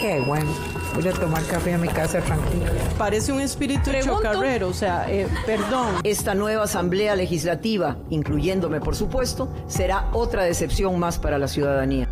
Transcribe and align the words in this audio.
Qué 0.00 0.18
bueno. 0.20 0.50
Voy 0.94 1.06
a 1.06 1.12
tomar 1.12 1.44
café 1.44 1.74
a 1.74 1.78
mi 1.78 1.88
casa 1.88 2.20
tranquila. 2.20 2.72
Parece 2.96 3.32
un 3.32 3.40
espíritu 3.40 3.90
chocarrero, 4.02 4.68
o 4.68 4.72
sea, 4.72 5.10
eh, 5.10 5.28
perdón. 5.44 5.96
Esta 6.04 6.34
nueva 6.34 6.64
asamblea 6.64 7.14
legislativa, 7.16 7.98
incluyéndome 8.08 8.80
por 8.80 8.96
supuesto, 8.96 9.52
será 9.68 10.08
otra 10.14 10.44
decepción 10.44 10.98
más 10.98 11.18
para 11.18 11.38
la 11.38 11.48
ciudadanía. 11.48 12.08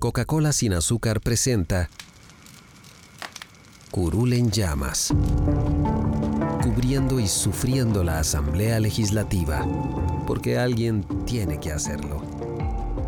Coca-Cola 0.00 0.52
sin 0.52 0.72
azúcar 0.72 1.20
presenta 1.20 1.90
Curul 3.90 4.32
en 4.32 4.50
llamas, 4.50 5.12
cubriendo 6.62 7.20
y 7.20 7.28
sufriendo 7.28 8.02
la 8.02 8.18
asamblea 8.18 8.80
legislativa, 8.80 9.64
porque 10.26 10.58
alguien 10.58 11.04
tiene 11.24 11.60
que 11.60 11.70
hacerlo. 11.70 12.39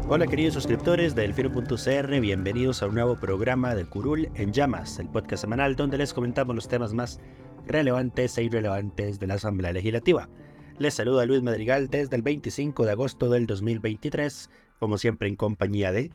Hola 0.09 0.27
queridos 0.27 0.55
suscriptores 0.55 1.15
de 1.15 1.23
Delfino.cr, 1.23 2.21
bienvenidos 2.21 2.83
a 2.83 2.87
un 2.87 2.95
nuevo 2.95 3.17
programa 3.17 3.75
del 3.75 3.89
Curul 3.89 4.29
en 4.35 4.53
Llamas, 4.53 4.99
el 4.99 5.09
podcast 5.09 5.43
semanal 5.43 5.77
donde 5.77 5.97
les 5.97 6.13
comentamos 6.13 6.55
los 6.55 6.69
temas 6.69 6.93
más 6.93 7.21
relevantes 7.67 8.37
e 8.37 8.43
irrelevantes 8.43 9.21
de 9.21 9.27
la 9.29 9.35
Asamblea 9.35 9.73
Legislativa. 9.73 10.29
Les 10.79 10.95
saluda 10.95 11.25
Luis 11.25 11.43
Madrigal 11.43 11.89
desde 11.89 12.17
el 12.17 12.23
25 12.23 12.85
de 12.85 12.91
agosto 12.91 13.31
del 13.31 13.47
2023, 13.47 14.51
como 14.79 14.99
siempre 14.99 15.29
en 15.29 15.37
compañía 15.37 15.93
de... 15.93 16.11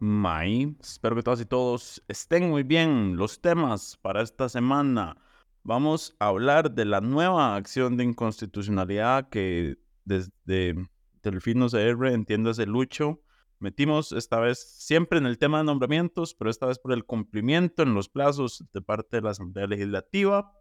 May, 0.00 0.76
espero 0.80 1.16
que 1.16 1.22
todas 1.22 1.40
y 1.40 1.46
todos 1.46 2.02
estén 2.08 2.50
muy 2.50 2.64
bien. 2.64 3.16
Los 3.16 3.40
temas 3.40 3.96
para 4.02 4.22
esta 4.22 4.48
semana. 4.48 5.16
Vamos 5.62 6.16
a 6.18 6.28
hablar 6.28 6.72
de 6.72 6.84
la 6.84 7.00
nueva 7.00 7.56
acción 7.56 7.96
de 7.96 8.04
inconstitucionalidad 8.04 9.28
que 9.28 9.76
desde 10.04 10.88
Delfino 11.22 11.68
CR, 11.68 12.08
entiéndase 12.08 12.66
Lucho, 12.66 13.20
Metimos 13.60 14.12
esta 14.12 14.38
vez 14.38 14.60
siempre 14.60 15.18
en 15.18 15.26
el 15.26 15.36
tema 15.36 15.58
de 15.58 15.64
nombramientos, 15.64 16.34
pero 16.34 16.48
esta 16.48 16.66
vez 16.66 16.78
por 16.78 16.92
el 16.92 17.04
cumplimiento 17.04 17.82
en 17.82 17.92
los 17.92 18.08
plazos 18.08 18.64
de 18.72 18.80
parte 18.80 19.16
de 19.16 19.22
la 19.22 19.30
Asamblea 19.30 19.66
Legislativa. 19.66 20.52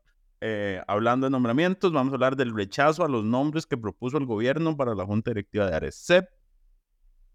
Eh, 0.42 0.82
hablando 0.88 1.28
de 1.28 1.32
nombramientos, 1.32 1.92
vamos 1.92 2.12
a 2.12 2.16
hablar 2.16 2.36
del 2.36 2.56
rechazo 2.56 3.06
a 3.06 3.08
los 3.08 3.24
nombres 3.24 3.68
que 3.68 3.78
propuso 3.78 4.18
el 4.18 4.26
gobierno 4.26 4.76
para 4.76 4.96
la 4.96 5.06
Junta 5.06 5.30
Directiva 5.30 5.68
de 5.68 5.76
ARECEP. 5.76 6.28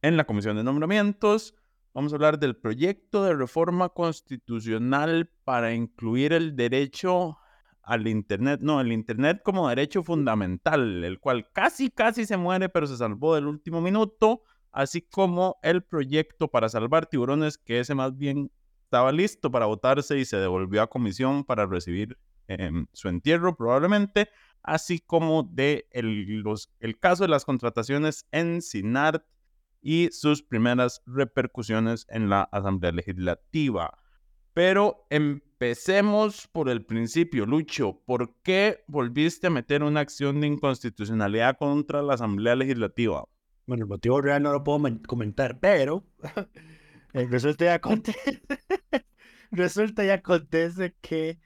En 0.03 0.17
la 0.17 0.25
Comisión 0.25 0.57
de 0.57 0.65
Nombramientos, 0.65 1.55
vamos 1.95 2.13
a 2.13 2.17
hablar 2.17 2.41
del 2.41 2.57
proyecto 2.57 3.23
de 3.23 3.35
reforma 3.35 3.89
constitucional 3.91 5.31
para 5.45 5.75
incluir 5.75 6.33
el 6.33 6.57
derecho 6.57 7.39
al 7.85 8.09
Internet, 8.09 8.61
no, 8.63 8.81
el 8.81 8.91
Internet 8.91 9.43
como 9.45 9.69
derecho 9.69 10.03
fundamental, 10.03 11.05
el 11.05 11.21
cual 11.21 11.49
casi, 11.53 11.91
casi 11.91 12.27
se 12.27 12.37
muere, 12.37 12.69
pero 12.69 12.89
se 12.89 12.97
salvó 12.97 13.37
del 13.37 13.47
último 13.47 13.81
minuto 13.81 14.43
así 14.73 15.03
como 15.03 15.59
el 15.63 15.83
proyecto 15.83 16.49
para 16.49 16.69
salvar 16.69 17.07
tiburones, 17.07 17.59
que 17.59 17.81
ese 17.81 17.95
más 17.95 18.17
bien 18.17 18.51
estaba 18.85 19.13
listo 19.13 19.51
para 19.51 19.67
votarse 19.67 20.19
y 20.19 20.25
se 20.25 20.37
devolvió 20.37 20.83
a 20.83 20.91
comisión 20.91 21.45
para 21.45 21.67
recibir 21.67 22.19
em, 22.49 22.87
su 22.93 23.09
entierro 23.09 23.57
probablemente, 23.57 24.29
así 24.63 24.99
como 24.99 25.43
de 25.45 25.87
el, 25.93 26.45
el 26.81 26.99
caso 26.99 27.25
de 27.25 27.29
las 27.29 27.45
contrataciones 27.45 28.27
en 28.33 28.61
SINART 28.61 29.25
y 29.81 30.11
sus 30.13 30.43
primeras 30.43 31.03
repercusiones 31.07 32.07
en 32.09 32.29
la 32.29 32.43
Asamblea 32.43 32.93
Legislativa. 32.93 33.99
Pero 34.55 35.07
empecemos 35.09 36.47
por 36.49 36.69
el 36.69 36.85
principio, 36.85 37.47
Lucho. 37.47 38.03
¿Por 38.05 38.35
qué 38.43 38.85
volviste 38.87 39.47
a 39.47 39.51
meter 39.51 39.83
una 39.83 40.01
acción 40.01 40.41
de 40.41 40.47
inconstitucionalidad 40.49 41.57
contra 41.57 42.03
la 42.03 42.15
Asamblea 42.15 42.55
Legislativa? 42.55 43.25
Bueno, 43.67 43.85
el 43.85 43.89
motivo 43.89 44.21
real 44.21 44.43
no 44.43 44.53
lo 44.53 44.65
puedo 44.65 44.83
comentar, 45.07 45.59
pero 45.61 46.05
eh, 47.13 47.27
resulta, 47.31 47.65
y 47.65 47.69
acontece, 47.69 48.43
resulta 49.51 50.05
y 50.05 50.11
acontece 50.11 50.95
que 51.01 51.39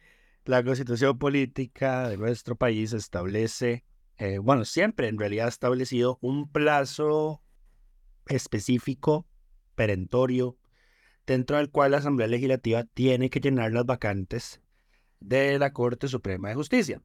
la 0.44 0.64
constitución 0.64 1.18
política 1.18 2.08
de 2.08 2.16
nuestro 2.16 2.56
país 2.56 2.92
establece, 2.92 3.84
eh, 4.16 4.38
bueno, 4.38 4.64
siempre 4.64 5.08
en 5.08 5.18
realidad 5.18 5.46
ha 5.46 5.50
establecido 5.50 6.18
un 6.22 6.50
plazo 6.50 7.42
específico, 8.28 9.26
perentorio, 9.74 10.56
dentro 11.26 11.56
del 11.58 11.70
cual 11.70 11.90
la 11.90 11.98
Asamblea 11.98 12.28
Legislativa 12.28 12.84
tiene 12.84 13.28
que 13.28 13.40
llenar 13.40 13.72
las 13.72 13.84
vacantes 13.84 14.62
de 15.20 15.58
la 15.58 15.72
Corte 15.72 16.08
Suprema 16.08 16.48
de 16.48 16.54
Justicia 16.54 17.02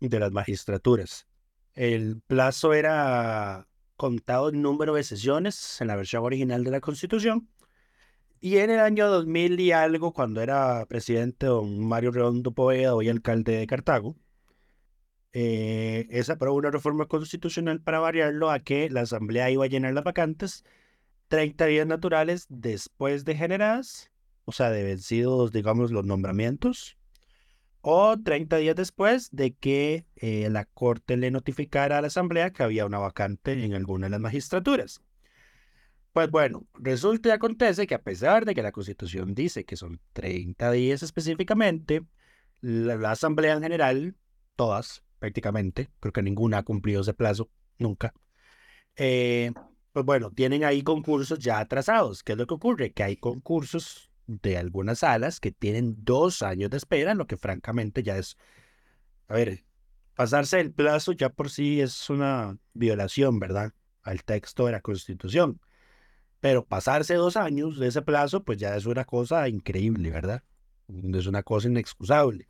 y 0.00 0.08
de 0.08 0.20
las 0.20 0.32
magistraturas. 0.32 1.26
El 1.74 2.20
plazo 2.26 2.72
era 2.72 3.68
contado 3.98 4.48
el 4.48 4.62
número 4.62 4.94
de 4.94 5.02
sesiones 5.04 5.80
en 5.82 5.88
la 5.88 5.96
versión 5.96 6.24
original 6.24 6.64
de 6.64 6.70
la 6.70 6.80
Constitución. 6.80 7.48
Y 8.40 8.58
en 8.58 8.70
el 8.70 8.80
año 8.80 9.08
2000 9.08 9.60
y 9.60 9.72
algo, 9.72 10.12
cuando 10.12 10.40
era 10.40 10.86
presidente 10.86 11.46
don 11.46 11.86
Mario 11.86 12.12
Redondo 12.12 12.52
Poveda, 12.52 12.94
hoy 12.94 13.08
alcalde 13.08 13.58
de 13.58 13.66
Cartago, 13.66 14.16
eh, 15.32 16.06
esa 16.10 16.34
aprobó 16.34 16.56
una 16.56 16.70
reforma 16.70 17.06
constitucional 17.06 17.80
para 17.82 17.98
variarlo 17.98 18.50
a 18.50 18.60
que 18.60 18.88
la 18.90 19.02
Asamblea 19.02 19.50
iba 19.50 19.64
a 19.64 19.68
llenar 19.68 19.92
las 19.94 20.04
vacantes 20.04 20.64
30 21.28 21.66
días 21.66 21.86
naturales 21.86 22.46
después 22.48 23.24
de 23.24 23.36
generadas, 23.36 24.10
o 24.44 24.52
sea, 24.52 24.70
de 24.70 24.84
vencidos, 24.84 25.52
digamos, 25.52 25.90
los 25.90 26.04
nombramientos, 26.04 26.97
o 27.80 28.16
30 28.18 28.56
días 28.58 28.76
después 28.76 29.30
de 29.30 29.54
que 29.54 30.06
eh, 30.16 30.48
la 30.50 30.64
Corte 30.64 31.16
le 31.16 31.30
notificara 31.30 31.98
a 31.98 32.00
la 32.00 32.08
Asamblea 32.08 32.52
que 32.52 32.62
había 32.62 32.86
una 32.86 32.98
vacante 32.98 33.52
en 33.52 33.74
alguna 33.74 34.06
de 34.06 34.10
las 34.10 34.20
magistraturas. 34.20 35.02
Pues 36.12 36.30
bueno, 36.30 36.66
resulta 36.74 37.28
y 37.28 37.32
acontece 37.32 37.86
que 37.86 37.94
a 37.94 38.02
pesar 38.02 38.44
de 38.44 38.54
que 38.54 38.62
la 38.62 38.72
Constitución 38.72 39.34
dice 39.34 39.64
que 39.64 39.76
son 39.76 40.00
30 40.14 40.72
días 40.72 41.02
específicamente, 41.02 42.02
la, 42.60 43.10
Asamblea 43.10 43.54
en 43.54 43.62
general, 43.62 44.16
todas 44.56 45.02
prácticamente, 45.18 45.90
creo 46.00 46.12
que 46.12 46.22
ninguna 46.22 46.58
ha 46.58 46.62
cumplido 46.64 47.02
ese 47.02 47.14
plazo, 47.14 47.50
nunca, 47.78 48.14
eh, 48.96 49.52
pues 49.92 50.04
bueno, 50.04 50.30
tienen 50.32 50.64
ahí 50.64 50.82
concursos 50.82 51.38
ya 51.38 51.60
atrasados. 51.60 52.22
¿Qué 52.22 52.32
es 52.32 52.38
lo 52.38 52.46
que 52.46 52.54
ocurre? 52.54 52.92
Que 52.92 53.02
hay 53.04 53.16
concursos 53.16 54.07
de 54.28 54.58
algunas 54.58 55.00
salas 55.00 55.40
que 55.40 55.50
tienen 55.50 55.96
dos 56.04 56.42
años 56.42 56.70
de 56.70 56.76
espera, 56.76 57.14
lo 57.14 57.26
que 57.26 57.36
francamente 57.36 58.02
ya 58.04 58.18
es, 58.18 58.36
a 59.26 59.34
ver, 59.34 59.64
pasarse 60.14 60.60
el 60.60 60.72
plazo 60.72 61.12
ya 61.12 61.30
por 61.30 61.50
sí 61.50 61.80
es 61.80 62.10
una 62.10 62.58
violación, 62.74 63.40
¿verdad? 63.40 63.72
Al 64.02 64.22
texto 64.22 64.66
de 64.66 64.72
la 64.72 64.80
Constitución. 64.80 65.60
Pero 66.40 66.64
pasarse 66.64 67.14
dos 67.14 67.36
años 67.36 67.78
de 67.78 67.88
ese 67.88 68.02
plazo, 68.02 68.44
pues 68.44 68.58
ya 68.58 68.76
es 68.76 68.86
una 68.86 69.04
cosa 69.04 69.48
increíble, 69.48 70.10
¿verdad? 70.10 70.44
Es 70.88 71.26
una 71.26 71.42
cosa 71.42 71.68
inexcusable. 71.68 72.48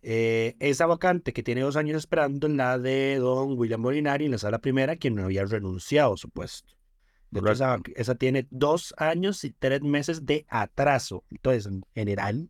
Eh, 0.00 0.56
esa 0.60 0.86
vacante 0.86 1.32
que 1.32 1.42
tiene 1.42 1.62
dos 1.62 1.76
años 1.76 1.96
esperando, 1.96 2.46
la 2.48 2.78
de 2.78 3.16
don 3.16 3.58
William 3.58 3.80
Molinari 3.80 4.26
en 4.26 4.32
la 4.32 4.38
sala 4.38 4.58
primera, 4.60 4.96
quien 4.96 5.16
no 5.16 5.24
había 5.24 5.44
renunciado 5.44 6.14
a 6.14 6.16
Esa, 7.34 7.80
esa, 7.96 8.14
tiene 8.14 8.46
dos 8.50 8.94
años 8.96 9.44
y 9.44 9.50
tres 9.50 9.82
meses 9.82 10.24
de 10.24 10.46
atraso. 10.48 11.24
Entonces, 11.30 11.66
en 11.66 11.82
general, 11.94 12.48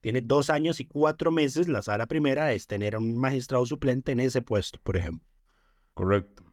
tiene 0.00 0.20
dos 0.20 0.50
años 0.50 0.80
y 0.80 0.86
cuatro 0.86 1.30
meses 1.32 1.68
la 1.68 1.82
sala 1.82 2.06
primera 2.06 2.52
es 2.52 2.66
tener 2.66 2.94
a 2.94 2.98
un 2.98 3.18
magistrado 3.18 3.66
suplente 3.66 4.12
en 4.12 4.20
ese 4.20 4.40
puesto, 4.40 4.78
por 4.82 4.96
ejemplo. 4.96 5.26
Correcto. 5.94 6.44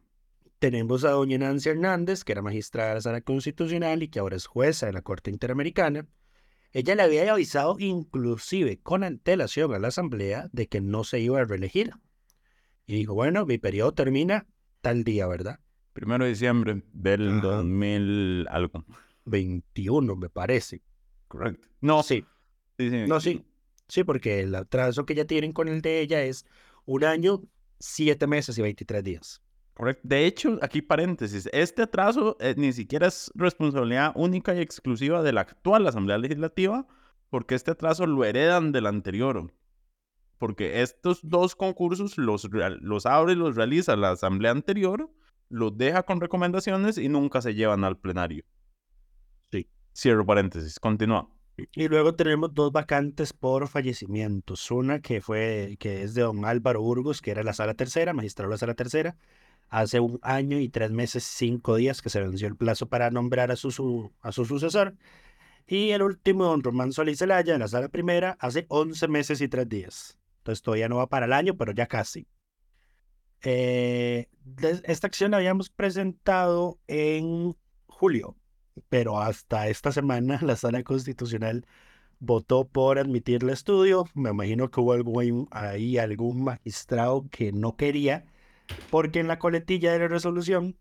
Tenemos 0.58 1.04
a 1.04 1.10
doña 1.10 1.38
Nancy 1.38 1.68
Hernández, 1.68 2.24
que 2.24 2.32
era 2.32 2.42
magistrada 2.42 2.88
de 2.88 2.94
la 2.96 3.00
sala 3.00 3.20
constitucional 3.20 4.02
y 4.02 4.08
que 4.08 4.18
ahora 4.18 4.36
es 4.36 4.46
jueza 4.46 4.86
de 4.86 4.92
la 4.92 5.02
Corte 5.02 5.30
Interamericana. 5.30 6.08
Ella 6.72 6.94
le 6.96 7.02
había 7.02 7.32
avisado 7.32 7.76
inclusive 7.78 8.80
con 8.80 9.04
antelación 9.04 9.72
a 9.72 9.78
la 9.78 9.88
Asamblea 9.88 10.48
de 10.52 10.66
que 10.66 10.80
no 10.80 11.04
se 11.04 11.20
iba 11.20 11.38
a 11.40 11.44
reelegir. 11.44 11.92
Y 12.86 12.96
dijo, 12.96 13.14
bueno, 13.14 13.46
mi 13.46 13.58
periodo 13.58 13.94
termina 13.94 14.48
tal 14.80 15.04
día, 15.04 15.26
¿verdad? 15.26 15.60
Primero 15.94 16.24
de 16.24 16.30
diciembre 16.30 16.82
del 16.92 17.40
2000 17.40 18.48
algo. 18.50 18.84
21, 19.24 20.16
me 20.16 20.28
parece. 20.28 20.82
Correcto. 21.28 21.68
No, 21.80 22.02
sí. 22.02 22.26
No, 22.78 23.20
sí. 23.20 23.44
Sí, 23.88 24.02
porque 24.02 24.40
el 24.40 24.66
trazo 24.68 25.06
que 25.06 25.14
ya 25.14 25.24
tienen 25.24 25.52
con 25.52 25.68
el 25.68 25.80
de 25.80 26.00
ella 26.00 26.22
es 26.22 26.46
un 26.84 27.04
año, 27.04 27.42
siete 27.78 28.26
meses 28.26 28.58
y 28.58 28.62
23 28.62 29.04
días. 29.04 29.42
Correcto. 29.74 30.02
De 30.04 30.26
hecho, 30.26 30.58
aquí 30.62 30.82
paréntesis, 30.82 31.48
este 31.52 31.82
atraso 31.82 32.36
eh, 32.40 32.54
ni 32.56 32.72
siquiera 32.72 33.06
es 33.06 33.30
responsabilidad 33.34 34.12
única 34.16 34.54
y 34.54 34.60
exclusiva 34.60 35.22
de 35.22 35.32
la 35.32 35.42
actual 35.42 35.86
Asamblea 35.86 36.18
Legislativa, 36.18 36.86
porque 37.30 37.54
este 37.54 37.70
atraso 37.70 38.06
lo 38.06 38.24
heredan 38.24 38.72
del 38.72 38.86
anterior. 38.86 39.52
Porque 40.38 40.82
estos 40.82 41.20
dos 41.22 41.54
concursos 41.54 42.18
los, 42.18 42.48
los 42.80 43.06
abre 43.06 43.34
y 43.34 43.36
los 43.36 43.54
realiza 43.54 43.94
la 43.94 44.10
Asamblea 44.10 44.50
anterior, 44.50 45.08
los 45.54 45.76
deja 45.78 46.02
con 46.02 46.20
recomendaciones 46.20 46.98
y 46.98 47.08
nunca 47.08 47.40
se 47.40 47.54
llevan 47.54 47.84
al 47.84 47.96
plenario. 47.96 48.44
Sí. 49.52 49.68
Cierro 49.96 50.26
paréntesis, 50.26 50.80
continúa. 50.80 51.28
Y 51.72 51.86
luego 51.86 52.16
tenemos 52.16 52.52
dos 52.52 52.72
vacantes 52.72 53.32
por 53.32 53.68
fallecimientos. 53.68 54.68
Una 54.72 55.00
que 55.00 55.20
fue, 55.20 55.76
que 55.78 56.02
es 56.02 56.14
de 56.14 56.22
don 56.22 56.44
Álvaro 56.44 56.82
Burgos, 56.82 57.22
que 57.22 57.30
era 57.30 57.44
la 57.44 57.52
sala 57.52 57.74
tercera, 57.74 58.12
magistrado 58.12 58.50
de 58.50 58.54
la 58.54 58.58
sala 58.58 58.74
tercera, 58.74 59.16
hace 59.68 60.00
un 60.00 60.18
año 60.22 60.58
y 60.58 60.68
tres 60.68 60.90
meses, 60.90 61.22
cinco 61.22 61.76
días 61.76 62.02
que 62.02 62.10
se 62.10 62.20
venció 62.20 62.48
el 62.48 62.56
plazo 62.56 62.88
para 62.88 63.10
nombrar 63.10 63.52
a 63.52 63.56
su, 63.56 64.12
a 64.20 64.32
su 64.32 64.44
sucesor. 64.44 64.96
Y 65.68 65.90
el 65.90 66.02
último, 66.02 66.46
don 66.46 66.64
Román 66.64 66.92
Solís 66.92 67.20
Zelaya, 67.20 67.54
en 67.54 67.60
la 67.60 67.68
sala 67.68 67.88
primera, 67.88 68.36
hace 68.40 68.66
once 68.68 69.06
meses 69.06 69.40
y 69.40 69.46
tres 69.46 69.68
días. 69.68 70.18
Entonces 70.38 70.62
todavía 70.62 70.88
no 70.88 70.96
va 70.96 71.06
para 71.08 71.26
el 71.26 71.32
año, 71.32 71.56
pero 71.56 71.72
ya 71.72 71.86
casi. 71.86 72.26
Eh, 73.44 74.28
esta 74.84 75.06
acción 75.06 75.30
la 75.30 75.36
habíamos 75.36 75.70
presentado 75.70 76.78
en 76.86 77.56
julio, 77.86 78.36
pero 78.88 79.20
hasta 79.20 79.68
esta 79.68 79.92
semana 79.92 80.38
la 80.42 80.56
sala 80.56 80.82
constitucional 80.82 81.66
votó 82.18 82.66
por 82.66 82.98
admitir 82.98 83.44
el 83.44 83.50
estudio. 83.50 84.06
Me 84.14 84.30
imagino 84.30 84.70
que 84.70 84.80
hubo 84.80 84.92
algún, 84.92 85.48
ahí 85.50 85.98
algún 85.98 86.42
magistrado 86.42 87.28
que 87.30 87.52
no 87.52 87.76
quería 87.76 88.24
porque 88.90 89.20
en 89.20 89.28
la 89.28 89.38
coletilla 89.38 89.92
de 89.92 89.98
la 89.98 90.08
resolución, 90.08 90.76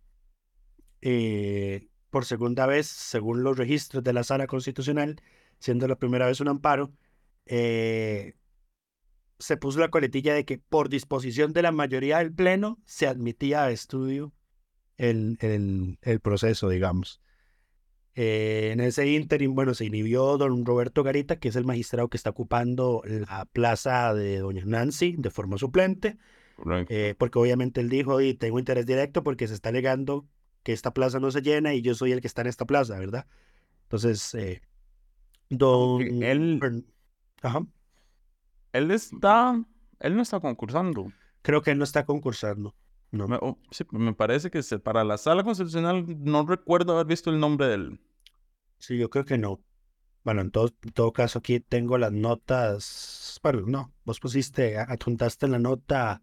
eh, 1.02 1.88
por 2.10 2.26
segunda 2.26 2.66
vez, 2.66 2.88
según 2.88 3.44
los 3.44 3.58
registros 3.58 4.04
de 4.04 4.14
la 4.14 4.24
sala 4.24 4.48
constitucional, 4.48 5.22
siendo 5.60 5.88
la 5.88 5.98
primera 5.98 6.28
vez 6.28 6.40
un 6.40 6.48
amparo, 6.48 6.94
eh, 7.46 8.36
se 9.40 9.58
puso 9.58 9.80
la 9.80 9.90
coletilla 9.90 10.34
de 10.34 10.46
que 10.46 10.58
por 10.58 10.90
disposición 10.90 11.54
de 11.54 11.62
la 11.62 11.72
mayoría 11.72 12.20
del 12.20 12.34
Pleno 12.34 12.80
se 12.86 13.08
admitía 13.08 13.64
a 13.66 13.72
estudio 13.72 14.34
el, 14.98 15.38
el, 16.02 16.20
proceso, 16.20 16.70
digamos. 16.70 17.22
Eh, 18.16 18.70
en 18.72 18.80
ese 18.80 19.08
ínterim, 19.08 19.56
bueno, 19.56 19.74
se 19.74 19.86
inhibió 19.86 20.38
don 20.38 20.66
Roberto 20.66 21.04
Garita, 21.04 21.40
que 21.40 21.50
es 21.50 21.56
el 21.56 21.66
magistrado 21.66 22.10
que 22.10 22.18
está 22.18 22.30
ocupando 22.30 23.02
la 23.06 23.46
plaza 23.46 24.14
de 24.14 24.38
doña 24.38 24.64
Nancy 24.66 25.16
de 25.18 25.32
forma 25.32 25.58
suplente. 25.58 26.18
Eh, 26.88 27.16
porque 27.18 27.40
obviamente 27.40 27.82
él 27.82 27.90
dijo, 27.90 28.22
y 28.22 28.36
tengo 28.36 28.60
interés 28.60 28.86
directo 28.86 29.24
porque 29.24 29.48
se 29.48 29.56
está 29.56 29.70
alegando 29.70 30.28
que 30.62 30.72
esta 30.72 30.94
plaza 30.94 31.20
no 31.20 31.32
se 31.32 31.42
llena 31.42 31.74
y 31.74 31.82
yo 31.82 31.96
soy 31.96 32.12
el 32.12 32.22
que 32.22 32.28
está 32.28 32.42
en 32.42 32.48
esta 32.48 32.66
plaza, 32.66 32.98
¿verdad? 32.98 33.26
Entonces, 33.84 34.34
eh, 34.36 34.62
don... 35.50 36.24
Él... 36.24 36.86
Ajá. 37.42 37.66
Él 38.74 38.92
está... 38.92 39.64
Él 40.00 40.16
no 40.16 40.22
está 40.22 40.42
concursando. 40.42 41.14
Creo 41.42 41.62
que 41.62 41.72
él 41.72 41.78
no 41.78 41.86
está 41.86 42.06
concursando. 42.06 42.76
No. 43.12 43.28
Me, 43.28 43.38
oh, 43.40 43.58
sí, 43.72 43.86
me 43.92 44.14
parece 44.14 44.50
que 44.50 44.62
para 44.80 45.04
la 45.04 45.18
sala 45.18 45.44
constitucional 45.44 46.06
no 46.20 46.46
recuerdo 46.46 46.94
haber 46.94 47.06
visto 47.06 47.30
el 47.30 47.40
nombre 47.40 47.68
de 47.68 47.76
él. 47.76 48.02
Sí, 48.80 48.98
yo 48.98 49.10
creo 49.10 49.24
que 49.24 49.38
no. 49.38 49.62
Bueno, 50.24 50.42
en 50.42 50.52
todo, 50.52 50.70
todo 50.94 51.14
caso 51.14 51.40
aquí 51.40 51.60
tengo 51.60 51.98
las 51.98 52.12
notas. 52.12 53.40
Bueno, 53.44 53.62
no, 53.68 53.94
vos 54.04 54.20
pusiste, 54.20 54.78
adjuntaste 54.78 55.46
en 55.46 55.52
la 55.52 55.60
nota 55.60 56.22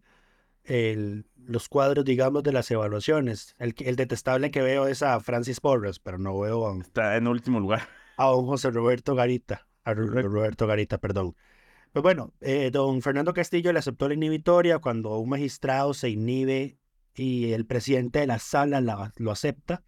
el, 0.63 1.27
los 1.37 1.69
cuadros, 1.69 2.03
digamos, 2.03 2.43
de 2.43 2.51
las 2.51 2.69
evaluaciones. 2.71 3.55
El, 3.57 3.73
el 3.79 3.95
detestable 3.95 4.51
que 4.51 4.61
veo 4.61 4.87
es 4.87 5.01
a 5.01 5.19
Francis 5.19 5.59
Porras, 5.59 5.99
pero 5.99 6.17
no 6.17 6.37
veo 6.39 6.67
a... 6.67 6.77
Está 6.77 7.15
en 7.15 7.27
último 7.27 7.59
lugar. 7.59 7.87
A 8.17 8.35
un 8.35 8.45
José 8.47 8.69
Roberto 8.69 9.15
Garita. 9.15 9.67
A 9.83 9.93
Roberto 9.93 10.67
Garita, 10.67 10.97
perdón. 10.97 11.35
Pues 11.91 12.03
bueno, 12.03 12.33
eh, 12.39 12.71
don 12.71 13.01
Fernando 13.01 13.33
Castillo 13.33 13.73
le 13.73 13.79
aceptó 13.79 14.07
la 14.07 14.13
inhibitoria 14.13 14.79
cuando 14.79 15.17
un 15.17 15.29
magistrado 15.29 15.93
se 15.93 16.09
inhibe 16.09 16.77
y 17.13 17.51
el 17.51 17.65
presidente 17.65 18.19
de 18.19 18.27
la 18.27 18.39
sala 18.39 18.79
lo 19.17 19.31
acepta. 19.31 19.83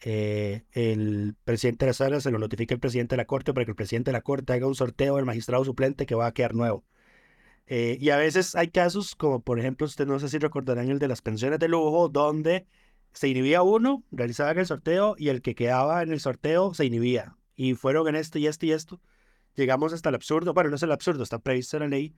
Eh, 0.00 0.64
el 0.72 1.36
presidente 1.44 1.86
de 1.86 1.90
la 1.90 1.94
sala 1.94 2.20
se 2.20 2.30
lo 2.30 2.38
notifica 2.38 2.74
al 2.74 2.80
presidente 2.80 3.14
de 3.14 3.18
la 3.18 3.26
corte 3.26 3.54
para 3.54 3.64
que 3.64 3.70
el 3.70 3.76
presidente 3.76 4.10
de 4.10 4.12
la 4.12 4.20
corte 4.22 4.52
haga 4.52 4.66
un 4.66 4.74
sorteo 4.74 5.16
del 5.16 5.24
magistrado 5.24 5.64
suplente 5.64 6.04
que 6.06 6.14
va 6.14 6.26
a 6.26 6.34
quedar 6.34 6.54
nuevo. 6.54 6.84
Eh, 7.66 7.96
y 8.00 8.10
a 8.10 8.16
veces 8.18 8.54
hay 8.54 8.68
casos, 8.68 9.14
como 9.14 9.40
por 9.40 9.58
ejemplo, 9.58 9.86
usted 9.86 10.06
no 10.06 10.18
sé 10.18 10.28
si 10.28 10.38
recordarán 10.38 10.90
el 10.90 10.98
de 10.98 11.08
las 11.08 11.22
pensiones 11.22 11.58
de 11.60 11.68
lujo, 11.68 12.10
donde 12.10 12.66
se 13.12 13.28
inhibía 13.28 13.62
uno, 13.62 14.04
realizaban 14.10 14.58
el 14.58 14.66
sorteo 14.66 15.14
y 15.18 15.28
el 15.28 15.40
que 15.40 15.54
quedaba 15.54 16.02
en 16.02 16.12
el 16.12 16.20
sorteo 16.20 16.74
se 16.74 16.84
inhibía. 16.84 17.36
Y 17.56 17.74
fueron 17.74 18.08
en 18.08 18.16
esto 18.16 18.38
y 18.38 18.46
esto 18.46 18.66
y 18.66 18.72
esto. 18.72 19.00
Llegamos 19.54 19.92
hasta 19.92 20.08
el 20.08 20.14
absurdo, 20.14 20.54
bueno, 20.54 20.70
no 20.70 20.76
es 20.76 20.82
el 20.82 20.92
absurdo, 20.92 21.22
está 21.22 21.38
previsto 21.38 21.76
en 21.76 21.82
la 21.82 21.88
ley, 21.88 22.14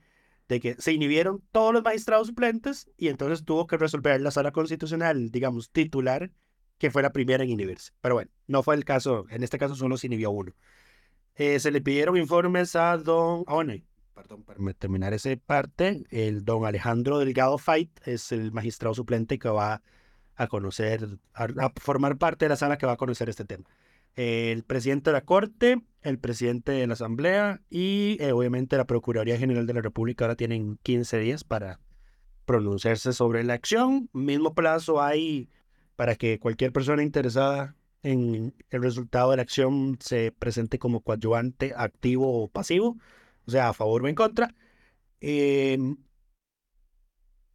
de 0.47 0.59
que 0.59 0.75
se 0.75 0.93
inhibieron 0.93 1.43
todos 1.51 1.73
los 1.73 1.83
magistrados 1.83 2.27
suplentes 2.27 2.89
y 2.97 3.07
entonces 3.07 3.43
tuvo 3.43 3.67
que 3.67 3.77
resolver 3.77 4.21
la 4.21 4.31
sala 4.31 4.51
constitucional, 4.51 5.31
digamos, 5.31 5.71
titular, 5.71 6.31
que 6.77 6.91
fue 6.91 7.01
la 7.01 7.11
primera 7.11 7.43
en 7.43 7.49
inhibirse. 7.49 7.91
Pero 8.01 8.15
bueno, 8.15 8.31
no 8.47 8.63
fue 8.63 8.75
el 8.75 8.85
caso, 8.85 9.25
en 9.29 9.43
este 9.43 9.57
caso 9.57 9.75
solo 9.75 9.97
se 9.97 10.07
inhibió 10.07 10.31
uno. 10.31 10.53
Eh, 11.35 11.59
se 11.59 11.71
le 11.71 11.81
pidieron 11.81 12.17
informes 12.17 12.75
a 12.75 12.97
don... 12.97 13.43
Ah, 13.47 13.63
perdón, 14.13 14.43
para 14.43 14.73
terminar 14.73 15.13
esa 15.13 15.29
parte, 15.45 16.03
el 16.09 16.45
don 16.45 16.65
Alejandro 16.65 17.19
Delgado 17.19 17.57
Fight 17.57 17.89
es 18.07 18.31
el 18.31 18.51
magistrado 18.53 18.93
suplente 18.93 19.37
que 19.37 19.49
va 19.49 19.81
a 20.35 20.47
conocer, 20.47 21.19
a, 21.33 21.71
formar 21.75 22.17
parte 22.17 22.45
de 22.45 22.49
la 22.49 22.55
sala 22.55 22.77
que 22.77 22.85
va 22.85 22.93
a 22.93 22.97
conocer 22.97 23.29
este 23.29 23.45
tema. 23.45 23.65
El 24.15 24.63
presidente 24.63 25.09
de 25.09 25.13
la 25.13 25.21
Corte, 25.21 25.81
el 26.01 26.19
presidente 26.19 26.71
de 26.71 26.87
la 26.87 26.93
Asamblea 26.93 27.61
y 27.69 28.17
eh, 28.19 28.31
obviamente 28.31 28.77
la 28.77 28.85
Procuraduría 28.85 29.37
General 29.37 29.65
de 29.65 29.73
la 29.73 29.81
República 29.81 30.25
ahora 30.25 30.35
tienen 30.35 30.77
15 30.83 31.19
días 31.19 31.43
para 31.43 31.79
pronunciarse 32.45 33.13
sobre 33.13 33.43
la 33.43 33.53
acción. 33.53 34.09
Mismo 34.13 34.53
plazo 34.53 35.01
hay 35.01 35.49
para 35.95 36.15
que 36.15 36.39
cualquier 36.39 36.71
persona 36.71 37.03
interesada 37.03 37.75
en 38.03 38.53
el 38.69 38.83
resultado 38.83 39.31
de 39.31 39.37
la 39.37 39.43
acción 39.43 39.97
se 39.99 40.31
presente 40.31 40.79
como 40.79 41.01
coadyuvante 41.01 41.73
activo 41.75 42.43
o 42.43 42.47
pasivo 42.47 42.97
o 43.45 43.51
sea, 43.51 43.69
a 43.69 43.73
favor 43.73 44.03
o 44.03 44.07
en 44.07 44.15
contra. 44.15 44.53
Em, 45.21 45.97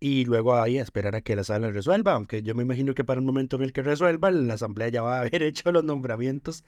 y 0.00 0.24
luego 0.24 0.56
ahí 0.56 0.78
esperar 0.78 1.14
a 1.14 1.20
que 1.20 1.36
la 1.36 1.44
sala 1.44 1.70
resuelva, 1.70 2.14
aunque 2.14 2.42
yo 2.42 2.54
me 2.54 2.62
imagino 2.62 2.94
que 2.94 3.04
para 3.04 3.20
el 3.20 3.26
momento 3.26 3.56
en 3.56 3.62
el 3.62 3.72
que 3.74 3.82
resuelva, 3.82 4.30
la 4.30 4.54
asamblea 4.54 4.88
ya 4.88 5.02
va 5.02 5.18
a 5.18 5.20
haber 5.20 5.42
hecho 5.42 5.70
los 5.70 5.84
nombramientos 5.84 6.64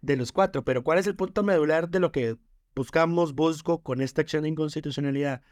de 0.00 0.16
los 0.16 0.32
cuatro. 0.32 0.64
Pero 0.64 0.82
¿cuál 0.82 0.98
es 0.98 1.06
el 1.06 1.14
punto 1.14 1.42
medular 1.42 1.90
de 1.90 2.00
lo 2.00 2.10
que 2.10 2.38
buscamos, 2.74 3.34
busco 3.34 3.82
con 3.82 4.00
esta 4.00 4.22
acción 4.22 4.44
de 4.44 4.48
inconstitucionalidad? 4.48 5.42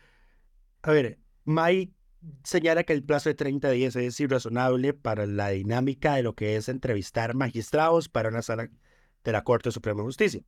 A 0.82 0.90
ver, 0.90 1.18
May 1.44 1.92
señala 2.44 2.82
que 2.84 2.94
el 2.94 3.04
plazo 3.04 3.28
de 3.28 3.34
30 3.34 3.70
días 3.70 3.94
es 3.96 4.18
irrazonable 4.20 4.94
para 4.94 5.26
la 5.26 5.50
dinámica 5.50 6.14
de 6.14 6.22
lo 6.22 6.34
que 6.34 6.56
es 6.56 6.68
entrevistar 6.70 7.34
magistrados 7.34 8.08
para 8.08 8.30
una 8.30 8.42
sala 8.42 8.70
de 9.22 9.32
la 9.32 9.44
Corte 9.44 9.70
Suprema 9.70 10.00
de 10.00 10.06
Justicia. 10.06 10.42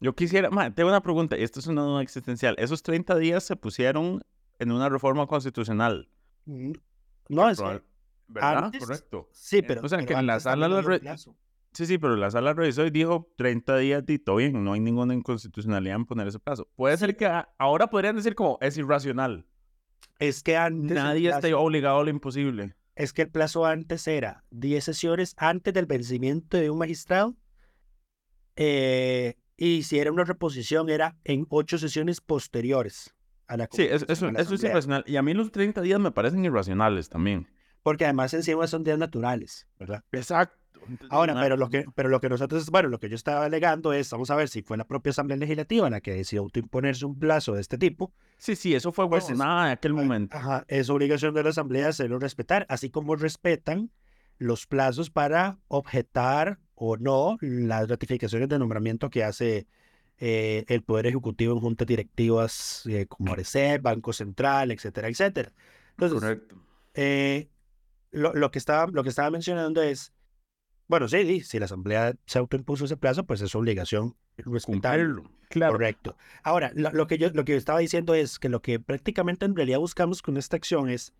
Yo 0.00 0.14
quisiera, 0.14 0.50
tengo 0.74 0.88
una 0.88 1.02
pregunta, 1.02 1.36
esto 1.36 1.60
es 1.60 1.66
una 1.68 1.82
duda 1.82 2.02
existencial. 2.02 2.56
¿Esos 2.58 2.82
30 2.82 3.16
días 3.16 3.44
se 3.44 3.56
pusieron 3.56 4.22
en 4.58 4.72
una 4.72 4.88
reforma 4.88 5.26
constitucional? 5.26 6.08
Mm, 6.46 6.72
no, 7.28 7.50
es 7.50 7.60
¿Verdad? 8.30 8.72
Correcto. 8.78 9.28
Sí, 9.32 9.62
pero, 9.62 9.80
o 9.82 9.88
sea, 9.88 10.04
que 10.04 10.12
en 10.12 10.26
la 10.26 10.38
sala 10.38 10.68
la 10.68 11.16
Sí, 11.72 11.86
sí, 11.86 11.98
pero 11.98 12.16
la 12.16 12.30
sala 12.30 12.54
revisó 12.54 12.84
y 12.86 12.90
dijo 12.90 13.30
30 13.36 13.76
días 13.78 14.04
y 14.08 14.18
todo 14.18 14.36
bien, 14.36 14.64
no 14.64 14.72
hay 14.72 14.80
ninguna 14.80 15.14
inconstitucionalidad 15.14 15.96
en 15.96 16.06
poner 16.06 16.26
ese 16.26 16.38
plazo. 16.38 16.68
Puede 16.74 16.96
ser 16.96 17.16
que 17.16 17.30
ahora 17.58 17.88
podrían 17.88 18.16
decir 18.16 18.34
como 18.34 18.58
es 18.60 18.76
irracional. 18.76 19.46
Es 20.18 20.42
que 20.42 20.56
antes... 20.56 20.96
Nadie 20.96 21.30
está 21.30 21.56
obligado 21.56 22.00
a 22.00 22.04
lo 22.04 22.10
imposible. 22.10 22.74
Es 22.96 23.12
que 23.12 23.22
el 23.22 23.30
plazo 23.30 23.64
antes 23.64 24.08
era 24.08 24.44
10 24.50 24.82
sesiones 24.82 25.34
antes 25.36 25.72
del 25.72 25.86
vencimiento 25.86 26.56
de 26.56 26.70
un 26.70 26.78
magistrado 26.78 27.36
eh, 28.56 29.36
y 29.56 29.84
si 29.84 30.00
era 30.00 30.10
una 30.10 30.24
reposición, 30.24 30.90
era 30.90 31.16
en 31.22 31.46
ocho 31.48 31.78
sesiones 31.78 32.20
posteriores 32.20 33.14
a 33.48 33.56
la 33.56 33.68
Sí, 33.72 33.82
eso, 33.82 34.06
eso, 34.08 34.28
es 34.28 34.62
irracional. 34.62 35.04
Y 35.06 35.16
a 35.16 35.22
mí 35.22 35.34
los 35.34 35.50
30 35.50 35.80
días 35.80 35.98
me 35.98 36.12
parecen 36.12 36.44
irracionales 36.44 37.08
también. 37.08 37.48
Porque 37.82 38.04
además 38.04 38.34
encima 38.34 38.66
son 38.66 38.84
días 38.84 38.98
naturales, 38.98 39.66
¿verdad? 39.78 40.04
Exacto. 40.12 40.56
Ahora, 41.10 41.34
pero 41.40 41.56
lo, 41.56 41.68
que, 41.68 41.84
pero 41.94 42.08
lo 42.08 42.20
que 42.20 42.28
nosotros, 42.28 42.70
bueno, 42.70 42.88
lo 42.88 42.98
que 42.98 43.08
yo 43.08 43.14
estaba 43.14 43.44
alegando 43.44 43.92
es, 43.92 44.10
vamos 44.10 44.30
a 44.30 44.36
ver 44.36 44.48
si 44.48 44.62
fue 44.62 44.76
la 44.76 44.86
propia 44.86 45.10
Asamblea 45.10 45.36
Legislativa 45.36 45.90
la 45.90 46.00
que 46.00 46.14
decidió 46.14 46.42
autoimponerse 46.42 47.04
un 47.04 47.18
plazo 47.18 47.54
de 47.54 47.60
este 47.60 47.76
tipo. 47.78 48.12
Sí, 48.38 48.56
sí, 48.56 48.74
eso 48.74 48.92
fue 48.92 49.08
pues, 49.08 49.28
nada 49.30 49.66
en 49.66 49.72
aquel 49.72 49.92
momento. 49.92 50.36
Ajá, 50.36 50.64
es 50.68 50.88
obligación 50.88 51.34
de 51.34 51.42
la 51.42 51.50
Asamblea 51.50 51.88
hacerlo 51.88 52.18
respetar, 52.18 52.64
así 52.68 52.90
como 52.90 53.16
respetan 53.16 53.90
los 54.38 54.66
plazos 54.66 55.10
para 55.10 55.58
objetar 55.68 56.58
o 56.74 56.96
no 56.96 57.36
las 57.40 57.88
ratificaciones 57.88 58.48
de 58.48 58.58
nombramiento 58.58 59.10
que 59.10 59.24
hace 59.24 59.66
eh, 60.18 60.64
el 60.68 60.82
Poder 60.82 61.06
Ejecutivo 61.06 61.54
en 61.54 61.60
juntas 61.60 61.86
directivas 61.86 62.84
eh, 62.86 63.06
como 63.06 63.32
ARECEP, 63.32 63.82
Banco 63.82 64.12
Central, 64.12 64.70
etcétera, 64.70 65.08
etcétera. 65.08 65.52
Entonces, 65.90 66.20
Correcto. 66.20 66.56
Eh, 66.94 67.48
lo, 68.10 68.34
lo 68.34 68.50
que 68.50 68.58
estaba, 68.58 68.90
lo 68.90 69.02
que 69.02 69.10
estaba 69.10 69.30
mencionando 69.30 69.82
es, 69.82 70.12
bueno, 70.88 71.06
sí, 71.08 71.22
sí, 71.26 71.40
si 71.42 71.58
la 71.58 71.66
Asamblea 71.66 72.14
se 72.26 72.38
autoimpuso 72.38 72.86
ese 72.86 72.96
plazo, 72.96 73.24
pues 73.24 73.40
es 73.40 73.50
su 73.50 73.58
obligación 73.58 74.16
respetarlo. 74.36 75.24
Claro. 75.50 75.72
Correcto. 75.72 76.16
Ahora, 76.42 76.72
lo, 76.74 76.90
lo 76.92 77.06
que 77.06 77.18
yo, 77.18 77.30
lo 77.30 77.44
que 77.44 77.52
yo 77.52 77.58
estaba 77.58 77.78
diciendo 77.78 78.14
es 78.14 78.38
que 78.38 78.48
lo 78.48 78.60
que 78.62 78.80
prácticamente 78.80 79.44
en 79.46 79.54
realidad 79.56 79.78
buscamos 79.78 80.22
con 80.22 80.36
esta 80.36 80.56
acción 80.56 80.88
es... 80.88 81.12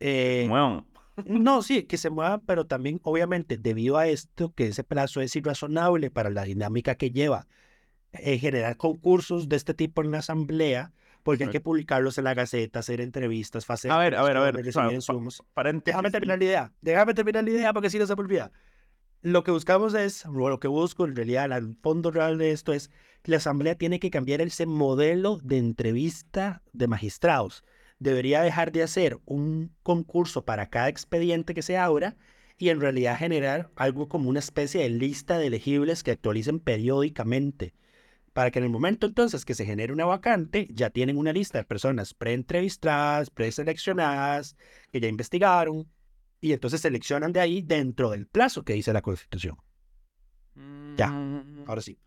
eh, 0.00 0.46
Bueno, 0.48 0.86
no, 1.24 1.62
sí, 1.62 1.84
que 1.84 1.96
se 1.96 2.10
mueva, 2.10 2.38
pero 2.38 2.66
también, 2.66 3.00
obviamente, 3.02 3.56
debido 3.56 3.96
a 3.96 4.06
esto, 4.06 4.52
que 4.54 4.66
ese 4.66 4.84
plazo 4.84 5.20
es 5.22 5.34
irrazonable 5.34 6.10
para 6.10 6.30
la 6.30 6.44
dinámica 6.44 6.96
que 6.96 7.10
lleva 7.10 7.46
eh, 8.22 8.38
generar 8.38 8.76
concursos 8.76 9.48
de 9.48 9.56
este 9.56 9.74
tipo 9.74 10.02
en 10.02 10.10
la 10.10 10.18
asamblea, 10.18 10.92
porque 11.22 11.44
hay 11.44 11.50
que 11.50 11.60
publicarlos 11.60 12.18
en 12.18 12.24
la 12.24 12.34
gaceta, 12.34 12.78
hacer 12.78 13.00
entrevistas, 13.00 13.68
hacer 13.68 13.90
a 13.90 13.98
ver, 13.98 14.14
a 14.14 14.22
ver, 14.22 14.36
a 14.36 14.40
ver. 14.40 14.54
recibir 14.54 14.74
pa- 14.74 14.86
pa- 14.88 14.94
insumos. 14.94 15.42
paréntesis. 15.54 15.86
Déjame 15.94 16.10
terminar 16.10 16.38
la 16.38 16.44
idea, 16.44 16.72
déjame 16.80 17.14
terminar 17.14 17.42
la 17.44 17.50
idea 17.50 17.72
porque 17.72 17.90
si 17.90 17.98
no 17.98 18.06
se 18.06 18.14
me 18.14 18.20
olvida. 18.20 18.52
Lo 19.22 19.42
que 19.42 19.50
buscamos 19.50 19.94
es, 19.94 20.24
o 20.26 20.30
lo 20.48 20.60
que 20.60 20.68
busco 20.68 21.04
en 21.04 21.16
realidad, 21.16 21.50
el 21.50 21.74
fondo 21.82 22.10
real 22.12 22.38
de 22.38 22.52
esto 22.52 22.72
es 22.72 22.90
que 23.22 23.32
la 23.32 23.38
asamblea 23.38 23.74
tiene 23.74 23.98
que 23.98 24.10
cambiar 24.10 24.40
ese 24.40 24.66
modelo 24.66 25.38
de 25.42 25.58
entrevista 25.58 26.62
de 26.72 26.86
magistrados. 26.86 27.64
Debería 27.98 28.42
dejar 28.42 28.70
de 28.70 28.84
hacer 28.84 29.18
un 29.24 29.72
concurso 29.82 30.44
para 30.44 30.66
cada 30.68 30.88
expediente 30.88 31.54
que 31.54 31.62
se 31.62 31.76
abra 31.76 32.14
y 32.58 32.68
en 32.68 32.80
realidad 32.80 33.18
generar 33.18 33.70
algo 33.74 34.06
como 34.08 34.28
una 34.28 34.38
especie 34.38 34.82
de 34.82 34.90
lista 34.90 35.38
de 35.38 35.48
elegibles 35.48 36.04
que 36.04 36.12
actualicen 36.12 36.60
periódicamente. 36.60 37.74
Para 38.36 38.50
que 38.50 38.58
en 38.58 38.66
el 38.66 38.70
momento 38.70 39.06
entonces 39.06 39.46
que 39.46 39.54
se 39.54 39.64
genere 39.64 39.94
una 39.94 40.04
vacante, 40.04 40.68
ya 40.70 40.90
tienen 40.90 41.16
una 41.16 41.32
lista 41.32 41.56
de 41.56 41.64
personas 41.64 42.12
preentrevistadas, 42.12 43.30
preseleccionadas, 43.30 44.58
que 44.92 45.00
ya 45.00 45.08
investigaron, 45.08 45.90
y 46.42 46.52
entonces 46.52 46.82
seleccionan 46.82 47.32
de 47.32 47.40
ahí 47.40 47.62
dentro 47.62 48.10
del 48.10 48.26
plazo 48.26 48.62
que 48.62 48.74
dice 48.74 48.92
la 48.92 49.00
Constitución. 49.00 49.56
Ya, 50.98 51.08
Mm, 51.08 51.64
Ahora 51.66 51.80
sí. 51.80 51.98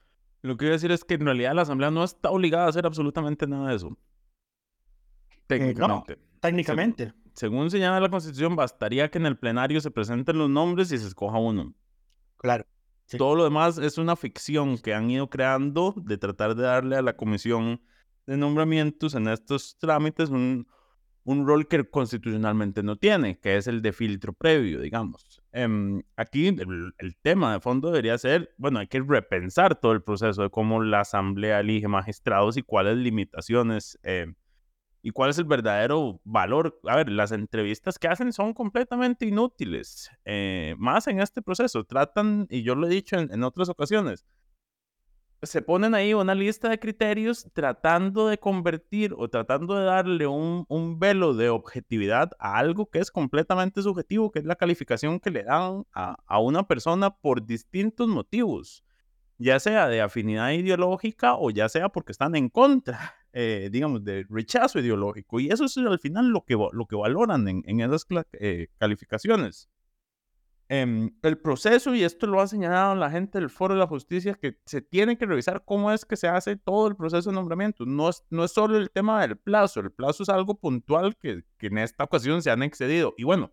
Lo 0.44 0.54
que 0.54 0.60
quiero 0.60 0.74
decir 0.74 0.92
es 0.92 1.04
que 1.04 1.16
en 1.16 1.26
realidad 1.26 1.56
la 1.56 1.64
Asamblea 1.64 1.90
no 1.90 2.04
está 2.04 2.30
obligada 2.30 2.68
a 2.68 2.70
hacer 2.70 2.86
absolutamente 2.86 3.48
nada 3.48 3.70
de 3.72 3.78
eso. 3.78 3.98
Técnicamente. 5.48 6.20
Técnicamente. 6.42 7.14
Según 7.34 7.72
señala 7.72 8.00
la 8.00 8.10
Constitución, 8.10 8.56
bastaría 8.56 9.10
que 9.10 9.18
en 9.18 9.26
el 9.26 9.36
plenario 9.36 9.82
se 9.82 9.90
presenten 9.90 10.38
los 10.38 10.48
nombres 10.52 10.92
y 10.92 11.00
se 11.00 11.08
escoja 11.08 11.40
uno. 11.40 11.74
Claro. 12.38 12.68
Todo 13.18 13.36
lo 13.36 13.44
demás 13.44 13.78
es 13.78 13.98
una 13.98 14.16
ficción 14.16 14.78
que 14.78 14.94
han 14.94 15.10
ido 15.10 15.30
creando 15.30 15.94
de 15.98 16.18
tratar 16.18 16.56
de 16.56 16.64
darle 16.64 16.96
a 16.96 17.02
la 17.02 17.16
Comisión 17.16 17.82
de 18.26 18.38
Nombramientos 18.38 19.16
en 19.16 19.28
estos 19.28 19.78
trámites 19.80 20.30
un, 20.30 20.68
un 21.24 21.48
rol 21.48 21.68
que 21.68 21.90
constitucionalmente 21.90 22.84
no 22.84 22.96
tiene, 22.96 23.40
que 23.40 23.58
es 23.58 23.68
el 23.68 23.82
de 23.82 23.94
filtro 23.94 24.34
previo, 24.34 24.80
digamos. 24.82 25.42
Em, 25.52 26.02
aquí 26.16 26.48
el, 26.48 26.94
el 26.98 27.16
tema 27.18 27.54
de 27.54 27.60
fondo 27.60 27.90
debería 27.90 28.18
ser, 28.18 28.54
bueno, 28.58 28.80
hay 28.80 28.88
que 28.88 29.02
repensar 29.02 29.80
todo 29.80 29.92
el 29.92 30.04
proceso 30.04 30.44
de 30.44 30.50
cómo 30.50 30.84
la 30.84 31.02
Asamblea 31.02 31.60
elige 31.60 31.88
magistrados 31.88 32.58
y 32.58 32.64
cuáles 32.64 32.98
limitaciones 32.98 34.00
eh, 34.04 34.34
y 35.02 35.12
cuál 35.12 35.30
es 35.30 35.38
el 35.38 35.46
verdadero 35.46 36.20
valor. 36.24 36.80
A 36.86 36.96
ver, 36.96 37.10
las 37.10 37.32
entrevistas 37.32 37.98
que 37.98 38.08
hacen 38.08 38.34
son 38.34 38.54
completamente 38.54 39.26
inútiles, 39.26 40.10
eh, 40.26 40.76
más 40.78 41.08
en 41.08 41.20
este 41.20 41.42
proceso. 41.42 41.84
Tratan, 41.84 42.48
y 42.50 42.64
yo 42.64 42.76
lo 42.76 42.88
he 42.88 42.90
dicho 42.90 43.18
en, 43.18 43.32
en 43.32 43.44
otras 43.44 43.70
ocasiones, 43.70 44.26
se 45.42 45.62
ponen 45.62 45.96
ahí 45.96 46.14
una 46.14 46.36
lista 46.36 46.70
de 46.70 46.80
criterios 46.80 47.48
tratando 47.54 48.28
de 48.28 48.38
convertir 48.38 49.14
o 49.18 49.30
tratando 49.30 49.76
de 49.76 49.86
darle 49.86 50.28
un, 50.28 50.66
un 50.68 51.00
velo 51.00 51.34
de 51.34 51.50
objetividad 51.50 52.32
a 52.40 52.58
algo 52.58 52.90
que 52.90 53.00
es 53.00 53.10
completamente 53.10 53.82
subjetivo, 53.82 54.32
que 54.32 54.40
es 54.40 54.46
la 54.46 54.56
calificación 54.56 55.20
que 55.20 55.32
le 55.32 55.44
dan 55.44 55.86
a, 55.94 56.18
a 56.26 56.40
una 56.40 56.68
persona 56.68 57.16
por 57.16 57.46
distintos 57.46 58.08
motivos, 58.08 58.84
ya 59.40 59.60
sea 59.60 59.88
de 59.88 60.02
afinidad 60.02 60.52
ideológica 60.52 61.36
o 61.36 61.50
ya 61.50 61.70
sea 61.70 61.90
porque 61.90 62.12
están 62.12 62.36
en 62.36 62.50
contra, 62.50 63.16
eh, 63.34 63.70
digamos, 63.72 64.04
de 64.04 64.26
rechazo 64.30 64.80
ideológico. 64.80 65.40
Y 65.40 65.50
eso 65.50 65.66
es 65.66 65.78
al 65.78 66.00
final 66.00 66.28
lo 66.28 66.44
que, 66.46 66.56
lo 66.56 66.86
que 66.86 66.96
valoran 66.96 67.48
en, 67.48 67.64
en 67.66 67.80
esas 67.80 68.06
eh, 68.34 68.68
calificaciones 68.78 69.70
em, 70.68 71.10
el 71.24 71.38
proceso, 71.40 71.96
y 71.96 72.04
esto 72.04 72.28
lo 72.28 72.42
ha 72.42 72.48
señalado 72.48 72.94
la 72.96 73.10
gente 73.10 73.40
del 73.40 73.50
Foro 73.50 73.74
de 73.74 73.80
la 73.80 73.88
Justicia, 73.88 74.36
que 74.36 74.58
se 74.66 74.82
tiene 74.82 75.18
que 75.18 75.26
revisar 75.26 75.64
cómo 75.66 75.92
es 75.92 76.06
que 76.06 76.16
se 76.18 76.28
hace 76.28 76.58
todo 76.58 76.88
el 76.88 76.96
proceso 76.96 77.30
de 77.30 77.36
nombramiento. 77.36 77.86
No 77.86 78.10
es, 78.10 78.24
no 78.30 78.44
es 78.44 78.52
solo 78.52 78.78
el 78.78 78.92
tema 78.92 79.22
del 79.22 79.38
plazo, 79.38 79.80
el 79.80 79.92
plazo 79.92 80.24
es 80.24 80.30
algo 80.30 80.56
puntual 80.56 81.16
que, 81.18 81.44
que 81.58 81.68
en 81.68 81.80
esta 81.80 82.04
ocasión 82.04 82.44
se 82.44 82.52
han 82.52 82.62
excedido. 82.62 83.16
Y 83.18 83.24
bueno, 83.24 83.52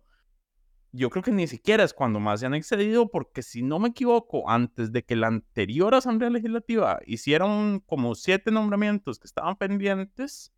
yo 0.91 1.09
creo 1.09 1.23
que 1.23 1.31
ni 1.31 1.47
siquiera 1.47 1.83
es 1.83 1.93
cuando 1.93 2.19
más 2.19 2.39
se 2.39 2.45
han 2.45 2.53
excedido, 2.55 3.09
porque 3.09 3.41
si 3.43 3.61
no 3.61 3.79
me 3.79 3.89
equivoco, 3.89 4.49
antes 4.49 4.91
de 4.91 5.03
que 5.03 5.15
la 5.15 5.27
anterior 5.27 5.93
Asamblea 5.95 6.29
Legislativa 6.29 6.99
hiciera 7.05 7.45
un- 7.45 7.79
como 7.85 8.15
siete 8.15 8.51
nombramientos 8.51 9.19
que 9.19 9.27
estaban 9.27 9.55
pendientes, 9.57 10.51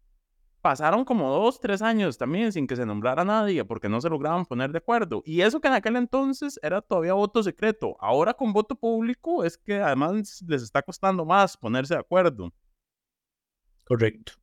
pasaron 0.62 1.05
como 1.05 1.29
dos, 1.29 1.59
tres 1.59 1.81
años 1.81 2.17
también 2.17 2.51
sin 2.51 2.67
que 2.67 2.75
se 2.75 2.86
nombrara 2.86 3.24
nadie 3.25 3.63
porque 3.65 3.89
no 3.89 4.01
se 4.01 4.09
lograban 4.09 4.45
poner 4.45 4.71
de 4.71 4.79
acuerdo. 4.79 5.21
Y 5.25 5.41
eso 5.41 5.62
que 5.62 5.67
en 5.69 5.74
aquel 5.75 5.95
entonces 5.95 6.59
era 6.62 6.81
todavía 6.81 7.13
voto 7.13 7.41
secreto. 7.43 7.95
Ahora 8.00 8.33
con 8.33 8.53
voto 8.53 8.75
público 8.75 9.43
es 9.45 9.57
que 9.57 9.75
además 9.81 10.41
les 10.48 10.62
está 10.63 10.81
costando 10.81 11.25
más 11.25 11.55
ponerse 11.57 11.93
de 11.95 12.01
acuerdo. 12.01 12.51
Correcto. 13.86 14.33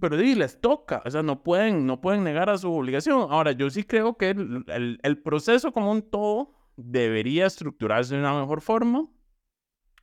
Pero 0.00 0.18
sí, 0.18 0.34
les 0.34 0.60
toca, 0.60 1.02
o 1.04 1.10
sea, 1.10 1.22
no 1.22 1.42
pueden, 1.42 1.86
no 1.86 2.00
pueden 2.00 2.24
negar 2.24 2.48
a 2.50 2.58
su 2.58 2.72
obligación. 2.72 3.26
Ahora, 3.30 3.52
yo 3.52 3.68
sí 3.70 3.84
creo 3.84 4.16
que 4.16 4.30
el, 4.30 4.64
el- 4.68 4.98
el 5.02 5.18
proceso 5.22 5.72
como 5.72 5.90
un 5.92 6.02
todo 6.02 6.54
debería 6.76 7.46
estructurarse 7.46 8.14
de 8.14 8.20
una 8.20 8.38
mejor 8.40 8.60
forma. 8.62 9.06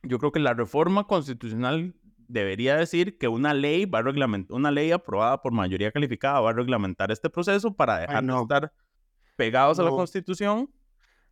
Yo 0.02 0.18
creo 0.18 0.32
que 0.32 0.40
la 0.40 0.54
reforma 0.54 1.06
constitucional 1.06 1.94
debería 2.28 2.76
decir 2.76 3.18
que 3.18 3.26
una 3.28 3.52
ley 3.52 3.84
va 3.84 3.98
a 3.98 4.02
reglamentar, 4.02 4.56
una 4.56 4.70
ley 4.70 4.92
aprobada 4.92 5.42
por 5.42 5.52
mayoría 5.52 5.90
calificada 5.90 6.40
va 6.40 6.50
a 6.50 6.54
reglamentar 6.54 7.10
este 7.10 7.28
proceso 7.28 7.74
para 7.74 7.98
dejar 7.98 8.22
no. 8.22 8.36
de 8.36 8.42
estar 8.42 8.72
pegados 9.36 9.78
a 9.80 9.82
la 9.82 9.90
No. 9.90 9.96
Constitución. 9.96 10.70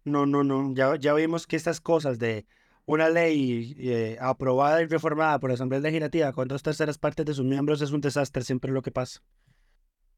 No, 0.04 0.26
no, 0.26 0.42
no. 0.42 0.74
Ya, 0.74 0.96
ya 0.96 1.14
vimos 1.14 1.46
que 1.46 1.54
estas 1.56 1.80
cosas 1.80 2.18
de 2.18 2.46
una 2.88 3.10
ley 3.10 3.76
eh, 3.78 4.16
aprobada 4.18 4.80
y 4.80 4.86
reformada 4.86 5.38
por 5.38 5.50
la 5.50 5.54
Asamblea 5.54 5.78
Legislativa 5.78 6.32
con 6.32 6.48
dos 6.48 6.62
terceras 6.62 6.96
partes 6.96 7.26
de 7.26 7.34
sus 7.34 7.44
miembros 7.44 7.82
es 7.82 7.92
un 7.92 8.00
desastre, 8.00 8.42
siempre 8.42 8.70
es 8.70 8.74
lo 8.74 8.80
que 8.80 8.90
pasa. 8.90 9.20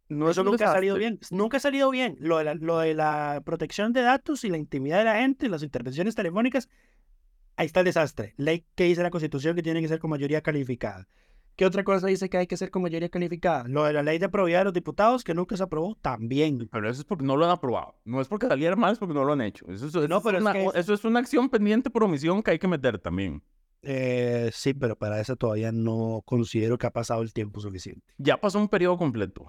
No, 0.09 0.27
Es 0.27 0.33
eso 0.33 0.43
un 0.43 0.53
nunca 0.53 0.71
ha 0.71 0.75
salido 0.75 0.97
bien. 0.97 1.19
Nunca 1.33 1.57
ha 1.57 1.61
salido 1.61 1.91
bien. 1.91 2.17
Lo 2.21 2.39
de, 2.39 2.45
la, 2.45 2.55
lo 2.55 2.79
de 2.79 2.95
la 2.95 3.43
protección 3.45 3.93
de 3.93 4.03
datos 4.03 4.45
y 4.45 4.51
la 4.51 4.57
intimidad 4.57 4.99
de 4.99 5.05
la 5.05 5.17
gente, 5.17 5.49
las 5.49 5.65
intervenciones 5.65 6.15
telefónicas, 6.15 6.69
ahí 7.57 7.67
está 7.67 7.81
el 7.81 7.87
desastre. 7.87 8.35
Ley 8.37 8.65
que 8.77 8.85
dice 8.85 9.03
la 9.03 9.11
Constitución 9.11 9.57
que 9.57 9.65
tiene 9.65 9.81
que 9.81 9.89
ser 9.89 9.99
con 9.99 10.11
mayoría 10.11 10.41
calificada. 10.41 11.09
¿Qué 11.57 11.67
otra 11.67 11.85
cosa 11.85 12.07
dice 12.07 12.31
que 12.31 12.39
hay 12.39 12.47
que 12.47 12.57
ser 12.57 12.71
con 12.71 12.81
mayoría 12.83 13.09
calificada? 13.11 13.65
Lo 13.69 13.85
de 13.85 13.93
la 13.93 14.03
ley 14.03 14.19
de 14.19 14.29
probidad 14.31 14.61
de 14.61 14.65
los 14.65 14.73
diputados, 14.73 15.23
que 15.25 15.35
nunca 15.35 15.57
se 15.57 15.63
aprobó, 15.63 15.95
también. 16.01 16.69
Pero 16.73 16.89
eso 16.89 17.01
es 17.03 17.05
porque 17.05 17.25
no 17.25 17.37
lo 17.37 17.45
han 17.45 17.51
aprobado. 17.51 17.97
No 18.05 18.21
es 18.21 18.29
porque 18.29 18.47
saliera 18.47 18.77
mal, 18.77 18.93
es 18.95 18.99
porque 18.99 19.13
no 19.15 19.25
lo 19.25 19.33
han 19.35 19.43
hecho. 19.43 19.67
Eso, 19.67 19.87
es- 19.87 19.95
eso 19.95 20.09
No, 20.09 20.19
es 20.19 20.23
pero 20.23 20.39
es 20.39 20.43
una, 20.43 20.53
que- 20.55 20.71
eso 20.75 20.95
es 20.95 21.05
una 21.05 21.21
acción 21.21 21.51
pendiente 21.51 21.91
por 21.91 22.05
omisión 22.05 22.43
que 22.43 22.53
hay 22.53 22.59
que 22.59 22.69
meter 22.69 22.99
también. 22.99 23.43
Eh, 23.83 24.51
sí, 24.53 24.73
pero 24.75 24.97
para 24.97 25.21
eso 25.21 25.37
todavía 25.37 25.71
no 25.73 26.23
considero 26.25 26.79
que 26.79 26.87
ha 26.87 26.91
pasado 26.93 27.23
el 27.23 27.33
tiempo 27.33 27.61
suficiente. 27.61 28.15
Ya 28.19 28.39
pasó 28.41 28.59
un 28.59 28.69
periodo 28.69 28.97
completo. 28.99 29.47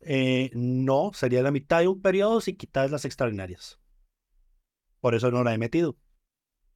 Eh, 0.00 0.50
no, 0.54 1.10
sería 1.14 1.42
la 1.42 1.50
mitad 1.50 1.80
de 1.80 1.88
un 1.88 2.00
periodo 2.02 2.40
si 2.40 2.54
quitas 2.54 2.90
las 2.90 3.04
extraordinarias. 3.04 3.78
Por 5.00 5.14
eso 5.14 5.30
no 5.30 5.42
la 5.44 5.54
he 5.54 5.58
metido. 5.58 5.96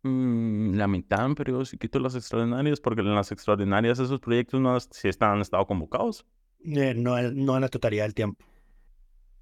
Mm, 0.03 0.77
la 0.77 0.87
mitad 0.89 1.27
en 1.27 1.35
periodos 1.35 1.69
si 1.69 1.77
quito 1.79 1.99
las 1.99 2.15
extraordinarias, 2.15 2.81
porque 2.81 3.03
en 3.03 3.15
las 3.15 3.33
extraordinarias 3.33 3.99
esos 3.99 4.19
proyectos 4.21 4.59
no 4.61 4.79
sí 4.81 5.09
están, 5.09 5.33
han 5.35 5.41
estado 5.41 5.67
convocados 5.67 6.25
Eh, 6.65 6.95
no, 6.95 7.19
en- 7.19 7.45
no 7.45 7.55
en 7.57 7.61
la 7.63 7.69
totalidad 7.69 8.05
del 8.05 8.15
tiempo. 8.15 8.45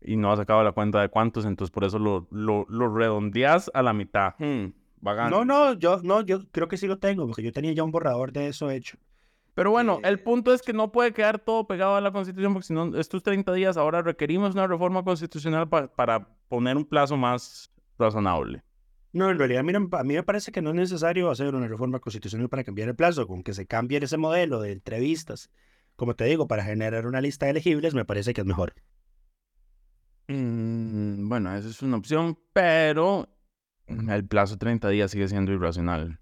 y 0.00 0.16
no 0.16 0.30
has 0.32 0.38
sacado 0.38 0.62
la 0.64 0.72
cuenta 0.72 1.00
de 1.00 1.08
cuántos, 1.08 1.44
entonces 1.44 1.72
por 1.72 1.84
eso 1.84 1.98
lo, 1.98 2.26
lo, 2.30 2.66
lo 2.68 2.92
redondeas 2.94 3.70
a 3.74 3.82
la 3.82 3.92
mitad. 3.92 4.34
Hmm, 4.38 4.72
No, 5.30 5.44
no, 5.44 5.74
yo 5.74 6.00
no, 6.02 6.22
yo 6.22 6.40
creo 6.50 6.66
que 6.68 6.76
sí 6.76 6.86
lo 6.86 6.98
tengo, 6.98 7.26
porque 7.26 7.42
yo 7.42 7.52
tenía 7.52 7.72
ya 7.72 7.82
un 7.84 7.90
borrador 7.92 8.32
de 8.32 8.48
eso 8.48 8.70
hecho. 8.70 8.96
Pero 9.54 9.70
bueno, 9.72 9.98
el 10.04 10.14
Eh, 10.14 10.18
punto 10.18 10.52
es 10.54 10.62
que 10.62 10.72
no 10.72 10.92
puede 10.92 11.12
quedar 11.12 11.40
todo 11.40 11.66
pegado 11.66 11.96
a 11.96 12.00
la 12.00 12.12
Constitución, 12.12 12.52
porque 12.52 12.66
si 12.68 12.74
no, 12.74 12.96
estos 12.96 13.22
30 13.24 13.52
días 13.52 13.76
ahora 13.76 14.02
requerimos 14.02 14.54
una 14.54 14.66
reforma 14.68 15.02
constitucional 15.02 15.68
pa- 15.68 15.88
para 15.88 16.28
poner 16.48 16.76
un 16.76 16.84
plazo 16.84 17.16
más 17.16 17.70
razonable. 17.98 18.62
No, 19.18 19.30
en 19.32 19.38
realidad, 19.38 19.64
miren, 19.64 19.88
a 19.90 20.04
mí 20.04 20.14
me 20.14 20.22
parece 20.22 20.52
que 20.52 20.62
no 20.62 20.70
es 20.70 20.76
necesario 20.76 21.28
hacer 21.28 21.52
una 21.52 21.66
reforma 21.66 21.98
constitucional 21.98 22.48
para 22.48 22.62
cambiar 22.62 22.88
el 22.88 22.94
plazo, 22.94 23.26
con 23.26 23.42
que 23.42 23.52
se 23.52 23.66
cambie 23.66 23.98
ese 23.98 24.16
modelo 24.16 24.60
de 24.60 24.70
entrevistas, 24.70 25.50
como 25.96 26.14
te 26.14 26.24
digo, 26.26 26.46
para 26.46 26.62
generar 26.62 27.04
una 27.04 27.20
lista 27.20 27.50
elegibles, 27.50 27.94
me 27.94 28.04
parece 28.04 28.32
que 28.32 28.42
es 28.42 28.46
mejor. 28.46 28.74
Mm, 30.28 31.28
bueno, 31.28 31.52
esa 31.56 31.68
es 31.68 31.82
una 31.82 31.96
opción, 31.96 32.38
pero 32.52 33.28
el 33.88 34.24
plazo 34.24 34.54
de 34.54 34.58
30 34.60 34.88
días 34.90 35.10
sigue 35.10 35.26
siendo 35.26 35.50
irracional. 35.50 36.20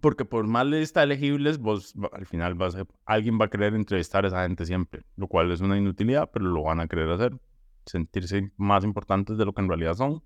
Porque 0.00 0.24
por 0.24 0.44
más 0.48 0.66
lista 0.66 1.04
elegibles, 1.04 1.58
vos 1.58 1.94
al 2.10 2.26
final 2.26 2.56
vas 2.56 2.74
a, 2.74 2.84
alguien 3.04 3.38
va 3.40 3.44
a 3.44 3.50
querer 3.50 3.76
entrevistar 3.76 4.24
a 4.24 4.28
esa 4.28 4.42
gente 4.42 4.66
siempre, 4.66 5.04
lo 5.14 5.28
cual 5.28 5.52
es 5.52 5.60
una 5.60 5.78
inutilidad, 5.78 6.28
pero 6.32 6.46
lo 6.46 6.64
van 6.64 6.80
a 6.80 6.88
querer 6.88 7.08
hacer, 7.10 7.38
sentirse 7.90 8.52
más 8.56 8.84
importantes 8.84 9.36
de 9.36 9.44
lo 9.44 9.52
que 9.52 9.62
en 9.62 9.68
realidad 9.68 9.94
son. 9.94 10.22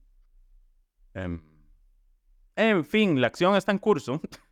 Em, 1.15 1.41
en 2.57 2.85
fin, 2.85 3.21
la 3.21 3.27
acción 3.27 3.57
está 3.57 3.73
en 3.73 3.79
curso, 3.79 4.21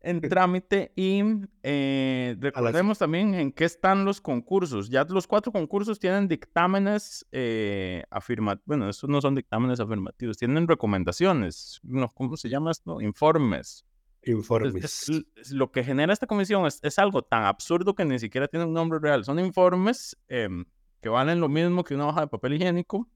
en 0.00 0.20
trámite 0.30 0.92
y 0.96 1.22
eh, 1.62 2.36
recordemos 2.38 2.98
también 2.98 3.34
en 3.34 3.52
qué 3.52 3.64
están 3.64 4.04
los 4.04 4.20
concursos. 4.20 4.88
Ya 4.88 5.04
los 5.04 5.26
cuatro 5.26 5.52
concursos 5.52 5.98
tienen 5.98 6.28
dictámenes 6.28 7.26
eh, 7.32 8.04
afirmativos, 8.10 8.66
bueno, 8.66 8.88
estos 8.88 9.10
no 9.10 9.20
son 9.20 9.34
dictámenes 9.34 9.80
afirmativos, 9.80 10.36
tienen 10.36 10.66
recomendaciones, 10.66 11.80
¿cómo 12.14 12.36
se 12.36 12.48
llama 12.48 12.70
esto? 12.70 13.00
Informes 13.00 13.84
Informes. 14.26 15.06
lo 15.52 15.70
que 15.70 15.84
genera 15.84 16.12
esta 16.12 16.26
comisión 16.26 16.66
es, 16.66 16.98
algo 16.98 17.22
tan 17.22 17.44
absurdo 17.44 17.94
que 17.94 18.04
ni 18.04 18.18
siquiera 18.18 18.48
tiene 18.48 18.66
un 18.66 18.72
nombre 18.72 18.98
real. 18.98 19.24
Son 19.24 19.38
informes 19.38 20.16
em, 20.28 20.64
que 21.00 21.08
valen 21.08 21.40
lo 21.40 21.48
mismo 21.48 21.84
que 21.84 21.94
una 21.94 22.08
hoja 22.08 22.22
de 22.22 22.26
papel 22.28 22.54
higiénico, 22.54 23.08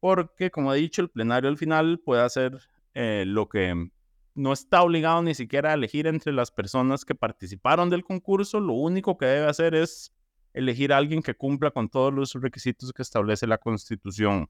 porque, 0.00 0.50
como 0.50 0.72
he 0.72 0.78
dicho, 0.78 1.02
el 1.02 1.08
plenario 1.08 1.48
al 1.48 1.56
final 1.56 1.98
puede 1.98 2.22
hacer 2.22 2.58
eh, 2.94 3.24
lo 3.26 3.48
que 3.48 3.90
no 4.34 4.52
está 4.52 4.82
obligado 4.82 5.22
ni 5.22 5.34
siquiera 5.34 5.70
a 5.70 5.74
elegir 5.74 6.06
entre 6.06 6.32
las 6.32 6.50
personas 6.50 7.04
que 7.04 7.14
participaron 7.14 7.88
del 7.88 8.04
concurso. 8.04 8.60
Lo 8.60 8.74
único 8.74 9.16
que 9.16 9.26
debe 9.26 9.46
hacer 9.46 9.74
es 9.74 10.12
elegir 10.52 10.92
a 10.92 10.98
alguien 10.98 11.22
que 11.22 11.34
cumpla 11.34 11.70
con 11.70 11.88
todos 11.88 12.12
los 12.12 12.34
requisitos 12.34 12.92
que 12.92 13.02
establece 13.02 13.46
la 13.46 13.58
Constitución. 13.58 14.48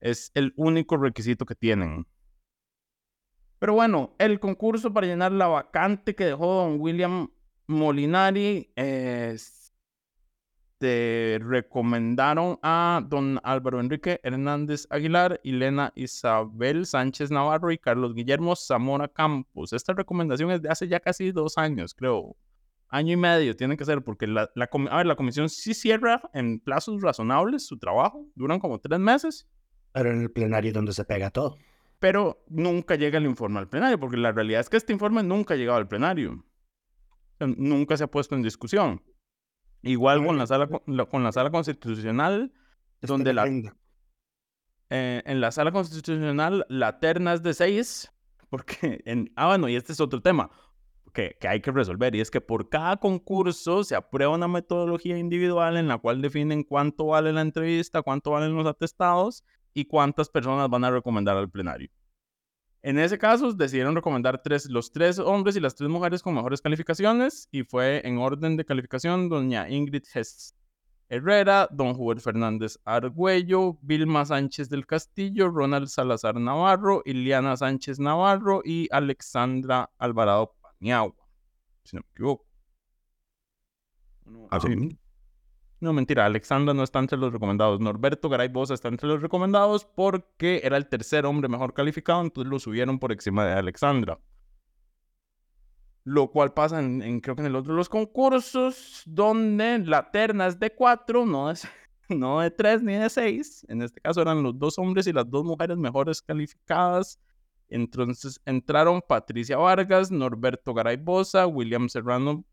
Es 0.00 0.30
el 0.34 0.52
único 0.56 0.96
requisito 0.96 1.46
que 1.46 1.54
tienen. 1.54 2.06
Pero 3.58 3.74
bueno, 3.74 4.14
el 4.18 4.40
concurso 4.40 4.92
para 4.92 5.06
llenar 5.06 5.32
la 5.32 5.46
vacante 5.46 6.14
que 6.16 6.24
dejó 6.24 6.54
don 6.54 6.80
William 6.80 7.30
Molinari, 7.68 8.72
eh, 8.74 9.36
recomendaron 11.42 12.58
a 12.62 13.02
don 13.08 13.40
Álvaro 13.42 13.80
Enrique 13.80 14.20
Hernández 14.22 14.86
Aguilar, 14.90 15.40
Elena 15.44 15.92
Isabel 15.94 16.86
Sánchez 16.86 17.30
Navarro 17.30 17.70
y 17.70 17.78
Carlos 17.78 18.14
Guillermo 18.14 18.56
Zamora 18.56 19.08
Campos. 19.08 19.72
Esta 19.72 19.92
recomendación 19.92 20.50
es 20.50 20.62
de 20.62 20.68
hace 20.68 20.88
ya 20.88 21.00
casi 21.00 21.32
dos 21.32 21.58
años, 21.58 21.94
creo. 21.94 22.36
Año 22.88 23.14
y 23.14 23.16
medio 23.16 23.56
tiene 23.56 23.76
que 23.76 23.84
ser, 23.84 24.02
porque 24.02 24.26
la, 24.26 24.50
la, 24.54 24.68
a 24.90 24.96
ver, 24.98 25.06
la 25.06 25.16
comisión 25.16 25.48
sí 25.48 25.72
cierra 25.72 26.20
en 26.34 26.60
plazos 26.60 27.00
razonables 27.00 27.66
su 27.66 27.78
trabajo, 27.78 28.26
duran 28.34 28.60
como 28.60 28.78
tres 28.78 28.98
meses. 28.98 29.48
Pero 29.92 30.10
en 30.10 30.20
el 30.20 30.30
plenario 30.30 30.72
donde 30.72 30.92
se 30.92 31.04
pega 31.04 31.30
todo 31.30 31.56
pero 32.02 32.42
nunca 32.48 32.96
llega 32.96 33.18
el 33.18 33.26
informe 33.26 33.60
al 33.60 33.68
plenario, 33.68 33.96
porque 33.96 34.16
la 34.16 34.32
realidad 34.32 34.60
es 34.60 34.68
que 34.68 34.76
este 34.76 34.92
informe 34.92 35.22
nunca 35.22 35.54
ha 35.54 35.56
llegado 35.56 35.78
al 35.78 35.86
plenario. 35.86 36.44
nunca 37.38 37.96
se 37.96 38.02
ha 38.02 38.08
puesto 38.08 38.34
en 38.34 38.42
discusión. 38.42 39.00
Igual 39.82 40.24
con 40.24 40.38
la 40.38 40.46
sala, 40.46 40.68
con 40.68 41.24
la 41.24 41.32
sala 41.32 41.50
constitucional, 41.50 42.52
donde 43.00 43.32
la... 43.32 43.46
Eh, 44.94 45.22
en 45.24 45.40
la 45.40 45.50
sala 45.50 45.72
constitucional 45.72 46.66
la 46.68 47.00
terna 47.00 47.32
es 47.32 47.42
de 47.42 47.54
seis, 47.54 48.12
porque 48.50 49.02
en... 49.04 49.32
Ah, 49.36 49.48
bueno, 49.48 49.68
y 49.68 49.76
este 49.76 49.92
es 49.92 50.00
otro 50.00 50.20
tema 50.20 50.50
que, 51.12 51.36
que 51.40 51.48
hay 51.48 51.60
que 51.60 51.70
resolver, 51.70 52.14
y 52.14 52.20
es 52.20 52.30
que 52.30 52.40
por 52.40 52.68
cada 52.68 52.96
concurso 52.96 53.84
se 53.84 53.94
aprueba 53.94 54.34
una 54.34 54.48
metodología 54.48 55.18
individual 55.18 55.76
en 55.76 55.88
la 55.88 55.98
cual 55.98 56.22
definen 56.22 56.62
cuánto 56.62 57.06
vale 57.06 57.32
la 57.32 57.42
entrevista, 57.42 58.02
cuánto 58.02 58.30
valen 58.30 58.54
los 58.54 58.66
atestados, 58.66 59.44
y 59.74 59.86
cuántas 59.86 60.28
personas 60.28 60.68
van 60.68 60.84
a 60.84 60.90
recomendar 60.90 61.36
al 61.36 61.50
plenario. 61.50 61.90
En 62.84 62.98
ese 62.98 63.16
caso, 63.16 63.52
decidieron 63.52 63.94
recomendar 63.94 64.42
los 64.68 64.90
tres 64.90 65.18
hombres 65.20 65.54
y 65.54 65.60
las 65.60 65.76
tres 65.76 65.88
mujeres 65.88 66.20
con 66.20 66.34
mejores 66.34 66.60
calificaciones 66.60 67.48
y 67.52 67.62
fue 67.62 68.04
en 68.04 68.18
orden 68.18 68.56
de 68.56 68.64
calificación 68.64 69.28
doña 69.28 69.68
Ingrid 69.68 70.02
Hess 70.12 70.56
Herrera, 71.08 71.68
don 71.70 71.94
Juan 71.94 72.18
Fernández 72.18 72.78
Argüello, 72.84 73.78
Vilma 73.82 74.24
Sánchez 74.24 74.68
del 74.68 74.84
Castillo, 74.86 75.48
Ronald 75.48 75.86
Salazar 75.86 76.34
Navarro, 76.40 77.02
Iliana 77.04 77.56
Sánchez 77.56 78.00
Navarro 78.00 78.62
y 78.64 78.88
Alexandra 78.90 79.90
Alvarado 79.98 80.56
Paniagua, 80.60 81.14
si 81.84 81.96
no 81.96 82.02
me 82.02 82.10
equivoco. 82.12 82.46
Ah, 84.50 84.58
no, 85.82 85.92
mentira, 85.92 86.24
Alexandra 86.24 86.72
no 86.74 86.84
está 86.84 87.00
entre 87.00 87.18
los 87.18 87.32
recomendados. 87.32 87.80
Norberto 87.80 88.28
Garay 88.28 88.46
Bosa 88.46 88.74
está 88.74 88.86
entre 88.86 89.08
los 89.08 89.20
recomendados 89.20 89.84
porque 89.84 90.60
era 90.62 90.76
el 90.76 90.86
tercer 90.86 91.26
hombre 91.26 91.48
mejor 91.48 91.74
calificado, 91.74 92.20
entonces 92.22 92.48
lo 92.48 92.60
subieron 92.60 93.00
por 93.00 93.10
encima 93.10 93.44
de 93.44 93.54
Alexandra. 93.54 94.20
Lo 96.04 96.30
cual 96.30 96.54
pasa 96.54 96.80
en, 96.80 97.20
creo 97.20 97.34
que 97.34 97.42
en 97.42 97.48
el 97.48 97.56
otro 97.56 97.72
de 97.72 97.78
los 97.78 97.88
concursos, 97.88 99.02
donde 99.06 99.80
la 99.80 100.08
terna 100.12 100.46
es 100.46 100.60
de 100.60 100.72
cuatro, 100.72 101.26
no, 101.26 101.50
es, 101.50 101.66
no 102.08 102.38
de 102.38 102.52
tres 102.52 102.80
ni 102.80 102.94
de 102.94 103.10
seis. 103.10 103.66
En 103.68 103.82
este 103.82 104.00
caso 104.00 104.22
eran 104.22 104.40
los 104.44 104.56
dos 104.56 104.78
hombres 104.78 105.08
y 105.08 105.12
las 105.12 105.28
dos 105.28 105.44
mujeres 105.44 105.76
mejores 105.76 106.22
calificadas. 106.22 107.18
Entonces 107.68 108.40
entraron 108.44 109.02
Patricia 109.06 109.56
Vargas, 109.56 110.12
Norberto 110.12 110.74
Garay 110.74 110.96
Bosa, 110.96 111.48
William 111.48 111.88
Serrano 111.88 112.44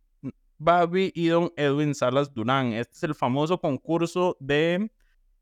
Babi 0.59 1.11
y 1.15 1.27
don 1.29 1.51
Edwin 1.55 1.95
Salas 1.95 2.33
Durán. 2.33 2.73
Este 2.73 2.95
es 2.95 3.03
el 3.03 3.15
famoso 3.15 3.59
concurso 3.59 4.37
de 4.39 4.91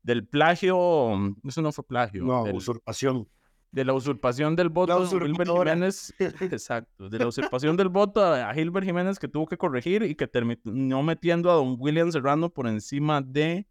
del 0.02 0.26
plagio, 0.26 1.18
eso 1.44 1.60
no 1.60 1.70
fue 1.72 1.84
plagio. 1.86 2.24
No, 2.24 2.44
usurpación. 2.44 3.28
De 3.70 3.84
la 3.84 3.92
usurpación 3.92 4.56
del 4.56 4.70
voto 4.70 4.98
de 4.98 5.06
Gilbert 5.06 5.50
Jiménez. 5.50 6.14
exacto. 6.18 7.10
De 7.10 7.18
la 7.18 7.26
usurpación 7.26 7.76
del 7.76 7.90
voto 7.90 8.24
a 8.24 8.54
Gilbert 8.54 8.86
Jiménez 8.86 9.18
que 9.18 9.28
tuvo 9.28 9.46
que 9.46 9.58
corregir 9.58 10.04
y 10.04 10.14
que 10.14 10.26
terminó 10.26 11.02
metiendo 11.02 11.50
a 11.50 11.54
don 11.54 11.76
William 11.78 12.10
Serrano 12.10 12.48
por 12.48 12.66
encima 12.66 13.20
de, 13.20 13.66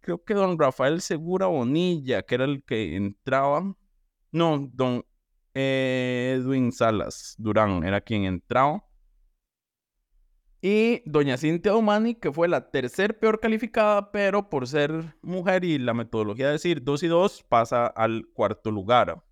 creo 0.00 0.24
que 0.24 0.32
don 0.32 0.58
Rafael 0.58 1.02
Segura 1.02 1.46
Bonilla, 1.48 2.22
que 2.22 2.36
era 2.36 2.44
el 2.44 2.64
que 2.64 2.96
entraba. 2.96 3.76
No, 4.30 4.70
don 4.72 5.04
Edwin 5.52 6.72
Salas 6.72 7.34
Durán 7.36 7.84
era 7.84 8.00
quien 8.00 8.24
entraba. 8.24 8.82
Y 10.64 11.02
doña 11.10 11.36
Cintia 11.36 11.72
Domani, 11.72 12.14
que 12.14 12.32
fue 12.32 12.46
la 12.46 12.70
tercer 12.70 13.18
peor 13.18 13.40
calificada, 13.40 14.12
pero 14.12 14.48
por 14.48 14.68
ser 14.68 15.16
mujer 15.20 15.64
y 15.64 15.76
la 15.76 15.92
metodología 15.92 16.46
de 16.46 16.52
decir 16.52 16.84
dos 16.84 17.02
y 17.02 17.08
dos, 17.08 17.42
pasa 17.42 17.88
al 17.88 18.28
cuarto 18.32 18.70
lugar. 18.70 19.24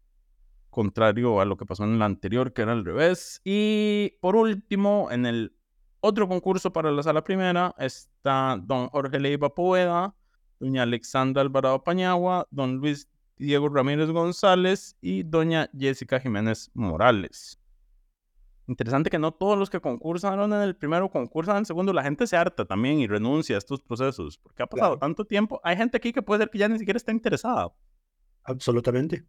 Contrario 0.70 1.40
a 1.40 1.44
lo 1.44 1.56
que 1.56 1.66
pasó 1.66 1.84
en 1.84 2.00
la 2.00 2.06
anterior, 2.06 2.52
que 2.52 2.62
era 2.62 2.72
al 2.72 2.84
revés. 2.84 3.40
Y 3.44 4.18
por 4.20 4.34
último, 4.34 5.08
en 5.12 5.24
el 5.24 5.54
otro 6.00 6.26
concurso 6.26 6.72
para 6.72 6.90
la 6.90 7.04
sala 7.04 7.22
primera 7.22 7.76
está 7.78 8.58
don 8.60 8.88
Jorge 8.88 9.20
Leiva 9.20 9.54
Poeda, 9.54 10.16
doña 10.58 10.82
Alexandra 10.82 11.42
Alvarado 11.42 11.84
Pañagua, 11.84 12.48
don 12.50 12.78
Luis 12.78 13.08
Diego 13.36 13.68
Ramírez 13.68 14.10
González 14.10 14.96
y 15.00 15.22
doña 15.22 15.70
Jessica 15.78 16.18
Jiménez 16.18 16.72
Morales. 16.74 17.59
Interesante 18.70 19.10
que 19.10 19.18
no 19.18 19.32
todos 19.32 19.58
los 19.58 19.68
que 19.68 19.80
concursaron 19.80 20.52
en 20.52 20.60
el 20.60 20.76
primero 20.76 21.10
concursan 21.10 21.56
en 21.56 21.60
el 21.62 21.66
segundo. 21.66 21.92
La 21.92 22.04
gente 22.04 22.24
se 22.28 22.36
harta 22.36 22.64
también 22.64 23.00
y 23.00 23.08
renuncia 23.08 23.56
a 23.56 23.58
estos 23.58 23.82
procesos. 23.82 24.38
Porque 24.38 24.62
ha 24.62 24.66
pasado 24.68 24.96
tanto 24.96 25.24
tiempo. 25.24 25.60
Hay 25.64 25.76
gente 25.76 25.96
aquí 25.96 26.12
que 26.12 26.22
puede 26.22 26.42
ser 26.42 26.50
que 26.50 26.58
ya 26.58 26.68
ni 26.68 26.78
siquiera 26.78 26.96
esté 26.96 27.10
interesada. 27.10 27.72
Absolutamente. 28.44 29.24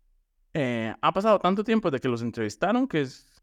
Eh, 0.53 0.93
ha 1.01 1.11
pasado 1.11 1.39
tanto 1.39 1.63
tiempo 1.63 1.89
de 1.89 1.97
que 1.97 2.07
los 2.07 2.21
entrevistaron 2.21 2.87
que 2.87 3.01
es, 3.01 3.41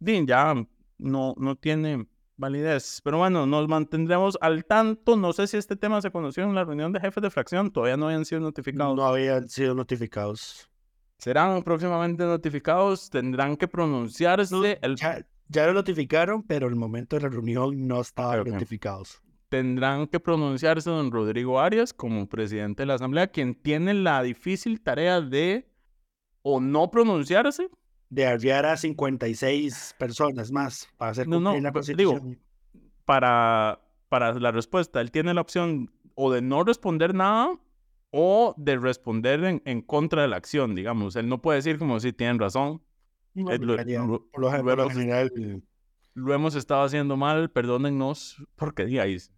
ya 0.00 0.54
no, 0.96 1.34
no 1.36 1.56
tiene 1.56 2.08
validez. 2.38 3.02
Pero 3.04 3.18
bueno, 3.18 3.44
nos 3.44 3.68
mantendremos 3.68 4.38
al 4.40 4.64
tanto. 4.64 5.14
No 5.18 5.34
sé 5.34 5.46
si 5.46 5.58
este 5.58 5.76
tema 5.76 6.00
se 6.00 6.10
conoció 6.10 6.44
en 6.44 6.54
la 6.54 6.64
reunión 6.64 6.90
de 6.94 7.00
jefes 7.00 7.22
de 7.22 7.28
fracción. 7.28 7.70
Todavía 7.70 7.98
no 7.98 8.06
habían 8.06 8.24
sido 8.24 8.40
notificados. 8.40 8.96
No 8.96 9.04
habían 9.04 9.46
sido 9.50 9.74
notificados 9.74 10.70
serán 11.18 11.62
próximamente 11.62 12.24
notificados, 12.24 13.10
tendrán 13.10 13.56
que 13.56 13.68
pronunciarse. 13.68 14.78
el... 14.80 14.96
ya, 14.96 15.66
lo 15.66 15.74
notificaron, 15.74 16.42
pero 16.42 16.68
el 16.68 16.76
momento 16.76 17.16
de 17.16 17.22
la 17.22 17.28
reunión 17.28 17.86
no 17.86 18.00
estaban 18.00 18.48
notificados. 18.48 19.20
Tendrán 19.48 20.06
que 20.06 20.20
pronunciarse 20.20 20.90
don 20.90 21.10
Rodrigo 21.10 21.58
Arias 21.58 21.92
como 21.92 22.28
presidente 22.28 22.82
de 22.82 22.86
la 22.86 22.94
Asamblea, 22.94 23.28
quien 23.28 23.54
tiene 23.54 23.94
la 23.94 24.22
difícil 24.22 24.80
tarea 24.80 25.20
de 25.20 25.66
o 26.42 26.60
no 26.60 26.90
pronunciarse. 26.90 27.68
De 28.10 28.24
enviar 28.24 28.66
a 28.66 28.76
56 28.76 29.96
personas 29.98 30.52
más 30.52 30.88
para 30.96 31.10
hacer 31.12 31.26
cumplir 31.26 31.62
la 31.62 31.72
Constitución. 31.72 32.38
para, 33.04 33.80
para 34.08 34.34
la 34.34 34.50
respuesta, 34.50 35.00
él 35.00 35.10
tiene 35.10 35.34
la 35.34 35.40
opción 35.40 35.90
o 36.14 36.30
de 36.30 36.42
no 36.42 36.62
responder 36.64 37.14
nada 37.14 37.58
o 38.10 38.54
de 38.56 38.76
responder 38.76 39.44
en, 39.44 39.62
en, 39.64 39.82
contra 39.82 40.22
de 40.22 40.28
la 40.28 40.36
acción, 40.36 40.74
digamos. 40.74 41.16
Él 41.16 41.28
no 41.28 41.42
puede 41.42 41.56
decir 41.56 41.78
como 41.78 42.00
si 42.00 42.12
tienen 42.12 42.38
razón. 42.38 42.82
Eh, 43.34 43.58
lo, 43.58 43.76
por, 44.32 44.40
lo, 44.40 44.90
general. 44.90 45.62
Lo 46.14 46.34
hemos 46.34 46.54
estado 46.54 46.82
haciendo 46.82 47.16
mal, 47.16 47.50
perdónennos, 47.50 48.42
porque 48.56 48.84
digáis. 48.86 49.32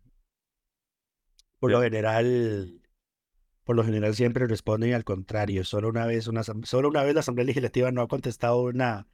Por 1.59 1.73
lo 1.73 1.83
general, 1.83 2.81
por 3.65 3.77
lo 3.77 3.85
general 3.85 4.15
siempre 4.15 4.47
responden 4.47 4.95
al 4.95 5.05
contrario. 5.05 5.65
Solo 5.65 5.89
una 5.89 6.07
vez, 6.07 6.27
una, 6.27 6.43
solo 6.43 6.89
una 6.89 7.03
vez 7.03 7.15
la 7.15 7.21
Asamblea 7.21 7.45
Legislativa 7.45 7.91
no 7.91 8.01
ha 8.03 8.09
contestado 8.09 8.63
una, 8.63 9.09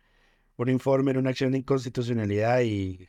un 0.57 0.69
informe 0.69 1.11
en 1.11 1.16
una 1.16 1.31
acción 1.31 1.53
de 1.53 1.59
inconstitucionalidad 1.59 2.61
y, 2.61 3.09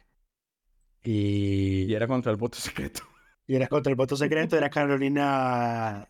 y, 1.04 1.84
Y 1.84 1.94
era 1.94 2.08
contra 2.08 2.32
el 2.32 2.38
voto 2.38 2.58
secreto. 2.58 3.02
y 3.46 3.56
era 3.56 3.68
contra 3.68 3.92
el 3.92 3.96
voto 3.96 4.16
secreto, 4.16 4.58
era 4.58 4.72
Carolina 4.72 6.10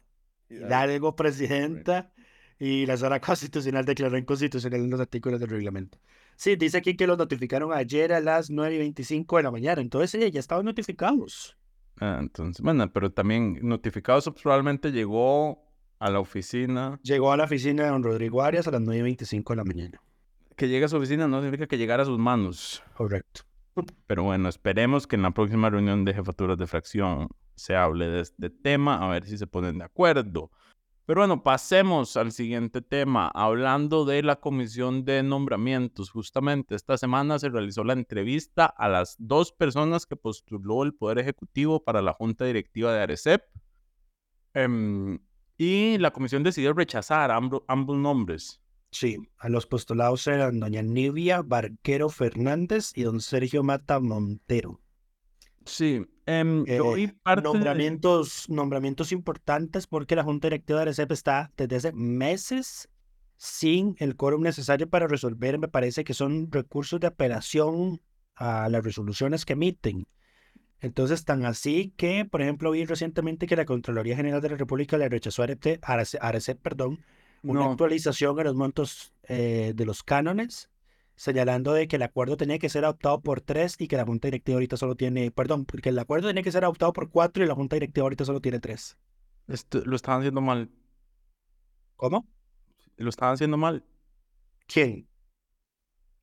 Hidalgo 0.49 1.15
presidenta 1.15 2.11
y 2.59 2.85
la 2.85 2.97
sala 2.97 3.19
constitucional 3.21 3.85
declaró 3.85 4.17
inconstitucional 4.17 4.89
los 4.89 4.99
artículos 4.99 5.39
del 5.39 5.49
reglamento. 5.49 5.99
Sí, 6.35 6.55
dice 6.55 6.77
aquí 6.77 6.95
que 6.95 7.07
los 7.07 7.17
notificaron 7.17 7.73
ayer 7.73 8.13
a 8.13 8.19
las 8.19 8.49
9 8.49 8.75
y 8.75 8.77
25 8.79 9.37
de 9.37 9.43
la 9.43 9.51
mañana, 9.51 9.81
entonces 9.81 10.11
sí, 10.11 10.31
ya 10.31 10.39
estaban 10.39 10.65
notificados. 10.65 11.57
Ah, 11.99 12.19
entonces, 12.21 12.61
bueno, 12.61 12.91
pero 12.93 13.11
también 13.11 13.59
notificados 13.63 14.29
probablemente 14.41 14.91
llegó 14.91 15.67
a 15.99 16.11
la 16.11 16.19
oficina. 16.19 16.99
Llegó 17.01 17.31
a 17.31 17.37
la 17.37 17.45
oficina 17.45 17.83
de 17.83 17.89
don 17.89 18.03
Rodrigo 18.03 18.43
Arias 18.43 18.67
a 18.67 18.71
las 18.71 18.81
9 18.81 18.99
y 18.99 19.01
25 19.01 19.53
de 19.53 19.57
la 19.57 19.63
mañana. 19.63 20.01
Que 20.55 20.67
llegue 20.67 20.85
a 20.85 20.87
su 20.87 20.97
oficina 20.97 21.27
no 21.27 21.41
significa 21.41 21.67
que 21.67 21.77
llegara 21.77 22.03
a 22.03 22.05
sus 22.05 22.19
manos. 22.19 22.83
Correcto. 22.95 23.41
Pero 24.07 24.23
bueno, 24.23 24.49
esperemos 24.49 25.05
que 25.05 25.15
en 25.15 25.21
la 25.21 25.31
próxima 25.31 25.69
reunión 25.69 26.03
de 26.03 26.13
jefaturas 26.13 26.57
de 26.57 26.65
fracción 26.65 27.29
se 27.57 27.75
hable 27.75 28.07
de 28.07 28.21
este 28.21 28.49
tema, 28.49 29.05
a 29.05 29.09
ver 29.09 29.25
si 29.25 29.37
se 29.37 29.47
ponen 29.47 29.79
de 29.79 29.85
acuerdo. 29.85 30.51
Pero 31.07 31.21
bueno, 31.21 31.41
pasemos 31.41 32.17
al 32.17 32.33
siguiente 32.33 32.81
tema, 32.81 33.31
hablando 33.33 34.03
de 34.03 34.21
la 34.23 34.35
comisión 34.41 35.05
de 35.05 35.23
nombramientos. 35.23 36.11
Justamente 36.11 36.75
esta 36.75 36.97
semana 36.97 37.39
se 37.39 37.47
realizó 37.47 37.85
la 37.85 37.93
entrevista 37.93 38.65
a 38.65 38.89
las 38.89 39.15
dos 39.17 39.53
personas 39.53 40.05
que 40.05 40.17
postuló 40.17 40.83
el 40.83 40.93
Poder 40.93 41.19
Ejecutivo 41.19 41.81
para 41.81 42.01
la 42.01 42.11
Junta 42.11 42.43
Directiva 42.43 42.93
de 42.93 42.99
Arecep. 42.99 43.41
Em, 44.53 45.17
y 45.57 45.97
la 45.97 46.11
comisión 46.11 46.43
decidió 46.43 46.73
rechazar 46.73 47.31
ambos, 47.31 47.63
ambos 47.69 47.97
nombres. 47.97 48.61
Sí, 48.91 49.17
a 49.37 49.47
los 49.47 49.65
postulados 49.65 50.27
eran 50.27 50.59
doña 50.59 50.81
Nivia 50.81 51.41
Barquero 51.41 52.09
Fernández 52.09 52.91
y 52.95 53.03
don 53.03 53.21
Sergio 53.21 53.63
Mata 53.63 54.01
Montero. 54.01 54.81
Sí, 55.67 56.01
em, 56.25 56.63
Eh, 56.65 56.79
vi 56.95 57.07
parte 57.07 57.41
de- 57.41 57.53
nombramientos, 57.53 58.49
nombramientos 58.49 59.11
importantes 59.11 59.85
porque 59.85 60.15
la 60.15 60.23
Junta 60.23 60.47
Directiva 60.47 60.79
de 60.79 60.83
Arecep 60.83 61.11
está 61.11 61.51
desde 61.57 61.75
hace 61.75 61.91
meses 61.93 62.89
sin 63.35 63.95
el 63.99 64.15
quórum 64.15 64.41
necesario 64.41 64.89
para 64.89 65.07
resolver, 65.07 65.59
me 65.59 65.67
parece 65.67 66.03
que 66.03 66.13
son 66.13 66.51
recursos 66.51 66.99
de 66.99 67.07
apelación 67.07 68.01
a 68.35 68.69
las 68.69 68.83
resoluciones 68.83 69.45
que 69.45 69.53
emiten. 69.53 70.07
Entonces, 70.79 71.25
tan 71.25 71.45
así 71.45 71.93
que, 71.97 72.23
por 72.25 72.41
ejemplo, 72.41 72.71
vi 72.71 72.85
recientemente 72.85 73.45
que 73.47 73.55
la 73.55 73.65
Contraloría 73.65 74.15
General 74.15 74.41
de 74.41 74.49
la 74.49 74.57
República 74.57 74.97
le 74.97 75.09
rechazó 75.09 75.43
a 75.43 75.47
Arece- 75.47 75.79
a 75.81 76.29
Arece- 76.31 76.55
perdón, 76.55 77.03
una 77.43 77.61
No. 77.61 77.71
actualización 77.71 78.39
a 78.39 78.43
los 78.43 78.55
montos 78.55 79.13
eh, 79.29 79.73
de 79.75 79.85
los 79.85 80.03
cánones, 80.03 80.69
señalando 81.17 81.73
de 81.73 81.89
que 81.89 81.97
el 81.97 82.03
acuerdo 82.03 82.37
tenía 82.37 82.59
que 82.59 82.69
ser 82.69 82.85
adoptado 82.85 83.19
por 83.21 83.41
tres 83.41 83.75
y 83.79 83.89
que 83.89 83.97
la 83.97 84.05
Junta 84.05 84.29
Directiva 84.29 84.55
ahorita 84.55 84.77
solo 84.77 84.95
tiene, 84.95 85.31
perdón, 85.31 85.65
porque 85.65 85.89
el 85.89 85.99
acuerdo 85.99 86.29
tenía 86.29 86.43
que 86.43 86.51
ser 86.53 86.63
adoptado 86.63 86.93
por 86.93 87.09
cuatro 87.09 87.43
y 87.43 87.47
la 87.47 87.55
Junta 87.55 87.75
Directiva 87.75 88.05
ahorita 88.05 88.23
solo 88.23 88.39
tiene 88.39 88.61
tres. 88.61 88.97
esto- 89.49 89.81
lo 89.85 89.95
estaban 89.97 90.21
haciendo 90.21 90.41
mal. 90.41 90.69
¿Cómo? 91.97 92.27
Lo 92.97 93.09
estaban 93.09 93.33
haciendo 93.33 93.57
mal. 93.57 93.83
¿Quién? 94.67 95.07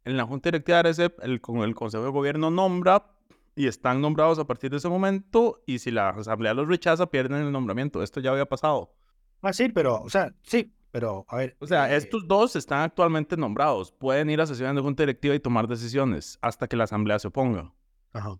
En 0.04 0.16
la 0.16 0.24
Junta 0.26 0.48
Directiva 0.48 0.76
de 0.76 0.80
ARECEP, 0.80 1.18
el, 1.22 1.40
con 1.40 1.59
el 1.59 1.74
Consejo 1.74 2.04
de 2.04 2.11
Gobierno 2.11 2.50
nombra 2.50 3.11
y 3.57 3.66
están 3.68 4.00
nombrados 4.00 4.38
a 4.38 4.46
partir 4.46 4.70
de 4.70 4.76
ese 4.76 4.88
momento 4.88 5.62
y 5.66 5.78
si 5.78 5.90
la 5.90 6.11
Asamblea 6.11 6.54
los 6.54 6.68
rechaza, 6.68 7.07
pierden 7.11 7.42
el 7.42 7.52
nombramiento. 7.52 8.02
Esto 8.02 8.20
ya 8.20 8.30
había 8.33 8.46
pasado. 8.46 8.94
Ah, 9.42 9.52
sí, 9.52 9.68
pero, 9.68 10.00
o 10.02 10.11
sea, 10.11 10.35
sí, 10.42 10.72
pero, 10.94 11.26
a 11.28 11.37
ver. 11.38 11.57
O 11.59 11.66
sea, 11.66 11.92
eh, 11.92 11.96
estos 11.96 12.28
dos 12.28 12.54
están 12.54 12.83
actualmente 12.83 13.37
nombrados. 13.37 13.90
Pueden 13.90 14.30
ir 14.30 14.40
a 14.40 14.46
sesiones 14.46 14.76
de 14.76 14.80
Junta 14.83 15.02
Directiva 15.02 15.35
y 15.35 15.40
tomar 15.40 15.66
decisiones 15.66 16.38
hasta 16.40 16.68
que 16.68 16.76
la 16.76 16.85
Asamblea 16.85 17.18
se 17.18 17.26
oponga. 17.26 17.74
Ajá. 18.12 18.38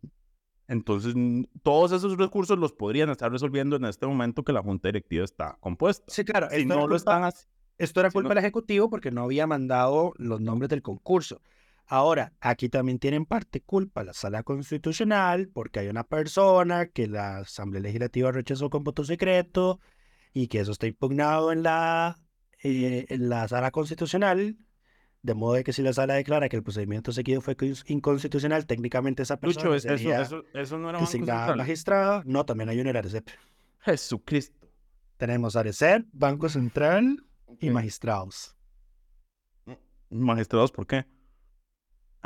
Entonces, 0.69 1.15
todos 1.65 1.91
esos 1.91 2.17
recursos 2.17 2.57
los 2.57 2.73
podrían 2.73 3.11
estar 3.11 3.33
resolviendo 3.33 3.75
en 3.75 3.85
este 3.87 4.07
momento 4.07 4.45
que 4.45 4.53
la 4.53 4.63
Junta 4.63 4.87
Directiva 4.89 5.25
está 5.25 5.57
compuesta. 5.59 6.05
Sí, 6.07 6.25
claro, 6.25 6.49
Si 6.49 6.65
no 6.65 6.75
era 6.75 6.83
lo 6.83 6.89
culpa- 6.91 6.97
están 6.97 7.25
haciendo. 7.25 7.53
Esto 7.77 7.99
era 7.99 8.11
Si 8.11 8.15
culpa 8.15 8.29
no- 8.29 8.35
del 8.37 8.45
Ejecutivo 8.45 8.89
porque 8.89 9.11
no 9.11 9.25
había 9.25 9.49
mandado 9.49 10.13
los 10.17 10.41
nombres 10.41 10.69
del 10.71 10.81
concurso. 10.83 11.43
Ahora, 11.87 12.33
aquí 12.41 12.69
también 12.69 13.01
tienen 13.01 13.27
parte 13.27 13.61
culpa 13.63 14.05
la 14.05 14.13
Sala 14.13 14.45
Constitucional 14.45 15.49
porque 15.53 15.81
hay 15.81 15.89
una 15.89 16.05
persona 16.05 16.87
que 16.87 17.09
la 17.09 17.39
Asamblea 17.39 17.83
Legislativa 17.83 18.31
rechazó 18.31 18.71
con 18.71 18.85
voto 18.85 19.03
secreto 19.05 19.81
y 20.33 20.47
que 20.47 20.61
eso 20.61 20.71
está 20.73 20.87
impugnado 20.87 21.53
en 21.53 21.63
la, 21.63 22.17
eh, 22.65 23.07
en 23.09 23.29
la 23.29 23.47
Sala 23.47 23.71
Constitucional. 23.71 24.57
De 25.23 25.33
modo 25.33 25.55
de 25.55 25.65
que 25.65 25.73
si 25.73 25.81
la 25.81 25.93
Sala 25.95 26.15
declara 26.15 26.51
que 26.51 26.57
el 26.57 26.63
procedimiento 26.63 27.11
seguido 27.13 27.41
fue 27.41 27.57
cons- 27.57 27.83
inconstitucional, 27.87 28.67
técnicamente 28.67 29.23
esa 29.23 29.39
persona 29.41 29.65
Lucho, 29.71 29.75
es- 29.77 29.85
eso, 29.87 30.11
eso, 30.23 30.45
eso 30.53 30.77
no 30.79 30.91
era 30.91 31.01
designada 31.01 31.57
magistrada. 31.57 32.23
No, 32.27 32.45
también 32.45 32.69
hay 32.69 32.79
un 32.81 32.89
Arecep. 32.89 33.27
Jesucristo. 33.81 34.69
Tenemos 35.17 35.57
Arecep, 35.57 36.05
Banco 36.13 36.49
Central 36.51 37.25
y 37.59 37.71
magistrados. 37.71 38.55
Magistrados, 40.11 40.71
¿por 40.73 40.87
qué? 40.87 41.07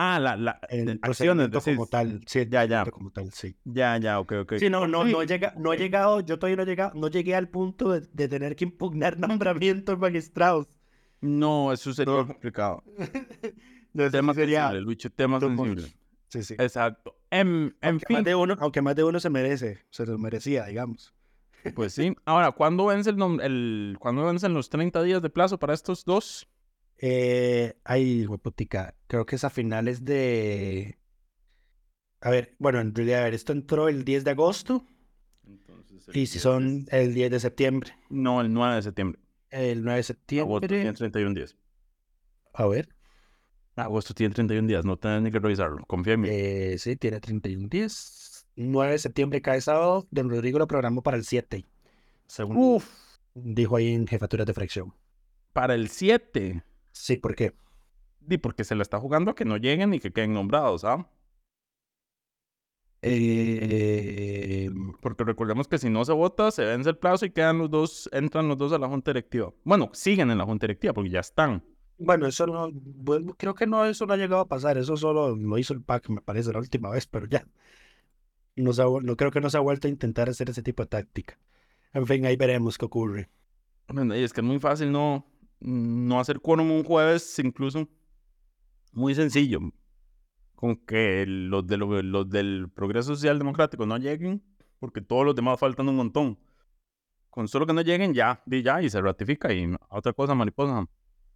Ah, 0.01 0.21
la, 0.21 0.37
la 0.37 0.61
El 0.69 1.01
procedimiento 1.01 1.59
decís. 1.59 1.75
como 1.75 1.87
tal, 1.89 2.21
sí, 2.27 2.39
el 2.39 2.51
Ya, 2.51 2.65
ya. 2.65 2.85
como 2.87 3.11
tal, 3.11 3.33
sí. 3.33 3.57
Ya, 3.65 3.97
ya, 3.99 4.21
ok, 4.21 4.33
ok. 4.43 4.53
Sí, 4.59 4.71
no, 4.71 4.87
no, 4.87 5.05
Sí. 5.05 5.11
no, 5.13 5.25
llega, 5.25 5.55
no 5.59 5.73
he 5.73 5.77
llegado, 5.77 6.21
yo 6.21 6.39
todavía 6.39 6.57
no 6.57 6.63
he 6.63 6.67
llegado, 6.67 6.93
no 6.95 7.09
llegué 7.09 7.35
al 7.35 7.49
punto 7.49 7.91
de, 7.91 8.07
de 8.13 8.29
tener 8.29 8.55
que 8.55 8.65
impugnar 8.65 9.19
nombramientos 9.19 9.99
magistrados. 9.99 10.69
No, 11.21 11.73
eso 11.73 11.93
sería 11.93 12.15
No. 12.15 12.27
complicado. 12.29 12.85
No, 13.95 14.09
Tema 14.11 14.35
sí 14.35 14.41
sería 14.41 14.61
sensible, 14.69 14.81
Lucho, 14.83 15.11
tema 15.11 15.41
sensible. 15.41 15.83
Sí, 16.29 16.43
sí. 16.45 16.55
Exacto. 16.59 17.17
En, 17.31 17.75
en 17.81 17.89
Aunque 17.91 18.07
más 18.11 18.19
fin, 18.19 18.25
de 18.25 18.35
uno, 18.35 18.57
aunque 18.61 18.83
más 18.83 18.95
de 18.95 19.03
uno 19.03 19.19
se 19.19 19.31
merece, 19.31 19.79
se 19.91 20.07
lo 20.07 20.17
merecía, 20.19 20.67
digamos. 20.67 21.15
pues 21.75 21.95
sí. 21.95 22.15
Ahora, 22.27 22.53
¿cuándo 22.53 22.87
vence 22.87 23.11
el, 23.11 23.17
nom- 23.17 23.43
el 23.43 23.97
¿cuándo 23.99 24.25
vencen 24.27 24.53
los 24.55 24.69
30 24.69 25.03
días 25.03 25.23
de 25.23 25.31
plazo 25.31 25.59
para 25.59 25.73
estos 25.75 26.05
dos? 26.05 26.47
Eh, 26.99 27.75
ay, 27.85 28.27
hueputica, 28.27 28.95
creo 29.07 29.25
que 29.27 29.37
es 29.37 29.45
a 29.45 29.51
finales 29.51 30.05
de... 30.05 30.99
A 32.21 32.31
ver, 32.31 32.57
bueno, 32.59 32.81
en 32.81 32.95
realidad, 32.95 33.21
a 33.21 33.25
ver, 33.25 33.35
esto 33.35 33.53
entró 33.53 33.89
el 33.89 34.05
10 34.05 34.25
de 34.25 34.31
agosto 34.33 34.85
y 36.13 36.27
si 36.27 36.39
son 36.39 36.87
el 36.91 37.15
10 37.15 37.31
de 37.31 37.41
septiembre, 37.41 37.93
No, 38.09 38.41
el 38.41 38.53
9 38.53 38.77
de 38.77 38.83
septiembre. 38.83 39.21
el 39.51 39.85
9 39.85 40.03
de 40.03 40.41
Agosto 40.41 40.67
tiene 40.67 40.85
septiembre, 40.85 40.95
31 40.95 41.35
días. 41.35 41.57
a 42.55 42.67
ver, 42.67 42.89
Agosto 43.77 44.15
tiene 44.15 44.35
31 44.35 44.67
días, 44.67 44.85
no 44.85 44.97
tenés 44.97 45.23
ni 45.23 45.31
que 45.31 45.39
revisarlo. 45.39 45.85
Confía 45.87 46.15
en 46.15 46.21
mí. 46.23 46.29
Eh, 46.31 46.77
sí, 46.79 46.97
tiene 46.97 47.21
31 47.21 47.69
días. 47.69 48.47
9 48.57 48.91
de 48.93 48.99
septiembre 48.99 49.41
cae 49.41 49.61
sábado. 49.61 50.09
Don 50.11 50.29
Rodrigo 50.29 50.59
lo 50.59 50.67
programó 50.67 51.01
para 51.03 51.17
el 51.17 51.25
7. 51.25 51.65
Según 52.27 52.57
Uf, 52.57 52.91
dijo 53.35 53.77
ahí 53.77 53.95
en 53.95 54.09
jefaturas 54.09 54.47
de 54.49 54.55
fracción. 54.55 54.93
para 55.53 55.75
el 55.75 55.89
7. 55.91 56.65
Sí, 56.93 57.17
¿por 57.17 57.35
qué? 57.35 57.55
Porque 58.43 58.65
se 58.65 58.75
le 58.75 58.83
está 58.83 59.01
jugando 59.01 59.31
a 59.33 59.35
que 59.35 59.45
no 59.45 59.57
lleguen 59.57 59.95
y 59.95 60.01
que 60.01 60.13
queden 60.13 60.35
nombrados, 60.35 60.85
¿ah? 60.85 61.09
Eh, 63.03 64.71
Porque 65.01 65.25
recordemos 65.25 65.69
que 65.69 65.79
si 65.79 65.89
no 65.91 66.05
se 66.05 66.13
vota, 66.13 66.51
se 66.51 66.65
vence 66.65 66.91
el 66.91 66.99
plazo 66.99 67.27
y 67.27 67.31
quedan 67.31 67.59
los 67.59 67.71
dos, 67.71 68.09
entran 68.13 68.49
los 68.49 68.59
dos 68.59 68.73
a 68.73 68.79
la 68.79 68.89
junta 68.89 69.13
directiva. 69.13 69.53
Bueno, 69.65 69.91
siguen 69.93 70.31
en 70.31 70.39
la 70.39 70.45
junta 70.45 70.67
directiva 70.67 70.93
porque 70.95 71.11
ya 71.11 71.21
están. 71.21 71.65
bueno, 71.99 72.27
eso 72.27 72.47
no, 72.47 72.71
bueno, 72.73 73.35
creo 73.37 73.55
que 73.55 73.67
no, 73.67 73.85
eso 73.85 74.07
no 74.07 74.15
ha 74.15 74.17
llegado 74.17 74.43
a 74.43 74.49
pasar. 74.49 74.79
Eso 74.79 74.97
solo 74.97 75.35
lo 75.37 75.59
hizo 75.59 75.75
el 75.75 75.83
PAC, 75.83 76.09
me 76.11 76.21
parece, 76.21 76.53
la 76.53 76.59
última 76.61 76.91
vez, 76.91 77.07
pero 77.07 77.27
ya. 77.27 77.47
No, 78.57 78.73
se 78.75 78.83
ha 78.83 78.87
no 78.87 79.17
creo 79.17 79.31
que 79.31 79.41
no 79.41 79.49
se 79.51 79.57
ha 79.57 79.61
vuelto 79.61 79.87
a 79.87 79.91
intentar 79.91 80.29
hacer 80.29 80.51
ese 80.51 80.63
tipo 80.63 80.83
de 80.83 80.89
táctica. 80.89 81.39
En 81.93 82.07
fin, 82.07 82.27
ahí 82.27 82.37
veremos 82.37 82.77
qué 82.79 82.85
ocurre. 82.87 83.31
Bueno, 83.89 84.15
y 84.17 84.23
es 84.23 84.33
que 84.33 84.41
es 84.41 84.47
muy 84.47 84.59
fácil 84.59 84.93
no, 84.93 85.27
no 85.61 86.21
hacer 86.21 86.41
quórum 86.41 86.71
un 86.71 86.85
jueves, 86.85 87.39
incluso. 87.39 87.89
Muy 88.93 89.15
sencillo. 89.15 89.61
Con 90.55 90.77
que 90.77 91.25
los, 91.27 91.67
de 91.67 91.77
lo- 91.77 92.03
los 92.03 92.29
del 92.29 92.69
Progreso 92.75 93.15
Social 93.15 93.39
Democrático 93.39 93.87
no 93.87 93.97
lleguen, 93.99 94.43
porque 94.81 95.01
todos 95.01 95.25
los 95.25 95.35
demás 95.35 95.59
faltan 95.61 95.89
un 95.89 95.97
montón. 95.97 96.39
Con 97.31 97.47
solo 97.49 97.67
que 97.67 97.73
no 97.73 97.83
lleguen, 97.83 98.15
ya, 98.15 98.43
di 98.47 98.63
ya, 98.63 98.83
y 98.83 98.91
se 98.91 99.01
ratifica. 99.01 99.53
Y 99.53 99.71
otra 99.91 100.13
cosa, 100.13 100.35
mariposa, 100.35 100.87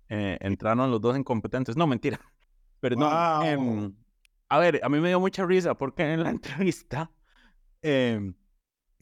eh, 0.08 0.38
entraron 0.40 0.90
los 0.90 1.00
dos 1.00 1.16
incompetentes. 1.16 1.76
No, 1.76 1.86
mentira. 1.86 2.20
Perdón. 2.80 3.00
Guau. 3.08 3.42
em, 3.44 3.94
a 4.48 4.58
ver, 4.58 4.80
a 4.82 4.88
mí 4.88 4.98
me 5.00 5.08
dio 5.08 5.20
mucha 5.20 5.46
risa 5.46 5.74
porque 5.76 6.02
en 6.14 6.22
la 6.24 6.30
entrevista, 6.36 7.10
em, 7.82 8.34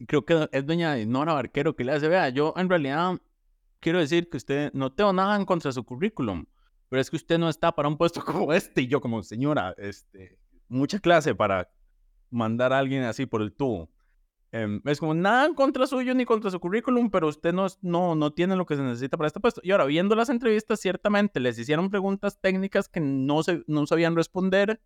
creo 0.07 0.25
que 0.25 0.49
es 0.51 0.65
doña 0.65 0.95
Nora 1.05 1.33
Barquero 1.33 1.75
que 1.75 1.83
le 1.83 1.93
hace, 1.93 2.07
vea, 2.07 2.29
yo 2.29 2.53
en 2.57 2.69
realidad 2.69 3.19
quiero 3.81 3.99
decir 3.99 4.29
que 4.29 4.37
usted, 4.37 4.71
no 4.73 4.93
tengo 4.93 5.11
nada 5.11 5.35
en 5.35 5.45
contra 5.45 5.69
de 5.69 5.73
su 5.73 5.83
currículum, 5.83 6.45
pero 6.87 7.01
es 7.01 7.09
que 7.09 7.17
usted 7.17 7.37
no 7.37 7.49
está 7.49 7.73
para 7.73 7.89
un 7.89 7.97
puesto 7.97 8.21
como 8.25 8.53
este. 8.53 8.83
Y 8.83 8.87
yo 8.87 9.01
como, 9.01 9.23
señora, 9.23 9.75
este, 9.77 10.39
mucha 10.69 10.99
clase 10.99 11.35
para 11.35 11.69
mandar 12.29 12.71
a 12.71 12.79
alguien 12.79 13.03
así 13.03 13.25
por 13.25 13.41
el 13.41 13.53
tubo. 13.53 13.89
Em, 14.53 14.81
es 14.85 14.99
como 14.99 15.13
nada 15.13 15.45
en 15.45 15.53
contra 15.53 15.87
suyo 15.87 16.13
ni 16.13 16.25
contra 16.25 16.51
su 16.51 16.59
currículum, 16.59 17.09
pero 17.09 17.27
usted 17.27 17.53
no, 17.53 17.67
no, 17.81 18.15
no 18.15 18.33
tiene 18.33 18.57
lo 18.57 18.65
que 18.65 18.75
se 18.75 18.81
necesita 18.81 19.17
para 19.17 19.27
este 19.27 19.39
puesto. 19.39 19.61
Y 19.63 19.71
ahora, 19.71 19.85
viendo 19.85 20.15
las 20.15 20.29
entrevistas, 20.29 20.79
ciertamente 20.79 21.39
les 21.39 21.57
hicieron 21.57 21.89
preguntas 21.89 22.39
técnicas 22.39 22.89
que 22.89 22.99
no, 22.99 23.43
se, 23.43 23.63
no 23.67 23.87
sabían 23.87 24.15
responder, 24.15 24.81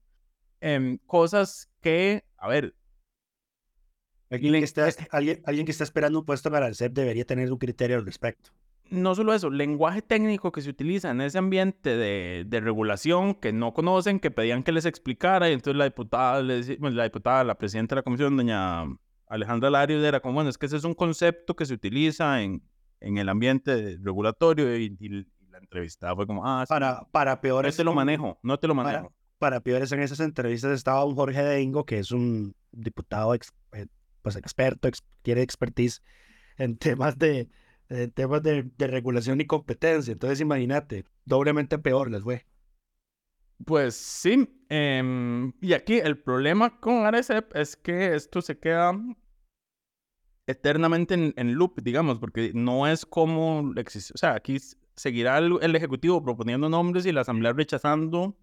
em, 0.62 1.00
cosas 1.06 1.72
que, 1.82 2.26
a 2.38 2.48
ver, 2.48 2.76
Alguien 4.30 4.54
que, 4.54 4.64
está, 4.64 4.90
alguien, 5.12 5.42
alguien 5.46 5.66
que 5.66 5.72
está 5.72 5.84
esperando 5.84 6.20
un 6.20 6.26
puesto 6.26 6.50
para 6.50 6.68
el 6.68 6.76
CEP 6.76 6.94
debería 6.94 7.26
tener 7.26 7.52
un 7.52 7.60
criterio 7.60 7.98
al 7.98 8.06
respecto. 8.06 8.52
No 8.90 9.16
solo 9.16 9.34
eso, 9.34 9.50
lenguaje 9.50 10.02
técnico 10.02 10.52
que 10.52 10.62
se 10.62 10.70
utiliza 10.70 11.10
en 11.10 11.22
ese 11.22 11.40
ambiente 11.40 11.98
de, 11.98 12.44
de 12.46 12.60
regulación 12.60 13.34
que 13.34 13.52
no 13.52 13.74
conocen, 13.74 14.20
que 14.20 14.30
pedían 14.30 14.64
que 14.64 14.72
les 14.72 14.86
explicara, 14.86 15.50
y 15.50 15.54
entonces 15.54 15.78
la 15.78 15.86
diputada, 15.86 16.42
les, 16.42 16.80
la 16.80 17.04
diputada, 17.04 17.44
la 17.44 17.58
presidenta 17.58 17.96
de 17.96 18.00
la 18.00 18.04
comisión, 18.04 18.38
doña 18.38 18.84
Alejandra 19.28 19.72
Larios, 19.72 20.04
era 20.04 20.20
como, 20.20 20.36
bueno, 20.36 20.50
es 20.52 20.58
que 20.58 20.68
ese 20.68 20.78
es 20.78 20.84
un 20.84 20.94
concepto 20.94 21.56
que 21.56 21.66
se 21.66 21.74
utiliza 21.74 22.44
en, 22.44 22.62
en 23.00 23.18
el 23.18 23.28
ambiente 23.30 23.98
regulatorio, 24.02 24.78
y, 24.78 25.26
la 25.50 25.60
entrevista 25.60 26.14
fue 26.16 26.28
como, 26.28 26.46
ah, 26.46 26.66
para, 26.68 27.06
para 27.12 27.40
peores. 27.40 27.76
No 27.76 27.78
te 27.78 27.84
lo 27.86 27.94
manejo, 27.94 28.38
no 28.44 28.60
te 28.60 28.68
lo 28.68 28.76
manejo. 28.76 29.14
Para, 29.40 29.62
peores 29.62 29.92
en 29.94 30.02
esas 30.02 30.20
entrevistas 30.20 30.72
estaba 30.72 31.06
un 31.06 31.16
Jorge 31.16 31.42
Dengo, 31.42 31.86
que 31.86 32.00
es 32.00 32.12
un 32.12 32.56
diputado 32.72 33.34
ex, 33.34 33.54
eh, 33.72 33.88
pues 34.22 34.36
experto, 34.36 34.90
tiene 35.22 35.42
expertise 35.42 36.02
en 36.58 36.78
temas 36.78 37.18
de, 37.18 37.48
temas 38.14 38.42
de, 38.44 38.72
regulación 38.78 39.42
y 39.42 39.46
competencia. 39.46 40.12
Entonces, 40.14 40.42
imagínate, 40.42 41.06
doblemente 41.26 41.78
peor 41.78 42.12
les 42.12 42.24
fue. 42.24 42.46
Pues 43.66 43.96
sí. 43.96 44.50
Em, 44.70 45.54
y 45.62 45.74
aquí 45.74 45.96
el 45.96 46.18
problema 46.18 46.80
con 46.80 47.06
ARECEP 47.06 47.56
es 47.56 47.76
que 47.78 48.16
esto 48.16 48.42
se 48.42 48.60
queda 48.60 48.94
eternamente 50.48 51.14
en, 51.36 51.54
loop, 51.56 51.82
digamos, 51.82 52.20
porque 52.20 52.52
no 52.54 52.88
es 52.88 53.06
como 53.06 53.74
existe. 53.76 54.14
O 54.16 54.18
sea, 54.18 54.36
aquí 54.36 54.58
seguirá 54.96 55.38
el, 55.38 55.76
Ejecutivo 55.76 56.24
proponiendo 56.24 56.70
nombres 56.70 57.06
y 57.06 57.12
la 57.12 57.22
Asamblea 57.22 57.54
rechazando 57.54 58.38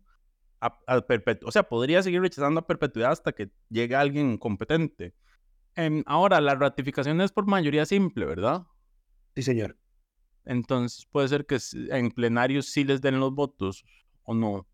a, 0.61 0.79
a 0.87 1.01
perpetuidad. 1.03 1.49
O 1.49 1.53
sea, 1.53 1.65
podría 1.65 2.03
seguir 2.03 2.21
rechazando 2.23 2.61
a 2.61 2.67
perpetuidad 2.67 3.13
hasta 3.13 3.33
que 3.33 3.51
llegue 3.69 3.97
alguien 3.97 4.39
competente. 4.39 5.15
Em, 5.75 6.03
ahora, 6.07 6.41
la 6.41 6.55
ratificación 6.55 7.21
es 7.21 7.33
por 7.33 7.47
mayoría 7.47 7.87
simple, 7.87 8.27
¿verdad? 8.27 8.67
Sí, 9.35 9.43
señor. 9.43 9.77
Entonces, 10.45 11.07
puede 11.11 11.29
ser 11.29 11.47
que 11.47 11.59
en 11.91 12.11
plenario 12.11 12.63
sí 12.63 12.85
les 12.85 13.01
den 13.01 13.21
los 13.21 13.33
votos 13.35 13.85
o 14.25 14.35
no. 14.35 14.67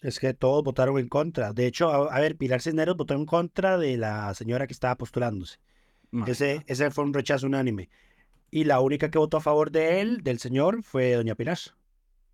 Es 0.00 0.18
que 0.18 0.34
todos 0.34 0.64
votaron 0.64 0.98
en 0.98 1.08
contra. 1.08 1.52
De 1.52 1.66
hecho, 1.66 2.10
a, 2.10 2.20
ver, 2.20 2.36
Pilar 2.36 2.60
Cisneros 2.60 2.96
votó 2.96 3.14
en 3.14 3.24
contra 3.24 3.78
de 3.78 3.96
la 3.96 4.34
señora 4.34 4.66
que 4.66 4.72
estaba 4.72 4.96
postulándose. 4.96 5.58
Ese, 6.26 6.64
ese 6.66 6.90
fue 6.90 7.04
un 7.04 7.14
rechazo 7.14 7.46
unánime. 7.46 7.88
Y 8.50 8.64
la 8.64 8.80
única 8.80 9.10
que 9.10 9.18
votó 9.18 9.38
a 9.38 9.40
favor 9.40 9.70
de 9.70 10.00
él, 10.00 10.22
del 10.22 10.38
señor, 10.38 10.82
fue 10.82 11.14
doña 11.14 11.36
Pilar. 11.36 11.58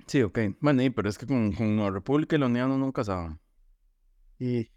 Sí, 0.06 0.22
ok. 0.22 0.38
Bueno, 0.60 0.82
pero 0.96 1.10
es 1.10 1.18
que 1.18 1.26
con, 1.26 1.54
la 1.76 1.90
República 1.90 2.36
y 2.36 2.38
la 2.38 2.46
Unión 2.46 2.80
nunca 2.80 3.04
saben. 3.04 3.38
Y... 4.38 4.68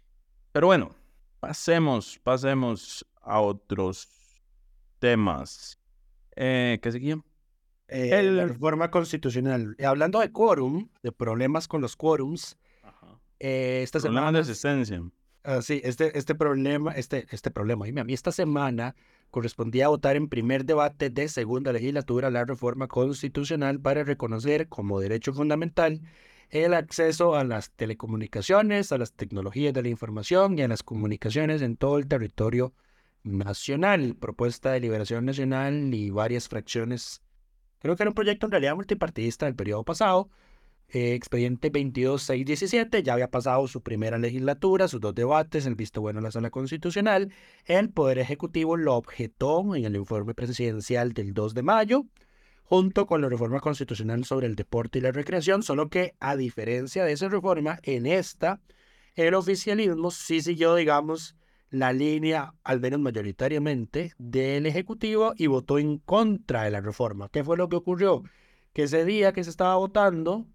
Pero 0.52 0.66
bueno, 0.66 0.94
pasemos, 1.40 2.20
pasemos 2.22 3.06
a 3.22 3.40
otros 3.40 4.08
temas. 4.98 5.81
Eh, 6.36 6.78
¿Qué 6.82 6.92
seguía? 6.92 7.18
Eh, 7.88 8.22
la 8.22 8.46
reforma 8.46 8.90
constitucional. 8.90 9.74
Eh, 9.78 9.84
hablando 9.84 10.20
de 10.20 10.32
quórum, 10.32 10.88
de 11.02 11.12
problemas 11.12 11.68
con 11.68 11.82
los 11.82 11.94
quórums, 11.96 12.56
eh, 13.38 13.80
esta 13.82 14.00
semana... 14.00 14.32
de 14.32 14.38
asistencia. 14.38 15.02
Ah, 15.44 15.60
sí, 15.60 15.80
este, 15.84 16.16
este 16.16 16.34
problema, 16.34 16.92
este, 16.92 17.26
este 17.30 17.50
problema, 17.50 17.84
a 17.86 18.04
mí 18.04 18.12
esta 18.14 18.30
semana 18.30 18.94
correspondía 19.30 19.86
a 19.86 19.88
votar 19.88 20.14
en 20.16 20.28
primer 20.28 20.64
debate 20.64 21.10
de 21.10 21.28
segunda 21.28 21.72
legislatura 21.72 22.30
la 22.30 22.44
reforma 22.44 22.86
constitucional 22.86 23.80
para 23.80 24.04
reconocer 24.04 24.68
como 24.68 25.00
derecho 25.00 25.32
fundamental 25.32 26.00
el 26.50 26.74
acceso 26.74 27.34
a 27.34 27.42
las 27.42 27.72
telecomunicaciones, 27.72 28.92
a 28.92 28.98
las 28.98 29.14
tecnologías 29.14 29.72
de 29.72 29.82
la 29.82 29.88
información 29.88 30.58
y 30.58 30.62
a 30.62 30.68
las 30.68 30.82
comunicaciones 30.82 31.62
en 31.62 31.76
todo 31.76 31.98
el 31.98 32.06
territorio 32.06 32.72
nacional, 32.72 32.72
propuesta 34.18 34.72
de 34.72 34.80
liberación 34.80 35.24
nacional 35.24 35.94
y 35.94 36.10
varias 36.10 36.48
fracciones. 36.48 37.22
Creo 37.78 37.96
que 37.96 38.02
era 38.02 38.10
un 38.10 38.14
proyecto 38.14 38.46
en 38.46 38.52
realidad 38.52 38.76
multipartidista 38.76 39.46
del 39.46 39.56
periodo 39.56 39.84
pasado. 39.84 40.30
Eh, 40.88 41.14
expediente 41.14 41.70
22617 41.70 43.02
ya 43.02 43.14
había 43.14 43.30
pasado 43.30 43.66
su 43.66 43.82
primera 43.82 44.18
legislatura, 44.18 44.88
sus 44.88 45.00
dos 45.00 45.14
debates, 45.14 45.64
el 45.64 45.74
visto 45.74 46.02
bueno 46.02 46.18
en 46.18 46.24
la 46.24 46.30
sala 46.30 46.50
constitucional. 46.50 47.32
El 47.64 47.90
Poder 47.90 48.18
Ejecutivo 48.18 48.76
lo 48.76 48.96
objetó 48.96 49.74
en 49.74 49.86
el 49.86 49.96
informe 49.96 50.34
presidencial 50.34 51.12
del 51.14 51.32
2 51.32 51.54
de 51.54 51.62
mayo, 51.62 52.04
junto 52.62 53.06
con 53.06 53.22
la 53.22 53.30
reforma 53.30 53.60
constitucional 53.60 54.24
sobre 54.24 54.46
el 54.46 54.54
deporte 54.54 54.98
y 54.98 55.02
la 55.02 55.12
recreación, 55.12 55.62
solo 55.62 55.88
que 55.88 56.14
a 56.20 56.36
diferencia 56.36 57.04
de 57.04 57.12
esa 57.12 57.28
reforma, 57.28 57.78
en 57.84 58.04
esta, 58.04 58.60
el 59.14 59.34
oficialismo 59.34 60.10
sí 60.10 60.42
siguió, 60.42 60.74
digamos, 60.74 61.36
la 61.72 61.92
línea, 61.92 62.54
al 62.64 62.80
menos 62.80 63.00
mayoritariamente, 63.00 64.12
del 64.18 64.66
Ejecutivo 64.66 65.32
y 65.36 65.46
votó 65.46 65.78
en 65.78 65.98
contra 65.98 66.64
de 66.64 66.70
la 66.70 66.82
reforma. 66.82 67.30
¿Qué 67.30 67.42
fue 67.42 67.56
lo 67.56 67.68
que 67.70 67.76
ocurrió? 67.76 68.22
Que 68.74 68.84
ese 68.84 69.06
día 69.06 69.32
que 69.32 69.42
se 69.42 69.50
estaba 69.50 69.74
votando, 69.76 70.46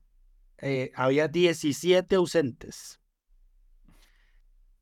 eh, 0.60 0.92
había 0.96 1.28
17 1.28 2.16
ausentes. 2.16 3.02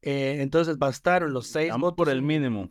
Eh, 0.01 0.41
entonces 0.41 0.77
bastaron 0.77 1.31
los 1.33 1.47
seis 1.47 1.71
votos. 1.71 1.95
por 1.95 2.09
el 2.09 2.21
mínimo. 2.21 2.69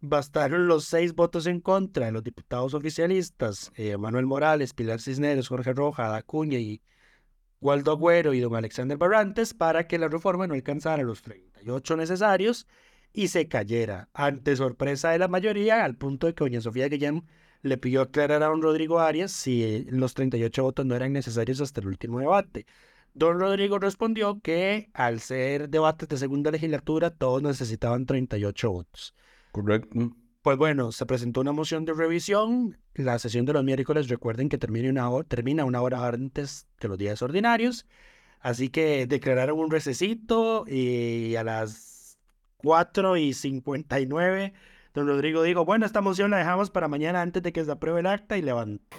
Bastaron 0.00 0.68
los 0.68 0.84
seis 0.84 1.12
votos 1.12 1.46
en 1.46 1.60
contra 1.60 2.06
de 2.06 2.12
los 2.12 2.22
diputados 2.22 2.74
oficialistas, 2.74 3.72
eh, 3.74 3.96
Manuel 3.98 4.26
Morales, 4.26 4.72
Pilar 4.72 5.00
Cisneros, 5.00 5.48
Jorge 5.48 5.72
Roja, 5.72 6.16
Acuña 6.16 6.58
y 6.58 6.80
Waldo 7.60 7.90
Agüero 7.90 8.32
y 8.34 8.40
don 8.40 8.54
Alexander 8.54 8.96
Barrantes 8.96 9.52
para 9.52 9.88
que 9.88 9.98
la 9.98 10.08
reforma 10.08 10.46
no 10.46 10.54
alcanzara 10.54 11.02
los 11.02 11.22
38 11.22 11.96
necesarios 11.96 12.66
y 13.12 13.28
se 13.28 13.48
cayera, 13.48 14.08
ante 14.14 14.56
sorpresa 14.56 15.10
de 15.10 15.18
la 15.18 15.28
mayoría, 15.28 15.84
al 15.84 15.96
punto 15.96 16.26
de 16.26 16.34
que 16.34 16.44
doña 16.44 16.60
Sofía 16.60 16.88
Guillén 16.88 17.24
le 17.62 17.76
pidió 17.76 18.02
aclarar 18.02 18.42
a 18.42 18.46
don 18.46 18.62
Rodrigo 18.62 19.00
Arias 19.00 19.32
si 19.32 19.84
los 19.90 20.14
38 20.14 20.62
votos 20.62 20.86
no 20.86 20.94
eran 20.94 21.12
necesarios 21.12 21.60
hasta 21.60 21.80
el 21.80 21.88
último 21.88 22.20
debate. 22.20 22.66
Don 23.12 23.40
Rodrigo 23.40 23.78
respondió 23.78 24.40
que 24.40 24.88
al 24.94 25.20
ser 25.20 25.68
debates 25.68 26.08
de 26.08 26.16
segunda 26.16 26.50
legislatura, 26.50 27.10
todos 27.10 27.42
necesitaban 27.42 28.06
38 28.06 28.70
votos. 28.70 29.14
Correcto. 29.52 30.16
Pues 30.42 30.56
bueno, 30.56 30.90
se 30.90 31.04
presentó 31.04 31.40
una 31.40 31.52
moción 31.52 31.84
de 31.84 31.92
revisión. 31.92 32.78
La 32.94 33.18
sesión 33.18 33.44
de 33.44 33.52
los 33.52 33.64
miércoles, 33.64 34.08
recuerden 34.08 34.48
que 34.48 34.56
termina 34.56 34.88
una 34.88 35.10
hora, 35.10 35.28
termina 35.28 35.64
una 35.64 35.82
hora 35.82 36.06
antes 36.06 36.66
que 36.78 36.88
los 36.88 36.96
días 36.96 37.20
ordinarios. 37.20 37.84
Así 38.38 38.70
que 38.70 39.06
declararon 39.06 39.58
un 39.58 39.70
recesito 39.70 40.64
y 40.66 41.34
a 41.34 41.44
las 41.44 41.99
4 42.62 43.16
y 43.16 43.32
59. 43.32 44.52
Don 44.94 45.06
Rodrigo 45.06 45.42
dijo, 45.42 45.64
bueno, 45.64 45.86
esta 45.86 46.00
moción 46.00 46.30
la 46.30 46.38
dejamos 46.38 46.70
para 46.70 46.88
mañana 46.88 47.22
antes 47.22 47.42
de 47.42 47.52
que 47.52 47.64
se 47.64 47.70
apruebe 47.70 48.00
el 48.00 48.06
acta 48.06 48.36
y 48.36 48.42
levantó. 48.42 48.96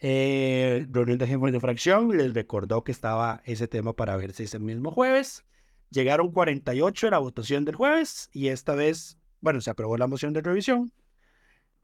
Eh, 0.00 0.86
reunión 0.90 1.18
de 1.18 1.26
jefes 1.26 1.52
de 1.52 1.60
fracción 1.60 2.16
les 2.16 2.34
recordó 2.34 2.84
que 2.84 2.92
estaba 2.92 3.40
ese 3.44 3.68
tema 3.68 3.94
para 3.94 4.16
verse 4.16 4.44
ese 4.44 4.58
mismo 4.58 4.90
jueves. 4.90 5.44
Llegaron 5.90 6.32
48 6.32 7.06
en 7.06 7.10
la 7.12 7.18
votación 7.18 7.64
del 7.64 7.76
jueves 7.76 8.28
y 8.32 8.48
esta 8.48 8.74
vez, 8.74 9.18
bueno, 9.40 9.60
se 9.60 9.70
aprobó 9.70 9.96
la 9.96 10.06
moción 10.06 10.32
de 10.32 10.42
revisión. 10.42 10.92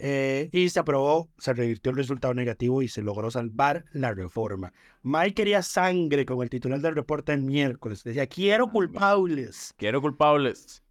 Eh, 0.03 0.49
y 0.53 0.71
se 0.71 0.81
aprobó, 0.81 1.29
se 1.37 1.53
revirtió 1.53 1.91
el 1.91 1.99
resultado 1.99 2.33
negativo 2.33 2.81
y 2.81 2.89
se 2.89 3.03
logró 3.03 3.31
salvar 3.31 3.85
la 3.93 4.15
reforma. 4.15 4.73
Mike 5.03 5.35
quería 5.35 5.61
sangre 5.63 6.25
con 6.25 6.43
el 6.43 6.49
titular 6.49 6.81
del 6.81 6.95
reporte 6.95 7.35
el 7.35 7.43
miércoles. 7.43 8.03
Decía, 8.03 8.27
quiero 8.27 8.65
ah, 8.69 8.73
culpables. 8.73 9.75
Quiero 9.77 10.01
culpables. 10.01 10.83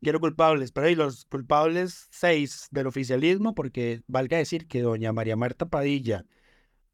Quiero 0.00 0.20
culpables, 0.20 0.72
pero 0.72 0.86
hay 0.86 0.94
los 0.94 1.26
culpables 1.26 2.08
seis 2.10 2.68
del 2.70 2.86
oficialismo, 2.86 3.54
porque 3.54 4.02
valga 4.06 4.38
decir 4.38 4.66
que 4.66 4.80
doña 4.80 5.12
María 5.12 5.36
Marta 5.36 5.66
Padilla 5.66 6.24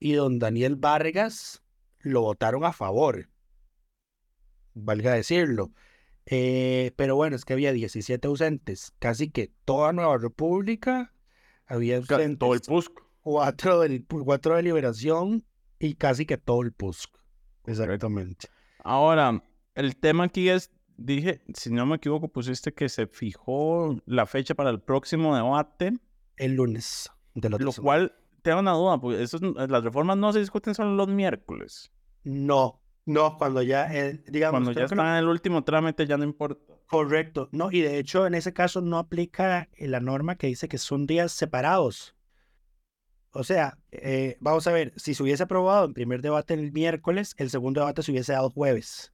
y 0.00 0.14
don 0.14 0.40
Daniel 0.40 0.74
Vargas 0.74 1.62
lo 2.00 2.22
votaron 2.22 2.64
a 2.64 2.72
favor. 2.72 3.28
Valga 4.74 5.14
decirlo. 5.14 5.72
Eh, 6.26 6.92
pero 6.96 7.14
bueno, 7.14 7.36
es 7.36 7.44
que 7.44 7.52
había 7.52 7.72
17 7.72 8.26
ausentes. 8.26 8.92
Casi 8.98 9.30
que 9.30 9.52
toda 9.64 9.92
Nueva 9.92 10.18
República 10.18 11.12
había 11.72 12.02
todo 12.02 12.54
el 12.54 12.60
PUSC. 12.60 12.92
Cuatro, 13.22 13.80
del, 13.80 14.04
cuatro 14.06 14.56
de 14.56 14.62
liberación 14.62 15.44
y 15.78 15.94
casi 15.94 16.26
que 16.26 16.36
todo 16.36 16.62
el 16.62 16.72
PUSC. 16.72 17.10
Exactamente. 17.66 18.48
Ahora, 18.82 19.42
el 19.74 19.96
tema 19.96 20.24
aquí 20.24 20.48
es, 20.48 20.70
dije, 20.96 21.40
si 21.54 21.72
no 21.72 21.86
me 21.86 21.96
equivoco, 21.96 22.28
pusiste 22.28 22.74
que 22.74 22.88
se 22.88 23.06
fijó 23.06 23.96
la 24.06 24.26
fecha 24.26 24.54
para 24.54 24.70
el 24.70 24.80
próximo 24.80 25.36
debate. 25.36 25.94
El 26.36 26.54
lunes. 26.54 27.10
De 27.34 27.48
lo 27.48 27.72
cual, 27.72 28.14
tengo 28.42 28.58
una 28.58 28.72
duda, 28.72 29.00
porque 29.00 29.22
eso, 29.22 29.38
las 29.40 29.84
reformas 29.84 30.18
no 30.18 30.32
se 30.32 30.40
discuten 30.40 30.74
solo 30.74 30.94
los 30.94 31.08
miércoles. 31.08 31.92
No, 32.24 32.82
no, 33.06 33.38
cuando 33.38 33.62
ya, 33.62 33.86
eh, 33.94 34.22
digamos... 34.28 34.62
Cuando 34.62 34.72
ya 34.72 34.84
está 34.84 35.18
en 35.18 35.24
el 35.24 35.28
último 35.28 35.64
trámite 35.64 36.06
ya 36.06 36.18
no 36.18 36.24
importa. 36.24 36.71
Correcto. 36.92 37.48
No, 37.52 37.72
y 37.72 37.80
de 37.80 37.98
hecho 37.98 38.26
en 38.26 38.34
ese 38.34 38.52
caso 38.52 38.82
no 38.82 38.98
aplica 38.98 39.68
eh, 39.72 39.88
la 39.88 39.98
norma 40.00 40.36
que 40.36 40.46
dice 40.46 40.68
que 40.68 40.76
son 40.76 41.06
días 41.06 41.32
separados. 41.32 42.14
O 43.30 43.44
sea, 43.44 43.78
eh, 43.90 44.36
vamos 44.40 44.66
a 44.66 44.72
ver, 44.72 44.92
si 44.96 45.14
se 45.14 45.22
hubiese 45.22 45.44
aprobado 45.44 45.86
el 45.86 45.94
primer 45.94 46.20
debate 46.20 46.52
el 46.52 46.70
miércoles, 46.70 47.34
el 47.38 47.48
segundo 47.48 47.80
debate 47.80 48.02
se 48.02 48.10
hubiese 48.12 48.32
dado 48.34 48.50
jueves. 48.50 49.10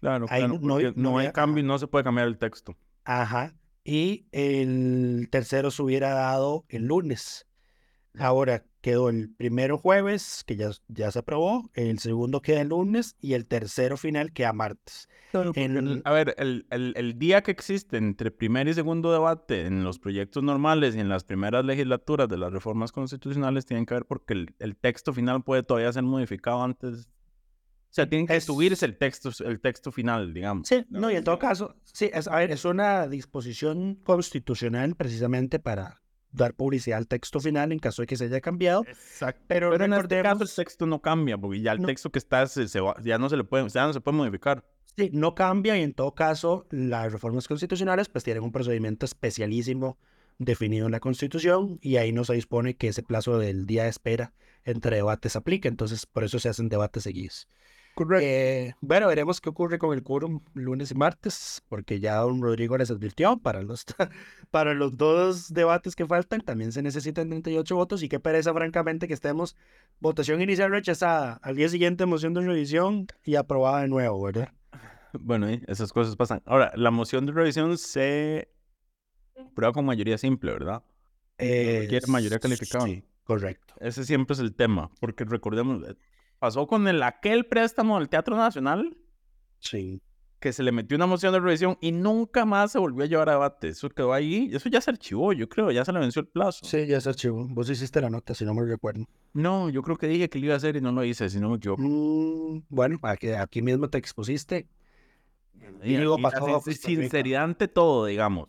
Claro, 0.00 0.24
Ahí 0.30 0.40
claro, 0.40 0.54
no- 0.54 0.60
porque 0.60 0.84
no 0.96 1.10
no 1.10 1.18
hay 1.18 1.26
había- 1.26 1.32
cambio 1.34 1.62
no 1.62 1.78
se 1.78 1.86
puede 1.86 2.02
cambiar 2.02 2.28
el 2.28 2.38
texto. 2.38 2.76
Ajá. 3.04 3.54
Y 3.84 4.26
el 4.32 5.28
tercero 5.30 5.70
se 5.70 5.82
hubiera 5.82 6.14
dado 6.14 6.64
el 6.70 6.86
lunes. 6.86 7.46
Ahora 8.18 8.64
quedó 8.82 9.08
el 9.08 9.30
primero 9.34 9.78
jueves, 9.78 10.44
que 10.46 10.56
ya, 10.56 10.70
ya 10.88 11.10
se 11.10 11.20
aprobó, 11.20 11.70
el 11.72 11.98
segundo 12.00 12.42
queda 12.42 12.60
el 12.60 12.68
lunes 12.68 13.16
y 13.20 13.32
el 13.32 13.46
tercero 13.46 13.96
final 13.96 14.32
queda 14.34 14.52
martes. 14.52 15.08
En- 15.54 16.02
a 16.04 16.12
ver, 16.12 16.34
el, 16.36 16.66
el- 16.70 16.92
el 16.94 17.18
día 17.18 17.42
que 17.42 17.52
existe 17.52 17.96
entre 17.96 18.30
primer 18.30 18.68
y 18.68 18.74
segundo 18.74 19.10
debate 19.12 19.64
en 19.64 19.82
los 19.82 19.98
proyectos 19.98 20.42
normales 20.42 20.94
y 20.94 21.00
en 21.00 21.08
las 21.08 21.24
primeras 21.24 21.64
legislaturas 21.64 22.28
de 22.28 22.36
las 22.36 22.52
reformas 22.52 22.92
constitucionales 22.92 23.64
tienen 23.64 23.86
que 23.86 23.94
ver 23.94 24.04
porque 24.04 24.34
el, 24.34 24.54
el 24.58 24.76
texto 24.76 25.14
final 25.14 25.42
puede 25.42 25.62
todavía 25.62 25.90
ser 25.90 26.02
modificado 26.02 26.62
antes. 26.62 27.06
O 27.06 27.94
sea, 27.94 28.08
tiene 28.08 28.26
que 28.26 28.36
Es- 28.36 28.44
subirse 28.44 28.84
el 28.84 28.98
texto, 28.98 29.30
el 29.44 29.60
texto 29.60 29.90
final, 29.92 30.34
digamos. 30.34 30.68
Sí, 30.68 30.84
no, 30.90 31.10
y 31.10 31.16
en 31.16 31.24
todo 31.24 31.38
caso, 31.38 31.76
sí, 31.84 32.10
es, 32.12 32.28
a 32.28 32.36
ver, 32.36 32.50
es 32.50 32.64
una 32.66 33.06
disposición 33.08 33.94
constitucional 34.02 34.96
precisamente 34.96 35.58
para 35.58 36.01
dar 36.32 36.54
publicidad 36.54 36.98
al 36.98 37.06
texto 37.08 37.40
final 37.40 37.72
en 37.72 37.78
caso 37.78 38.02
de 38.02 38.06
que 38.06 38.16
se 38.16 38.24
haya 38.24 38.40
cambiado. 38.40 38.84
Exacto. 38.88 39.42
Pero, 39.46 39.70
Pero 39.70 39.84
en 39.84 39.92
este 39.92 40.22
caso 40.22 40.42
el 40.42 40.50
texto 40.54 40.86
no 40.86 41.00
cambia, 41.00 41.36
porque 41.38 41.60
ya 41.60 41.72
el 41.72 41.80
No. 41.82 41.86
texto 41.88 42.10
que 42.10 42.18
está 42.18 42.46
se, 42.46 42.68
se 42.68 42.80
va- 42.80 42.96
ya 43.02 43.18
no 43.18 43.28
se 43.28 43.36
le 43.36 43.44
puede, 43.44 43.68
ya 43.68 43.86
no 43.86 43.92
se 43.92 44.00
puede 44.00 44.16
modificar. 44.16 44.64
Sí, 44.96 45.10
no 45.12 45.34
cambia 45.34 45.78
y 45.78 45.82
en 45.82 45.94
todo 45.94 46.14
caso 46.14 46.66
las 46.70 47.12
reformas 47.12 47.48
constitucionales 47.48 48.08
pues 48.08 48.24
tienen 48.24 48.42
un 48.42 48.52
procedimiento 48.52 49.06
especialísimo 49.06 49.98
definido 50.38 50.86
en 50.86 50.92
la 50.92 51.00
Constitución 51.00 51.78
y 51.80 51.96
ahí 51.96 52.12
no 52.12 52.24
se 52.24 52.34
dispone 52.34 52.74
que 52.76 52.88
ese 52.88 53.02
plazo 53.02 53.38
del 53.38 53.66
día 53.66 53.84
de 53.84 53.90
espera 53.90 54.32
entre 54.64 54.96
debates 54.96 55.36
aplique, 55.36 55.68
entonces 55.68 56.04
por 56.06 56.24
eso 56.24 56.38
se 56.38 56.48
hacen 56.48 56.68
debates 56.68 57.04
seguidos. 57.04 57.48
Eh, 58.20 58.72
bueno, 58.80 59.06
veremos 59.06 59.40
qué 59.40 59.50
ocurre 59.50 59.78
con 59.78 59.92
el 59.92 60.02
quórum 60.02 60.40
lunes 60.54 60.90
y 60.90 60.94
martes, 60.94 61.62
porque 61.68 62.00
ya 62.00 62.16
don 62.16 62.40
Rodrigo 62.40 62.76
les 62.78 62.90
advirtió 62.90 63.36
para 63.38 63.62
los, 63.62 63.84
para 64.50 64.74
los 64.74 64.96
dos 64.96 65.52
debates 65.52 65.94
que 65.94 66.06
faltan, 66.06 66.40
también 66.40 66.72
se 66.72 66.82
necesitan 66.82 67.28
38 67.28 67.76
votos 67.76 68.02
y 68.02 68.08
qué 68.08 68.18
pereza 68.18 68.52
francamente 68.54 69.08
que 69.08 69.14
estemos 69.14 69.56
votación 70.00 70.40
inicial 70.40 70.70
rechazada, 70.70 71.38
al 71.42 71.56
día 71.56 71.68
siguiente 71.68 72.06
moción 72.06 72.34
de 72.34 72.40
revisión 72.40 73.06
y 73.24 73.36
aprobada 73.36 73.82
de 73.82 73.88
nuevo, 73.88 74.22
¿verdad? 74.22 74.52
Bueno, 75.12 75.46
esas 75.66 75.92
cosas 75.92 76.16
pasan. 76.16 76.42
Ahora, 76.46 76.72
la 76.74 76.90
moción 76.90 77.26
de 77.26 77.32
revisión 77.32 77.76
se 77.76 78.48
prueba 79.54 79.72
con 79.72 79.84
mayoría 79.84 80.16
simple, 80.16 80.52
¿verdad? 80.52 80.82
requiere 81.38 82.06
mayoría 82.06 82.38
calificada. 82.38 82.86
Sí, 82.86 83.04
correcto. 83.24 83.74
Ese 83.80 84.04
siempre 84.04 84.34
es 84.34 84.40
el 84.40 84.54
tema, 84.54 84.90
porque 85.00 85.24
recordemos, 85.24 85.82
eh, 85.88 85.96
pasó 86.42 86.66
con 86.66 86.88
el 86.88 87.00
aquel 87.04 87.46
préstamo 87.46 88.00
del 88.00 88.08
Teatro 88.08 88.34
Nacional, 88.36 88.96
Sí. 89.60 90.02
que 90.40 90.52
se 90.52 90.64
le 90.64 90.72
metió 90.72 90.96
una 90.96 91.06
moción 91.06 91.32
de 91.32 91.38
revisión 91.38 91.78
y 91.80 91.92
nunca 91.92 92.44
más 92.44 92.72
se 92.72 92.80
volvió 92.80 93.04
a 93.04 93.06
llevar 93.06 93.28
a 93.28 93.32
debate. 93.34 93.68
Eso 93.68 93.88
quedó 93.88 94.12
ahí, 94.12 94.50
eso 94.52 94.68
ya 94.68 94.80
se 94.80 94.90
archivó, 94.90 95.32
yo 95.32 95.48
creo, 95.48 95.70
ya 95.70 95.84
se 95.84 95.92
le 95.92 96.00
venció 96.00 96.18
el 96.20 96.26
plazo. 96.26 96.64
Sí, 96.66 96.84
ya 96.88 97.00
se 97.00 97.10
archivó. 97.10 97.46
Vos 97.48 97.70
hiciste 97.70 98.00
la 98.00 98.10
nota, 98.10 98.34
si 98.34 98.44
no 98.44 98.54
me 98.54 98.64
recuerdo. 98.64 99.06
No, 99.32 99.70
yo 99.70 99.82
creo 99.82 99.96
que 99.96 100.08
dije 100.08 100.28
que 100.28 100.40
lo 100.40 100.46
iba 100.46 100.54
a 100.54 100.56
hacer 100.56 100.74
y 100.74 100.80
no 100.80 100.90
lo 100.90 101.04
hice, 101.04 101.30
si 101.30 101.38
no 101.38 101.48
me 101.48 101.58
equivoco. 101.58 101.80
Mm, 101.80 102.64
bueno, 102.68 102.98
aquí, 103.02 103.28
aquí 103.30 103.62
mismo 103.62 103.88
te 103.88 103.98
expusiste. 103.98 104.66
Y 105.84 105.94
digo, 105.96 106.14
aquí 106.14 106.22
pasó 106.24 106.60
sin- 106.62 106.74
sinceridad 106.74 107.44
ante 107.44 107.68
todo, 107.68 108.06
digamos. 108.06 108.48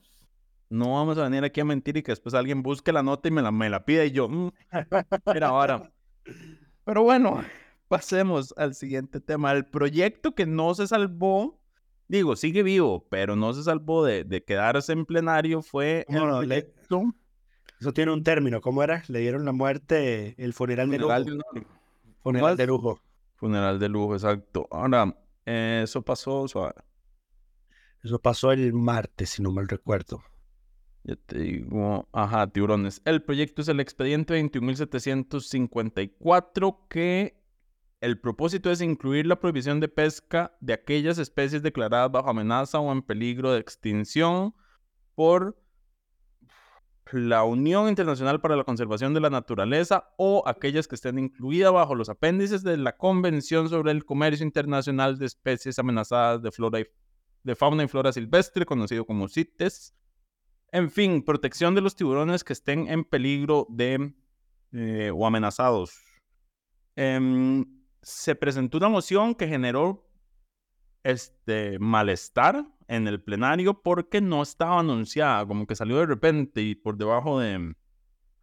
No 0.71 0.93
vamos 0.95 1.19
a 1.19 1.25
venir 1.25 1.43
aquí 1.43 1.61
a 1.61 1.65
mentir 1.65 1.95
y 1.97 2.01
que 2.01 2.11
después 2.11 2.33
alguien 2.33 2.63
busque 2.63 2.91
la 2.91 3.03
nota 3.03 3.27
y 3.27 3.31
me 3.31 3.43
la, 3.43 3.51
me 3.51 3.69
la 3.69 3.85
pida 3.85 4.03
y 4.03 4.09
yo, 4.09 4.27
mm, 4.27 4.49
mira 5.31 5.49
ahora. 5.49 5.91
Pero 6.85 7.03
bueno, 7.03 7.43
pasemos 7.97 8.53
al 8.57 8.73
siguiente 8.75 9.19
tema. 9.19 9.51
El 9.51 9.65
proyecto 9.65 10.33
que 10.35 10.45
no 10.45 10.73
se 10.75 10.87
salvó, 10.87 11.59
digo, 12.07 12.35
sigue 12.35 12.63
vivo, 12.63 13.07
pero 13.09 13.35
no 13.35 13.53
se 13.53 13.63
salvó 13.63 14.03
de, 14.05 14.23
de 14.23 14.43
quedarse 14.43 14.93
en 14.93 15.05
plenario 15.05 15.61
fue 15.61 16.05
el 16.09 16.15
No, 16.15 16.41
le- 16.41 16.61
proyecto 16.63 17.13
Eso 17.79 17.93
tiene 17.93 18.11
un 18.11 18.23
término, 18.23 18.61
¿cómo 18.61 18.83
era? 18.83 19.03
Le 19.07 19.19
dieron 19.19 19.45
la 19.45 19.51
muerte, 19.51 20.35
el 20.37 20.53
funeral 20.53 20.89
de 20.89 20.97
lujo. 20.97 21.09
funeral 21.13 21.25
de 21.25 21.31
honor. 21.33 21.67
Funeral 22.21 22.57
de 22.57 22.67
lujo. 22.67 22.99
Funeral 23.35 23.79
de 23.79 23.89
lujo, 23.89 24.13
exacto. 24.15 24.67
Ahora, 24.71 25.15
eh, 25.45 25.81
eso 25.83 26.01
pasó, 26.01 26.47
suave. 26.47 26.73
Eso 28.03 28.19
pasó 28.19 28.51
el 28.51 28.73
martes, 28.73 29.31
si 29.31 29.41
no 29.41 29.51
mal 29.51 29.67
recuerdo. 29.67 30.23
Ya 31.03 31.15
te 31.17 31.39
digo, 31.39 32.07
ajá, 32.13 32.47
tiburones. 32.47 33.01
El 33.03 33.21
proyecto 33.23 33.61
es 33.61 33.67
el 33.67 33.81
expediente 33.81 34.41
21.754 34.41 36.77
que 36.89 37.42
el 38.03 38.19
propósito 38.19 38.69
es 38.69 38.81
incluir 38.81 39.25
la 39.25 39.39
prohibición 39.39 39.79
de 39.79 39.87
pesca 39.87 40.55
de 40.59 40.73
aquellas 40.73 41.17
especies 41.19 41.63
declaradas 41.63 42.11
bajo 42.11 42.29
amenaza 42.29 42.79
o 42.79 42.91
en 42.91 43.01
peligro 43.01 43.53
de 43.53 43.59
extinción 43.61 44.53
por 45.15 45.57
la 47.13 47.43
Unión 47.45 47.87
Internacional 47.87 48.41
para 48.41 48.57
la 48.57 48.65
Conservación 48.65 49.13
de 49.13 49.21
la 49.21 49.29
Naturaleza 49.29 50.09
o 50.17 50.43
aquellas 50.45 50.87
que 50.87 50.95
estén 50.95 51.17
incluidas 51.17 51.71
bajo 51.71 51.95
los 51.95 52.09
apéndices 52.09 52.61
de 52.63 52.75
la 52.75 52.97
Convención 52.97 53.69
sobre 53.69 53.91
el 53.91 54.03
Comercio 54.03 54.45
Internacional 54.45 55.17
de 55.17 55.27
Especies 55.27 55.79
Amenazadas 55.79 56.41
de, 56.41 56.51
flora 56.51 56.81
y- 56.81 56.87
de 57.43 57.55
Fauna 57.55 57.83
y 57.83 57.87
Flora 57.87 58.11
Silvestre, 58.11 58.65
conocido 58.65 59.05
como 59.05 59.29
CITES. 59.29 59.95
En 60.73 60.91
fin, 60.91 61.23
protección 61.23 61.73
de 61.73 61.81
los 61.81 61.95
tiburones 61.95 62.43
que 62.43 62.51
estén 62.51 62.89
en 62.89 63.05
peligro 63.05 63.65
de 63.69 64.13
eh, 64.73 65.11
o 65.13 65.25
amenazados. 65.25 65.93
Em, 66.95 67.63
se 68.03 68.35
presentó 68.35 68.77
una 68.77 68.89
moción 68.89 69.33
que 69.33 69.47
generó 69.47 70.05
este 71.03 71.79
malestar 71.79 72.65
en 72.87 73.07
el 73.07 73.21
plenario 73.21 73.81
porque 73.81 74.21
no 74.21 74.41
estaba 74.41 74.79
anunciada, 74.79 75.45
como 75.45 75.65
que 75.65 75.75
salió 75.75 75.97
de 75.97 76.05
repente 76.05 76.61
y 76.61 76.75
por 76.75 76.97
debajo 76.97 77.39
de 77.39 77.75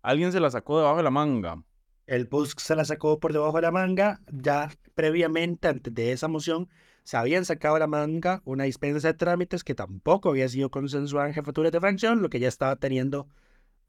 alguien 0.03 0.33
se 0.33 0.41
la 0.41 0.51
sacó 0.51 0.79
debajo 0.79 0.97
de 0.97 1.03
la 1.03 1.11
manga. 1.11 1.63
El 2.07 2.27
PUSC 2.27 2.59
se 2.59 2.75
la 2.75 2.85
sacó 2.85 3.21
por 3.21 3.33
debajo 3.33 3.57
de 3.57 3.63
la 3.63 3.71
manga. 3.71 4.21
Ya 4.33 4.71
previamente, 4.95 5.69
antes 5.69 5.95
de 5.95 6.11
esa 6.11 6.27
moción, 6.27 6.69
se 7.05 7.17
habían 7.17 7.45
sacado 7.45 7.75
de 7.75 7.81
la 7.81 7.87
manga 7.87 8.43
una 8.45 8.65
dispensa 8.65 9.09
de 9.09 9.15
trámites 9.15 9.63
que 9.63 9.77
tampoco 9.77 10.31
había 10.31 10.49
sido 10.49 10.71
consensuada 10.71 11.29
en 11.29 11.35
jefaturas 11.35 11.71
de 11.71 11.81
fracción, 11.81 12.21
lo 12.21 12.29
que 12.29 12.41
ya 12.41 12.49
estaba 12.49 12.77
teniendo 12.77 13.29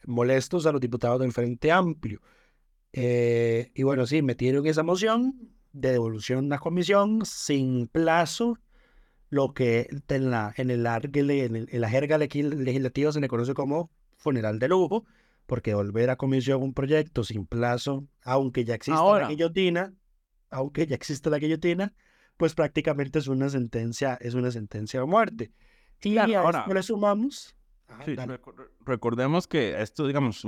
molestos 0.06 0.66
a 0.66 0.72
los 0.72 0.82
diputados 0.82 1.20
del 1.20 1.32
Frente 1.32 1.72
Amplio. 1.72 2.22
Eh, 2.94 3.72
y 3.74 3.84
bueno, 3.84 4.06
sí, 4.06 4.22
metieron 4.22 4.68
esa 4.68 4.84
moción 4.84 5.52
de 5.74 5.92
devolución 5.92 6.52
a 6.54 6.60
comisión 6.60 7.26
sin 7.26 7.88
plazo, 7.88 8.58
lo 9.30 9.54
que 9.54 9.88
en 10.10 10.30
la, 10.32 10.54
en 10.58 10.70
el, 10.72 10.86
en 10.86 11.56
el- 11.56 11.70
en 11.72 11.82
la 11.82 11.90
jerga 11.90 12.18
legislativa 12.18 13.12
se 13.12 13.20
le 13.22 13.28
conoce 13.28 13.54
como 13.54 13.90
funeral 14.18 14.60
de 14.60 14.68
lujo, 14.68 15.06
porque 15.46 15.74
volver 15.74 16.10
a 16.10 16.18
comisión 16.18 16.62
un 16.62 16.74
proyecto 16.74 17.24
sin 17.24 17.46
plazo, 17.46 18.06
aunque 18.24 18.66
ya 18.66 18.76
exista 18.76 19.00
Ahora. 19.00 19.24
la 19.24 19.30
guillotina, 19.30 19.94
aunque 20.50 20.86
ya 20.88 20.96
exista 20.96 21.30
la 21.30 21.40
guillotina, 21.40 21.94
pues 22.38 22.54
prácticamente 22.54 23.20
es 23.20 23.28
una 23.28 23.50
sentencia, 23.50 24.18
es 24.22 24.34
una 24.34 24.52
sentencia 24.52 25.00
de 25.00 25.06
muerte. 25.06 25.52
Y 26.02 26.14
Claro, 26.14 26.40
ahora- 26.40 26.66
le 26.68 26.84
sumamos. 26.84 27.56
Ajá, 27.88 28.04
Sí, 28.06 28.16
dale. 28.16 28.40
recor- 28.42 28.70
recordemos 28.86 29.48
que 29.48 29.82
esto, 29.82 30.08
digamos, 30.08 30.46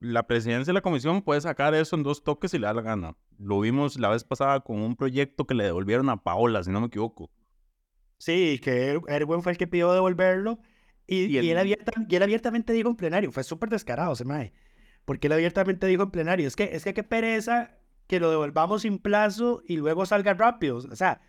la 0.00 0.26
presidencia 0.26 0.70
de 0.72 0.74
la 0.74 0.80
comisión 0.80 1.22
puede 1.22 1.40
sacar 1.42 1.74
eso 1.74 1.94
en 1.94 2.02
dos 2.02 2.24
toques 2.24 2.50
si 2.50 2.58
le 2.58 2.66
da 2.66 2.74
la 2.74 2.82
gana. 2.82 3.16
Lo 3.38 3.60
vimos 3.60 3.98
la 3.98 4.08
vez 4.08 4.24
pasada 4.24 4.60
con 4.60 4.80
un 4.80 4.96
proyecto 4.96 5.46
que 5.46 5.54
le 5.54 5.64
devolvieron 5.64 6.08
a 6.08 6.22
Paola, 6.22 6.64
si 6.64 6.70
no 6.70 6.80
me 6.80 6.86
equivoco. 6.86 7.30
Sí, 8.18 8.58
que 8.62 8.94
Er- 8.94 9.02
Erwin 9.08 9.42
fue 9.42 9.52
el 9.52 9.58
que 9.58 9.66
pidió 9.66 9.92
devolverlo 9.92 10.58
y, 11.06 11.24
Y 11.26 11.38
el- 11.38 11.44
y 11.44 11.50
él, 11.50 11.58
abierta- 11.58 11.92
y 12.08 12.14
él 12.16 12.22
abiertamente 12.22 12.72
dijo 12.72 12.88
en 12.88 12.96
plenario, 12.96 13.32
fue 13.32 13.44
súper 13.44 13.68
descarado 13.68 14.12
ese 14.12 14.24
mae, 14.24 14.52
porque 15.04 15.26
él 15.26 15.32
abiertamente 15.32 15.86
dijo 15.86 16.02
en 16.02 16.10
plenario, 16.10 16.46
es 16.48 16.56
que, 16.56 16.64
es 16.72 16.84
que 16.84 16.94
qué 16.94 17.02
pereza 17.04 17.76
que 18.06 18.20
lo 18.20 18.30
devolvamos 18.30 18.82
sin 18.82 18.98
plazo 18.98 19.62
y 19.66 19.76
luego 19.76 20.04
salga 20.06 20.34
rápido, 20.34 20.78
o 20.78 20.96
sea, 20.96 21.20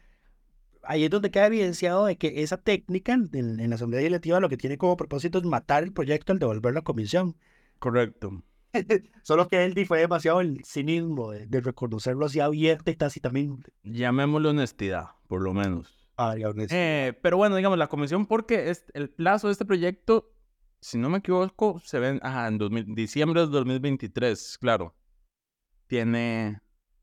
ahí 0.83 1.03
es 1.03 1.09
donde 1.09 1.29
queda 1.31 1.47
evidenciado 1.47 2.05
de 2.05 2.17
que 2.17 2.41
esa 2.43 2.57
técnica 2.57 3.13
en, 3.13 3.29
en 3.33 3.69
la 3.69 3.75
Asamblea 3.75 3.99
Legislativa 4.01 4.39
lo 4.39 4.49
que 4.49 4.57
tiene 4.57 4.77
como 4.77 4.97
propósito 4.97 5.37
es 5.39 5.43
matar 5.45 5.83
el 5.83 5.93
proyecto 5.93 6.33
al 6.33 6.39
devolverlo 6.39 6.79
a 6.79 6.83
comisión, 6.83 7.35
Correcto. 7.79 8.43
solo 9.23 9.47
que 9.47 9.63
él 9.65 9.85
fue 9.85 9.99
demasiado 9.99 10.41
el 10.41 10.63
cinismo 10.65 11.31
de, 11.31 11.45
de 11.47 11.61
reconocerlo 11.61 12.25
así 12.25 12.39
abierta 12.39 12.91
y 12.91 12.95
tácitamente. 12.95 13.71
Llamémosle 13.83 14.49
honestidad, 14.49 15.07
por 15.27 15.41
lo 15.41 15.53
menos. 15.53 15.97
Ay, 16.17 16.43
honest- 16.43 16.71
Eh, 16.71 17.17
pero 17.21 17.37
bueno, 17.37 17.55
digamos, 17.55 17.77
la 17.77 17.87
comisión, 17.87 18.25
porque 18.25 18.69
es, 18.69 18.85
el 18.93 19.09
plazo 19.09 19.47
de 19.47 19.53
este 19.53 19.65
proyecto, 19.65 20.31
si 20.79 20.97
no 20.97 21.09
me 21.09 21.19
equivoco, 21.19 21.79
se 21.83 21.99
ven 21.99 22.19
ajá, 22.23 22.47
en 22.47 22.57
2000 22.57 22.93
diciembre 22.95 23.41
de 23.41 23.47
2023, 23.47 24.57
claro. 24.59 24.95
Tiene, 25.87 26.59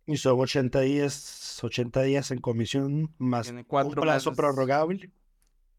Y 0.06 0.16
son 0.16 0.38
80 0.40 0.80
días, 0.80 1.58
80 1.62 2.02
días 2.02 2.30
en 2.30 2.38
comisión 2.40 3.14
más 3.18 3.46
tiene 3.46 3.60
un 3.60 3.64
cuatro 3.66 4.00
plazo 4.00 4.30
meses- 4.30 4.36
prorrogable. 4.36 5.10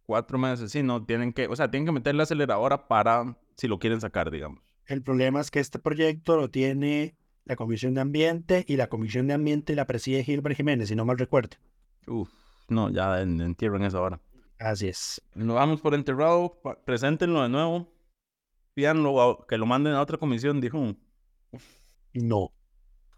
cuatro 0.06 0.38
meses, 0.38 0.72
sí, 0.72 0.84
no, 0.84 1.04
tienen 1.06 1.34
que, 1.34 1.48
o 1.48 1.56
sea, 1.56 1.70
tienen 1.72 1.86
que 1.88 1.92
meter 1.92 2.14
la 2.16 2.24
aceleradora 2.24 2.88
para, 2.88 3.38
si 3.58 3.68
lo 3.68 3.80
quieren 3.80 4.00
sacar, 4.02 4.30
digamos. 4.32 4.60
El 4.90 5.04
problema 5.04 5.40
es 5.40 5.52
que 5.52 5.60
este 5.60 5.78
proyecto 5.78 6.36
lo 6.36 6.50
tiene 6.50 7.16
la 7.46 7.56
Comisión 7.56 7.94
de 7.94 8.02
Ambiente 8.02 8.66
y 8.68 8.76
la 8.76 8.90
Comisión 8.90 9.28
de 9.28 9.36
Ambiente 9.36 9.76
la 9.76 9.86
preside 9.86 10.24
Gilbert 10.24 10.58
Jiménez, 10.58 10.88
si 10.88 10.96
no 10.96 11.06
mal 11.06 11.20
recuerdo. 11.20 11.58
Uf, 12.08 12.32
no, 12.70 12.90
ya 12.90 13.22
en, 13.22 13.40
entierren 13.40 13.84
esa 13.84 14.02
hora. 14.02 14.20
Así 14.58 14.88
es. 14.88 15.22
Lo 15.36 15.54
vamos 15.54 15.80
por 15.80 15.94
enterrado, 15.94 16.60
preséntenlo 16.86 17.44
de 17.44 17.50
nuevo, 17.50 17.94
pídanlo, 18.74 19.46
que 19.48 19.60
lo 19.60 19.68
manden 19.68 19.94
a 19.94 20.02
otra 20.02 20.18
comisión, 20.18 20.60
dijo. 20.60 20.96
No. 22.14 22.52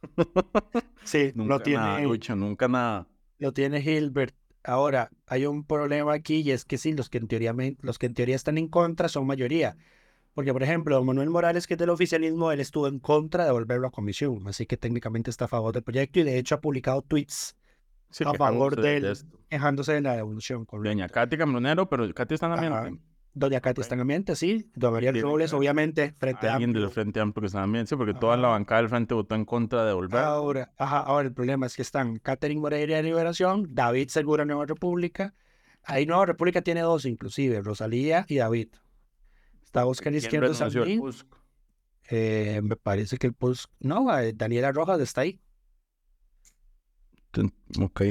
sí, 1.05 1.31
nunca 1.35 1.53
lo 1.53 1.59
tiene. 1.61 1.83
Nada, 1.83 2.35
nunca 2.35 2.67
nada. 2.67 3.07
Lo 3.39 3.53
tiene 3.53 3.81
Gilbert. 3.81 4.35
Ahora, 4.65 5.09
hay 5.25 5.45
un 5.45 5.63
problema 5.63 6.11
aquí 6.15 6.41
y 6.41 6.51
es 6.51 6.65
que 6.65 6.77
sí, 6.77 6.91
los 6.91 7.09
que 7.09 7.19
en 7.19 7.29
teoría, 7.29 7.55
los 7.79 7.97
que 7.97 8.07
en 8.07 8.13
teoría 8.13 8.35
están 8.35 8.57
en 8.57 8.67
contra 8.67 9.07
son 9.07 9.25
mayoría. 9.25 9.77
Porque, 10.33 10.53
por 10.53 10.63
ejemplo, 10.63 11.03
Manuel 11.03 11.29
Morales, 11.29 11.67
que 11.67 11.73
es 11.73 11.77
del 11.77 11.89
oficialismo, 11.89 12.51
él 12.51 12.61
estuvo 12.61 12.87
en 12.87 12.99
contra 12.99 13.45
de 13.45 13.51
volverlo 13.51 13.87
a 13.87 13.91
comisión, 13.91 14.47
así 14.47 14.65
que 14.65 14.77
técnicamente 14.77 15.29
está 15.29 15.45
a 15.45 15.47
favor 15.49 15.73
del 15.73 15.83
proyecto 15.83 16.19
y 16.19 16.23
de 16.23 16.37
hecho 16.37 16.55
ha 16.55 16.61
publicado 16.61 17.01
tweets 17.01 17.57
a 18.25 18.33
favor 18.33 18.79
de 18.79 18.97
él, 18.97 19.17
quejándose 19.49 19.93
de 19.93 20.01
la 20.01 20.15
devolución. 20.15 20.67
Doña 20.71 21.09
Katy 21.09 21.37
Cambronero, 21.37 21.89
pero 21.89 22.13
Katy 22.13 22.35
está 22.35 22.47
en 22.47 22.53
ambiente. 22.53 23.03
Doña 23.33 23.61
Katy 23.61 23.81
está 23.81 23.95
en 23.95 24.01
ambiente, 24.01 24.35
sí. 24.35 24.69
Don 24.75 24.93
María 24.93 25.13
Robles, 25.13 25.53
obviamente, 25.53 26.13
frente 26.17 26.47
a 26.47 26.53
Alguien 26.53 26.73
del 26.73 26.89
Frente 26.89 27.19
Amplio 27.21 27.41
que 27.41 27.47
está 27.47 27.59
en 27.59 27.63
ambiente, 27.65 27.89
sí, 27.89 27.95
porque 27.95 28.13
toda 28.13 28.35
la 28.35 28.49
bancada 28.49 28.81
del 28.81 28.89
Frente 28.89 29.13
votó 29.13 29.35
en 29.35 29.45
contra 29.45 29.85
de 29.85 29.93
volver. 29.93 30.19
Ahora, 30.19 30.71
ajá, 30.77 30.99
ahora 30.99 31.27
el 31.27 31.33
problema 31.33 31.65
es 31.65 31.75
que 31.75 31.81
están 31.81 32.19
Catherine 32.19 32.59
Moreira 32.59 32.97
de 32.97 33.03
Liberación, 33.03 33.67
David 33.69 34.09
Segura 34.09 34.43
Nueva 34.43 34.65
República. 34.65 35.33
Ahí 35.83 36.05
Nueva 36.05 36.25
República 36.25 36.61
tiene 36.61 36.81
dos, 36.81 37.05
inclusive, 37.05 37.61
Rosalía 37.61 38.25
y 38.27 38.35
David. 38.35 38.69
Está 39.71 39.85
Oscar 39.85 40.13
Izquierdo 40.13 40.53
también. 40.53 41.01
Eh, 42.09 42.59
me 42.61 42.75
parece 42.75 43.15
que 43.15 43.27
el 43.27 43.33
PUSC. 43.33 43.71
No, 43.79 44.19
eh, 44.19 44.33
Daniela 44.33 44.73
Rojas 44.73 44.99
está 44.99 45.21
ahí. 45.21 45.39
Ok. 47.79 48.01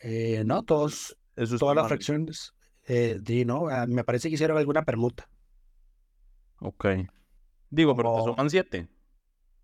Eh, 0.00 0.42
no, 0.44 0.64
todos. 0.64 1.16
todas 1.60 1.76
las 1.76 1.86
fracciones. 1.86 2.52
Eh, 2.88 3.20
no, 3.46 3.68
ah, 3.68 3.86
me 3.86 4.02
parece 4.02 4.28
que 4.28 4.34
hicieron 4.34 4.58
alguna 4.58 4.84
permuta. 4.84 5.30
Ok. 6.58 6.86
Digo, 7.70 7.94
pero 7.94 8.34
son 8.36 8.50
siete. 8.50 8.88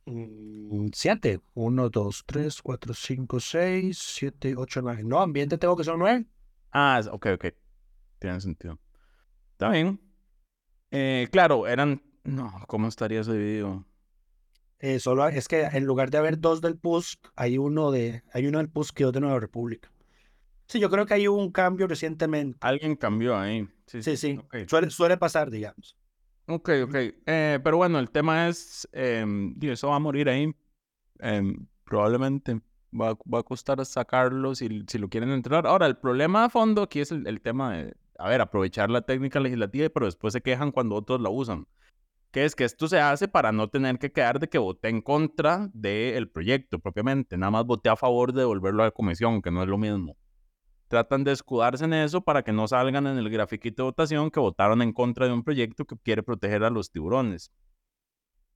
Mm, 0.05 0.90
siete. 0.92 1.40
Uno, 1.55 1.90
dos, 1.90 2.22
tres, 2.24 2.62
cuatro, 2.62 2.94
cinco, 2.94 3.40
seis, 3.40 3.99
siete, 3.99 4.55
ocho, 4.57 4.80
nueve. 4.80 5.03
No, 5.03 5.18
ambiente 5.18 5.59
tengo 5.59 5.76
que 5.76 5.82
son 5.82 5.99
nueve. 5.99 6.24
Ah, 6.70 7.03
ok, 7.11 7.26
ok. 7.34 7.47
Tiene 8.20 8.40
sentido. 8.40 8.78
Está 9.55 9.70
bien. 9.70 10.06
Eh, 10.91 11.28
claro, 11.30 11.66
eran. 11.66 12.03
No, 12.24 12.53
¿cómo 12.66 12.89
estaría 12.89 13.20
ese 13.20 13.32
dividido? 13.32 13.84
Eh, 14.78 14.99
solo 15.01 15.26
es 15.28 15.49
que 15.49 15.62
en 15.62 15.84
lugar 15.84 16.11
de 16.11 16.18
haber 16.18 16.39
dos 16.39 16.61
del 16.61 16.76
PUSC, 16.76 17.18
hay 17.34 17.57
uno 17.59 17.91
de, 17.91 18.22
hay 18.32 18.47
uno 18.47 18.59
del 18.59 18.68
PUSC 18.68 19.01
y 19.01 19.03
dos 19.05 19.12
de 19.12 19.20
Nueva 19.20 19.41
República. 19.41 19.91
Sí, 20.66 20.80
yo 20.80 20.91
creo 20.91 21.07
que 21.07 21.14
hay 21.14 21.28
un 21.28 21.51
cambio 21.51 21.87
recientemente. 21.87 22.59
Alguien 22.61 22.97
cambió 22.97 23.37
ahí. 23.39 23.68
Sí, 23.87 24.03
sí. 24.03 24.16
sí. 24.16 24.41
Suele, 24.66 24.91
suele, 24.91 25.16
pasar, 25.16 25.51
digamos. 25.51 25.97
Ok, 26.47 26.70
ok. 26.84 26.95
Eh, 26.95 27.61
pero 27.62 27.76
bueno, 27.76 27.99
el 27.99 28.11
tema 28.11 28.49
es, 28.49 28.89
eh, 28.93 29.24
eso 29.62 29.89
va 29.89 29.97
a 29.97 30.01
morir 30.01 30.28
ahí. 30.28 30.53
Em, 31.20 31.66
probablemente 31.84 32.61
va, 32.93 33.16
va, 33.32 33.39
a 33.39 33.43
costar 33.43 33.84
sacarlo 33.87 34.55
si, 34.55 34.84
si, 34.89 34.99
lo 34.99 35.09
quieren 35.09 35.30
entrar. 35.30 35.66
Ahora, 35.66 35.87
el 35.87 35.97
problema 35.97 36.45
a 36.45 36.51
fondo 36.51 36.82
aquí 36.82 37.01
es 37.01 37.12
el, 37.12 37.26
el 37.26 37.41
tema 37.41 37.76
de, 37.76 37.95
a 38.19 38.29
ver, 38.29 38.41
aprovechar 38.41 38.91
la 38.91 39.03
técnica 39.03 39.41
legislativa, 39.41 39.89
pero 39.89 40.07
después 40.07 40.33
se 40.33 40.41
quejan 40.41 40.73
cuando 40.73 40.95
otros 40.95 41.21
la 41.21 41.31
usan. 41.31 41.67
Que 42.31 42.45
es 42.45 42.55
que 42.55 42.64
esto 42.64 42.89
se 42.89 43.01
hace 43.01 43.29
para 43.29 43.53
no 43.53 43.69
tener 43.69 43.99
que 43.99 44.12
quedar 44.12 44.39
de 44.39 44.49
que 44.49 44.59
voté 44.59 44.89
en 44.89 45.01
contra 45.01 45.71
del 45.73 46.29
proyecto 46.31 46.79
propiamente. 46.79 47.37
Nada 47.39 47.51
más 47.51 47.64
voté 47.64 47.89
a 47.89 47.97
favor 47.97 48.33
de 48.33 48.41
devolverlo 48.41 48.83
a 48.83 48.87
la 48.87 48.91
comisión, 48.91 49.41
que 49.41 49.51
no 49.51 49.62
es 49.62 49.69
lo 49.69 49.79
mismo. 49.79 50.17
Tratan 50.89 51.25
de 51.25 51.33
escudarse 51.33 51.85
en 51.85 51.95
eso 51.95 52.21
para 52.21 52.43
que 52.43 52.53
no 52.53 52.69
salgan 52.69 53.07
en 53.07 53.17
el 53.19 53.31
grafiquito 53.31 53.83
de 53.83 53.89
votación 53.89 54.31
que 54.31 54.41
votaron 54.41 54.83
en 54.83 54.93
contra 54.93 55.27
de 55.27 55.33
un 55.33 55.43
proyecto 55.43 55.85
que 55.85 55.97
quiere 55.97 56.23
proteger 56.23 56.62
a 56.64 56.71
los 56.71 56.91
tiburones. 56.91 57.51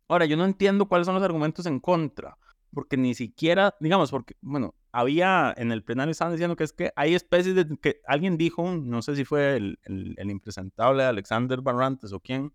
Ahora, 0.09 0.27
yo 0.27 0.37
no 0.37 0.45
entiendo 0.45 0.87
cuáles 0.87 1.07
son 1.07 1.15
los 1.15 1.25
argumentos 1.25 1.67
en 1.67 1.81
contra 1.81 2.37
porque 2.73 2.97
ni 2.97 3.15
siquiera, 3.15 3.77
digamos, 3.81 4.11
porque, 4.11 4.35
bueno, 4.41 4.75
había 4.93 5.55
en 5.57 5.73
el 5.73 5.83
plenario 5.83 6.13
estaban 6.13 6.35
diciendo 6.35 6.57
que 6.57 6.65
es 6.65 6.73
que 6.73 6.93
hay 6.97 7.15
especies 7.15 7.55
de 7.55 7.67
que 7.81 8.01
alguien 8.07 8.37
dijo, 8.37 8.65
no 8.71 9.03
sé 9.03 9.17
si 9.17 9.25
fue 9.25 9.57
el, 9.57 9.79
el, 9.85 10.31
impresentable 10.31 11.05
Alexander 11.05 11.61
Barrantes 11.61 12.13
o 12.13 12.21
quién, 12.21 12.53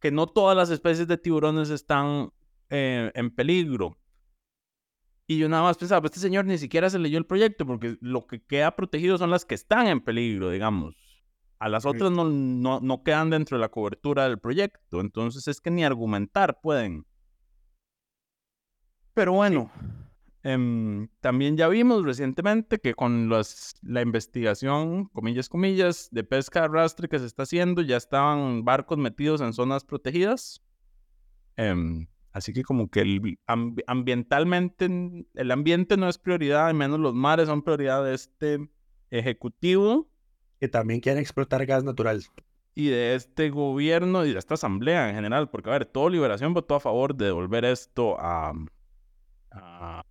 que 0.00 0.10
no 0.10 0.26
todas 0.26 0.56
las 0.56 0.70
especies 0.70 1.06
de 1.08 1.18
tiburones 1.18 1.70
están 1.70 2.32
eh, 2.70 3.10
en 3.14 3.30
peligro. 3.30 3.98
Y 5.26 5.38
yo 5.38 5.48
nada 5.48 5.62
más 5.62 5.78
pensaba, 5.78 6.04
este 6.06 6.20
señor 6.20 6.44
ni 6.44 6.58
siquiera 6.58 6.90
se 6.90 6.98
leyó 6.98 7.16
el 7.16 7.26
proyecto, 7.26 7.64
porque 7.64 7.96
lo 8.00 8.26
que 8.26 8.42
queda 8.42 8.74
protegido 8.74 9.16
son 9.18 9.30
las 9.30 9.44
que 9.44 9.54
están 9.54 9.86
en 9.86 10.00
peligro, 10.00 10.50
digamos. 10.50 10.96
A 11.58 11.68
las 11.68 11.86
otras 11.86 12.10
no, 12.10 12.24
no, 12.24 12.80
no 12.80 13.02
quedan 13.04 13.30
dentro 13.30 13.56
de 13.56 13.60
la 13.60 13.68
cobertura 13.68 14.24
del 14.24 14.40
proyecto. 14.40 15.00
Entonces 15.00 15.46
es 15.46 15.60
que 15.60 15.70
ni 15.70 15.84
argumentar 15.84 16.60
pueden. 16.60 17.06
Pero 19.14 19.32
bueno, 19.32 19.70
em, 20.42 21.08
también 21.20 21.56
ya 21.56 21.68
vimos 21.68 22.04
recientemente 22.04 22.78
que 22.78 22.94
con 22.94 23.28
las, 23.28 23.74
la 23.82 24.00
investigación, 24.00 25.06
comillas, 25.06 25.48
comillas, 25.48 26.08
de 26.12 26.24
pesca 26.24 26.60
de 26.60 26.66
arrastre 26.66 27.08
que 27.08 27.18
se 27.18 27.26
está 27.26 27.42
haciendo, 27.42 27.82
ya 27.82 27.96
estaban 27.98 28.64
barcos 28.64 28.98
metidos 28.98 29.40
en 29.42 29.52
zonas 29.52 29.84
protegidas. 29.84 30.62
Em, 31.56 32.06
así 32.32 32.54
que 32.54 32.62
como 32.62 32.88
que 32.88 33.00
el, 33.00 33.38
ambientalmente, 33.86 34.88
el 35.34 35.50
ambiente 35.50 35.98
no 35.98 36.08
es 36.08 36.16
prioridad, 36.16 36.68
al 36.68 36.74
menos 36.74 36.98
los 36.98 37.14
mares 37.14 37.48
son 37.48 37.62
prioridad 37.62 38.02
de 38.04 38.14
este 38.14 38.70
ejecutivo. 39.10 40.08
Que 40.58 40.68
también 40.68 41.00
quieren 41.00 41.20
explotar 41.20 41.66
gas 41.66 41.82
natural. 41.82 42.22
Y 42.74 42.86
de 42.86 43.16
este 43.16 43.50
gobierno 43.50 44.24
y 44.24 44.32
de 44.32 44.38
esta 44.38 44.54
asamblea 44.54 45.08
en 45.10 45.16
general, 45.16 45.50
porque 45.50 45.68
a 45.68 45.72
ver, 45.72 45.86
todo 45.86 46.08
Liberación 46.08 46.54
votó 46.54 46.76
a 46.76 46.80
favor 46.80 47.14
de 47.16 47.26
devolver 47.26 47.64
esto 47.64 48.16
a, 48.18 48.54
a, 49.54 50.04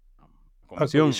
comisión. 0.67 1.13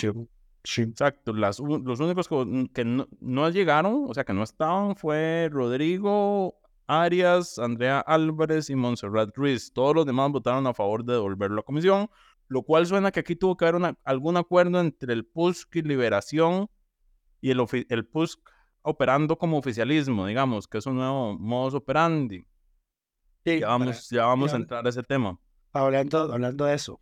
Sí. 0.64 0.82
Exacto. 0.82 1.32
Las, 1.32 1.58
los 1.58 2.00
únicos 2.00 2.28
que, 2.28 2.84
no, 2.84 3.08
no, 3.20 3.50
llegaron, 3.50 4.06
o 4.08 4.14
sea, 4.14 4.24
que 4.24 4.32
no 4.32 4.42
estaban, 4.42 4.94
fue 4.96 5.48
Rodrigo 5.50 6.54
Arias, 6.86 7.58
Andrea 7.58 8.00
Álvarez 8.00 8.70
y 8.70 8.76
Montserrat 8.76 9.36
Ruiz. 9.36 9.72
Todos 9.72 9.94
los 9.94 10.06
demás 10.06 10.30
votaron 10.30 10.66
a 10.66 10.74
favor 10.74 11.04
de 11.04 11.14
devolverlo 11.14 11.60
a 11.60 11.64
comisión, 11.64 12.08
lo 12.48 12.62
cual 12.62 12.86
suena 12.86 13.10
que 13.10 13.20
aquí 13.20 13.34
tuvo 13.34 13.56
que 13.56 13.66
haber 13.66 13.96
algún 14.04 14.36
acuerdo 14.36 14.80
entre 14.80 15.12
el 15.12 15.24
PUSC 15.24 15.76
y 15.76 15.82
Liberación 15.82 16.68
y 17.40 17.50
el, 17.50 17.64
el 17.88 18.06
PUSC 18.06 18.40
operando 18.82 19.38
como 19.38 19.58
oficialismo, 19.58 20.26
digamos, 20.26 20.66
que 20.66 20.78
es 20.78 20.86
un 20.86 20.96
nuevo 20.96 21.38
modus 21.38 21.74
operandi. 21.74 22.46
Sí, 23.44 23.60
ya 23.60 23.68
vamos, 23.68 24.10
ya 24.10 24.26
vamos 24.26 24.52
a 24.52 24.56
entrar 24.56 24.86
a 24.86 24.88
ese 24.88 25.02
tema. 25.02 25.38
Hablando, 25.72 26.32
hablando 26.32 26.64
de 26.64 26.74
eso, 26.74 27.00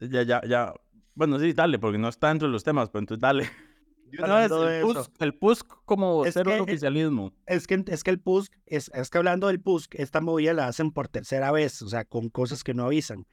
ya, 0.00 0.22
ya, 0.22 0.42
ya. 0.46 0.74
Bueno, 1.14 1.38
sí, 1.38 1.52
dale, 1.52 1.78
porque 1.78 1.98
no 1.98 2.08
está 2.08 2.28
dentro 2.28 2.48
de 2.48 2.52
los 2.52 2.64
temas, 2.64 2.90
pero 2.90 3.00
entonces 3.00 3.20
dale. 3.20 3.48
No, 4.16 4.38
es 4.38 4.52
el, 4.52 4.82
PUSC, 4.82 5.22
el 5.22 5.34
PUSC 5.34 5.66
como 5.86 6.24
es 6.24 6.34
cero 6.34 6.52
oficialismo. 6.60 7.32
Es 7.46 7.66
que, 7.66 7.82
es 7.84 8.04
que 8.04 8.12
el 8.12 8.20
PUSC, 8.20 8.52
es, 8.64 8.88
es 8.94 9.10
que 9.10 9.18
hablando 9.18 9.48
del 9.48 9.60
PUSC, 9.60 9.96
esta 9.96 10.20
movida 10.20 10.52
la 10.52 10.68
hacen 10.68 10.92
por 10.92 11.08
tercera 11.08 11.50
vez, 11.50 11.82
o 11.82 11.88
sea, 11.88 12.04
con 12.04 12.28
cosas 12.28 12.62
que 12.62 12.74
no 12.74 12.84
avisan. 12.84 13.26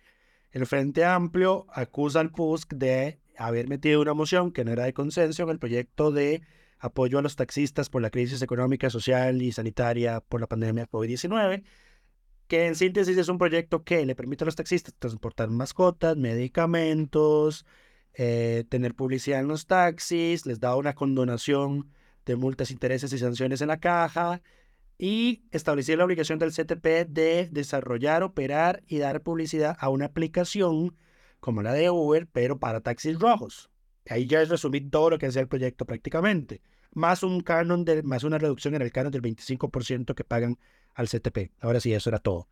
El 0.49 0.66
Frente 0.66 1.05
Amplio 1.05 1.68
acusa 1.72 2.20
al 2.20 2.32
PUSC 2.32 2.74
de 2.74 3.20
haber 3.38 3.68
metido 3.68 4.01
una 4.01 4.16
moción 4.16 4.51
que 4.51 4.66
no 4.66 4.72
era 4.72 4.86
de 4.86 4.93
consenso 4.93 5.43
en 5.43 5.49
el 5.49 5.59
proyecto 5.59 6.12
de 6.12 6.41
apoyo 6.80 7.20
a 7.20 7.22
los 7.22 7.36
taxistas 7.36 7.89
por 7.89 8.01
la 8.01 8.09
crisis 8.09 8.41
económica, 8.41 8.89
social 8.89 9.41
y 9.41 9.51
sanitaria 9.51 10.20
por 10.20 10.41
la 10.41 10.47
pandemia 10.47 10.89
COVID-19 10.89 11.64
que 12.52 12.68
en 12.68 12.76
síntesis 12.76 13.18
es 13.18 13.30
un 13.30 13.38
proyecto 13.38 13.86
que 13.86 14.06
le 14.06 14.14
permite 14.14 14.43
a 14.43 14.45
los 14.45 14.58
taxistas 14.58 14.93
transportar 14.99 15.49
mascotas, 15.49 16.18
medicamentos, 16.18 17.66
eh, 18.14 18.66
tener 18.68 18.93
publicidad 18.93 19.39
en 19.39 19.47
los 19.47 19.68
taxis, 19.68 20.45
les 20.45 20.60
da 20.60 20.76
una 20.76 20.93
condonación 20.93 21.89
de 22.26 22.36
multas, 22.36 22.70
intereses 22.70 23.14
y 23.14 23.20
sanciones 23.20 23.62
en 23.62 23.70
la 23.70 23.80
caja 23.80 24.41
y 24.97 25.45
establecer 25.52 25.97
la 25.97 26.04
obligación 26.04 26.39
del 26.39 26.52
CTP 26.52 27.08
de 27.08 27.47
desarrollar, 27.49 28.22
operar 28.22 28.84
y 28.86 28.97
dar 28.97 29.22
publicidad 29.24 29.78
a 29.80 29.88
una 29.88 30.08
aplicación 30.08 30.97
como 31.39 31.62
la 31.62 31.72
de 31.72 31.89
Uber, 31.89 32.28
pero 32.34 32.60
para 32.60 32.82
taxis 32.82 33.18
rojos. 33.18 33.72
Ahí 34.10 34.28
ya 34.28 34.41
es 34.41 34.49
resumir 34.49 34.91
todo 34.91 35.12
lo 35.12 35.20
que 35.20 35.28
es 35.28 35.38
el 35.38 35.47
proyecto 35.47 35.86
prácticamente, 35.86 36.62
más 36.91 37.24
un 37.24 37.39
canon 37.39 37.86
de, 37.86 38.04
más 38.04 38.26
una 38.26 38.39
reducción 38.39 38.76
en 38.76 38.82
el 38.82 38.91
canon 38.91 39.14
del 39.14 39.22
25% 39.22 40.16
que 40.16 40.26
pagan 40.26 40.60
al 40.94 41.08
CTP. 41.08 41.52
Ahora 41.60 41.80
sí, 41.80 41.94
eso 41.94 42.10
era 42.10 42.20
todo. 42.20 42.48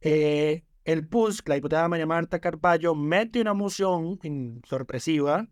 Eh, 0.00 0.64
el 0.84 1.06
PUSC, 1.06 1.48
la 1.48 1.54
diputada 1.54 1.88
María 1.88 2.06
Marta 2.06 2.38
Carballo, 2.38 2.94
mete 2.94 3.40
una 3.40 3.54
moción 3.54 4.20
sorpresiva, 4.68 5.48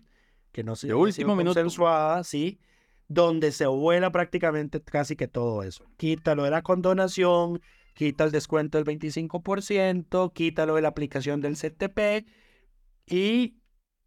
que 0.53 0.63
no 0.63 0.77
se 0.77 0.89
de 0.89 0.95
último 0.95 1.35
minuto. 1.35 1.55
consensuada, 1.55 2.23
sí, 2.25 2.61
donde 3.09 3.53
se 3.53 3.67
vuela 3.67 4.13
prácticamente 4.13 4.83
casi 4.83 5.17
que 5.17 5.29
todo 5.29 5.63
eso. 5.63 5.87
Quita 5.97 6.35
lo 6.35 6.45
de 6.45 6.51
la 6.51 6.63
condonación, 6.63 7.61
quita 7.95 8.25
el 8.25 8.31
descuento 8.31 8.79
del 8.79 8.87
25%, 8.87 10.33
quita 10.33 10.67
lo 10.67 10.75
de 10.75 10.83
la 10.83 10.89
aplicación 10.89 11.41
del 11.41 11.57
CTP 11.57 12.27
y 13.07 13.57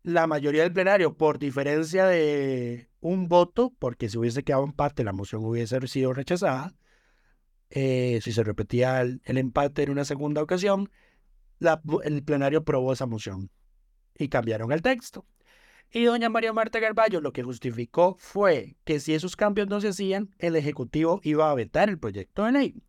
la 0.04 0.28
mayoría 0.28 0.62
del 0.62 0.74
plenario, 0.74 1.18
por 1.18 1.40
diferencia 1.40 2.06
de 2.06 2.90
un 3.00 3.28
voto, 3.28 3.74
porque 3.80 4.10
si 4.10 4.18
hubiese 4.18 4.44
quedado 4.44 4.64
empate, 4.64 5.04
la 5.04 5.14
moción 5.14 5.44
hubiese 5.44 5.88
sido 5.88 6.14
rechazada, 6.14 6.76
eh, 7.70 8.20
si 8.22 8.32
se 8.32 8.44
repetía 8.44 9.02
el, 9.02 9.22
empate 9.26 9.84
en 9.84 9.92
una 9.92 10.06
segunda 10.06 10.42
ocasión, 10.42 10.90
el 12.04 12.24
plenario 12.24 12.60
aprobó 12.60 12.94
esa 12.94 13.06
moción 13.06 13.50
y 14.18 14.30
cambiaron 14.30 14.72
el 14.72 14.82
texto. 14.82 15.26
Y 15.92 16.04
doña 16.04 16.30
María 16.30 16.52
Marta 16.52 16.80
Garballo 16.80 17.22
lo 17.22 17.32
que 17.32 17.44
justificó 17.44 18.18
fue 18.20 18.76
que 18.84 19.00
si 19.00 19.14
esos 19.14 19.36
cambios 19.36 19.68
no 19.68 19.80
se 19.82 19.90
hacían, 19.90 20.36
el 20.40 20.56
Ejecutivo 20.56 21.22
iba 21.24 21.50
a 21.50 21.56
vetar 21.56 21.90
el 21.90 22.00
proyecto 22.00 22.44
de 22.44 22.52
ley. 22.52 22.84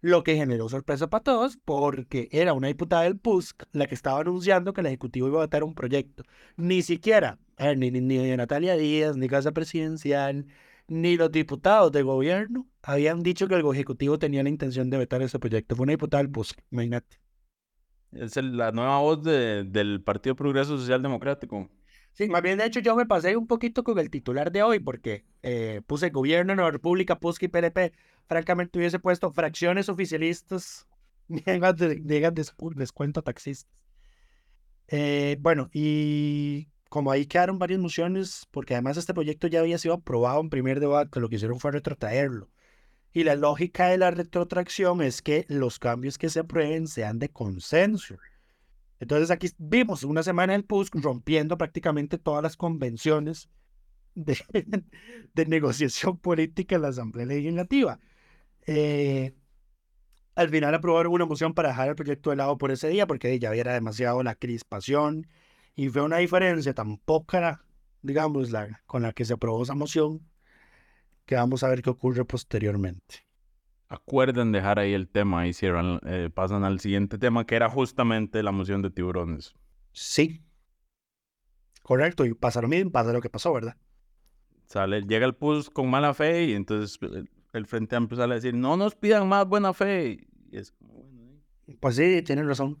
Lo 0.00 0.24
que 0.24 0.34
generó 0.34 0.68
sorpresa 0.68 1.08
para 1.08 1.22
todos 1.22 1.56
porque 1.64 2.28
era 2.32 2.54
una 2.54 2.66
diputada 2.66 3.04
del 3.04 3.18
PUSC 3.18 3.62
la 3.70 3.86
que 3.86 3.94
estaba 3.94 4.20
anunciando 4.20 4.72
que 4.72 4.80
el 4.80 4.88
Ejecutivo 4.88 5.28
iba 5.28 5.38
a 5.38 5.46
vetar 5.46 5.62
un 5.62 5.74
proyecto. 5.74 6.24
Ni 6.56 6.82
siquiera, 6.82 7.38
ni, 7.76 7.92
ni, 7.92 8.00
ni 8.00 8.36
Natalia 8.36 8.76
Díaz, 8.76 9.16
ni 9.16 9.28
Casa 9.28 9.52
Presidencial, 9.52 10.46
ni 10.88 11.16
los 11.16 11.30
diputados 11.30 11.92
de 11.92 12.02
gobierno 12.02 12.66
habían 12.82 13.22
dicho 13.22 13.48
que 13.48 13.54
el 13.54 13.66
Ejecutivo 13.66 14.18
tenía 14.18 14.42
la 14.42 14.48
intención 14.48 14.90
de 14.90 14.98
vetar 14.98 15.22
ese 15.22 15.38
proyecto. 15.38 15.76
Fue 15.76 15.84
una 15.84 15.92
diputada 15.92 16.22
del 16.22 16.32
PUSC, 16.32 16.58
imagínate. 16.70 17.18
Es 18.12 18.36
la 18.36 18.72
nueva 18.72 18.98
voz 18.98 19.22
del 19.22 20.02
Partido 20.04 20.36
Progreso 20.36 20.76
Social 20.78 21.02
Democrático. 21.02 21.70
Sí, 22.12 22.28
más 22.28 22.42
bien 22.42 22.58
de 22.58 22.66
hecho 22.66 22.80
yo 22.80 22.94
me 22.94 23.06
pasé 23.06 23.36
un 23.36 23.46
poquito 23.46 23.84
con 23.84 23.98
el 23.98 24.10
titular 24.10 24.52
de 24.52 24.62
hoy 24.62 24.80
porque 24.80 25.24
eh, 25.42 25.80
puse 25.86 26.10
gobierno 26.10 26.54
de 26.54 26.60
la 26.60 26.70
República, 26.70 27.18
PUSC 27.18 27.44
y 27.44 27.48
PLP. 27.48 27.94
Francamente 28.28 28.78
hubiese 28.78 28.98
puesto 28.98 29.32
fracciones 29.32 29.88
oficialistas, 29.88 30.86
niegan, 31.28 31.74
de, 31.76 32.32
descuento 32.74 33.22
taxistas. 33.22 33.72
Eh, 34.88 35.38
bueno, 35.40 35.70
y 35.72 36.68
como 36.92 37.10
ahí 37.10 37.24
quedaron 37.24 37.58
varias 37.58 37.80
mociones, 37.80 38.46
porque 38.50 38.74
además 38.74 38.98
este 38.98 39.14
proyecto 39.14 39.46
ya 39.46 39.60
había 39.60 39.78
sido 39.78 39.94
aprobado 39.94 40.42
en 40.42 40.50
primer 40.50 40.78
debate, 40.78 41.20
lo 41.20 41.30
que 41.30 41.36
hicieron 41.36 41.58
fue 41.58 41.72
retrotraerlo. 41.72 42.50
Y 43.14 43.24
la 43.24 43.34
lógica 43.34 43.88
de 43.88 43.96
la 43.96 44.10
retrotracción 44.10 45.00
es 45.00 45.22
que 45.22 45.46
los 45.48 45.78
cambios 45.78 46.18
que 46.18 46.28
se 46.28 46.40
aprueben 46.40 46.86
sean 46.86 47.18
de 47.18 47.30
consenso. 47.30 48.16
Entonces 49.00 49.30
aquí 49.30 49.48
vimos 49.56 50.04
una 50.04 50.22
semana 50.22 50.54
el 50.54 50.66
PUSC 50.66 50.96
rompiendo 50.96 51.56
prácticamente 51.56 52.18
todas 52.18 52.42
las 52.42 52.58
convenciones 52.58 53.48
de, 54.14 55.46
negociación 55.46 56.18
política 56.18 56.74
en 56.76 56.82
la 56.82 56.88
Asamblea 56.88 57.24
Legislativa. 57.24 58.00
Eh, 58.66 59.32
al 60.34 60.50
final 60.50 60.74
aprobaron 60.74 61.14
una 61.14 61.24
moción 61.24 61.54
para 61.54 61.70
dejar 61.70 61.88
el 61.88 61.94
proyecto 61.94 62.28
de 62.28 62.36
lado 62.36 62.58
por 62.58 62.70
ese 62.70 62.88
día 62.88 63.06
porque 63.06 63.38
ya 63.38 63.48
había 63.48 63.64
demasiado 63.64 64.22
la 64.22 64.34
crispación 64.34 65.26
y 65.74 65.88
fue 65.88 66.02
una 66.02 66.18
diferencia 66.18 66.74
tan 66.74 66.98
poca, 66.98 67.64
digamos, 68.02 68.50
la, 68.50 68.82
con 68.86 69.02
la 69.02 69.12
que 69.12 69.24
se 69.24 69.34
aprobó 69.34 69.62
esa 69.62 69.74
moción 69.74 70.20
que 71.26 71.36
vamos 71.36 71.62
a 71.62 71.68
ver 71.68 71.82
qué 71.82 71.90
ocurre 71.90 72.24
posteriormente 72.24 73.26
acuerdan 73.92 74.52
dejar 74.52 74.78
ahí 74.78 74.94
el 74.94 75.08
tema 75.08 75.46
y 75.46 75.52
cierran, 75.52 76.00
eh, 76.06 76.30
pasan 76.32 76.64
al 76.64 76.80
siguiente 76.80 77.18
tema, 77.18 77.44
que 77.44 77.56
era 77.56 77.68
justamente 77.68 78.42
la 78.42 78.50
moción 78.50 78.80
de 78.80 78.90
tiburones. 78.90 79.54
Sí. 79.92 80.42
Correcto, 81.82 82.24
y 82.24 82.32
pasa 82.32 82.62
lo 82.62 82.68
mismo, 82.68 82.90
pasa 82.90 83.12
lo 83.12 83.20
que 83.20 83.28
pasó, 83.28 83.52
¿verdad? 83.52 83.76
Sale, 84.66 85.02
llega 85.02 85.26
el 85.26 85.34
PUS 85.34 85.68
con 85.68 85.90
mala 85.90 86.14
fe 86.14 86.44
y 86.44 86.54
entonces 86.54 86.98
el, 87.52 87.66
Frente 87.66 87.94
Amplio 87.94 88.16
sale 88.16 88.32
a 88.32 88.36
decir, 88.36 88.54
no 88.54 88.78
nos 88.78 88.94
pidan 88.94 89.28
más 89.28 89.46
buena 89.46 89.74
fe. 89.74 90.26
Y 90.50 90.56
es 90.56 90.72
como, 90.72 90.94
bueno, 91.02 91.42
Pues 91.78 91.96
sí, 91.96 92.22
tienen 92.22 92.48
razón. 92.48 92.80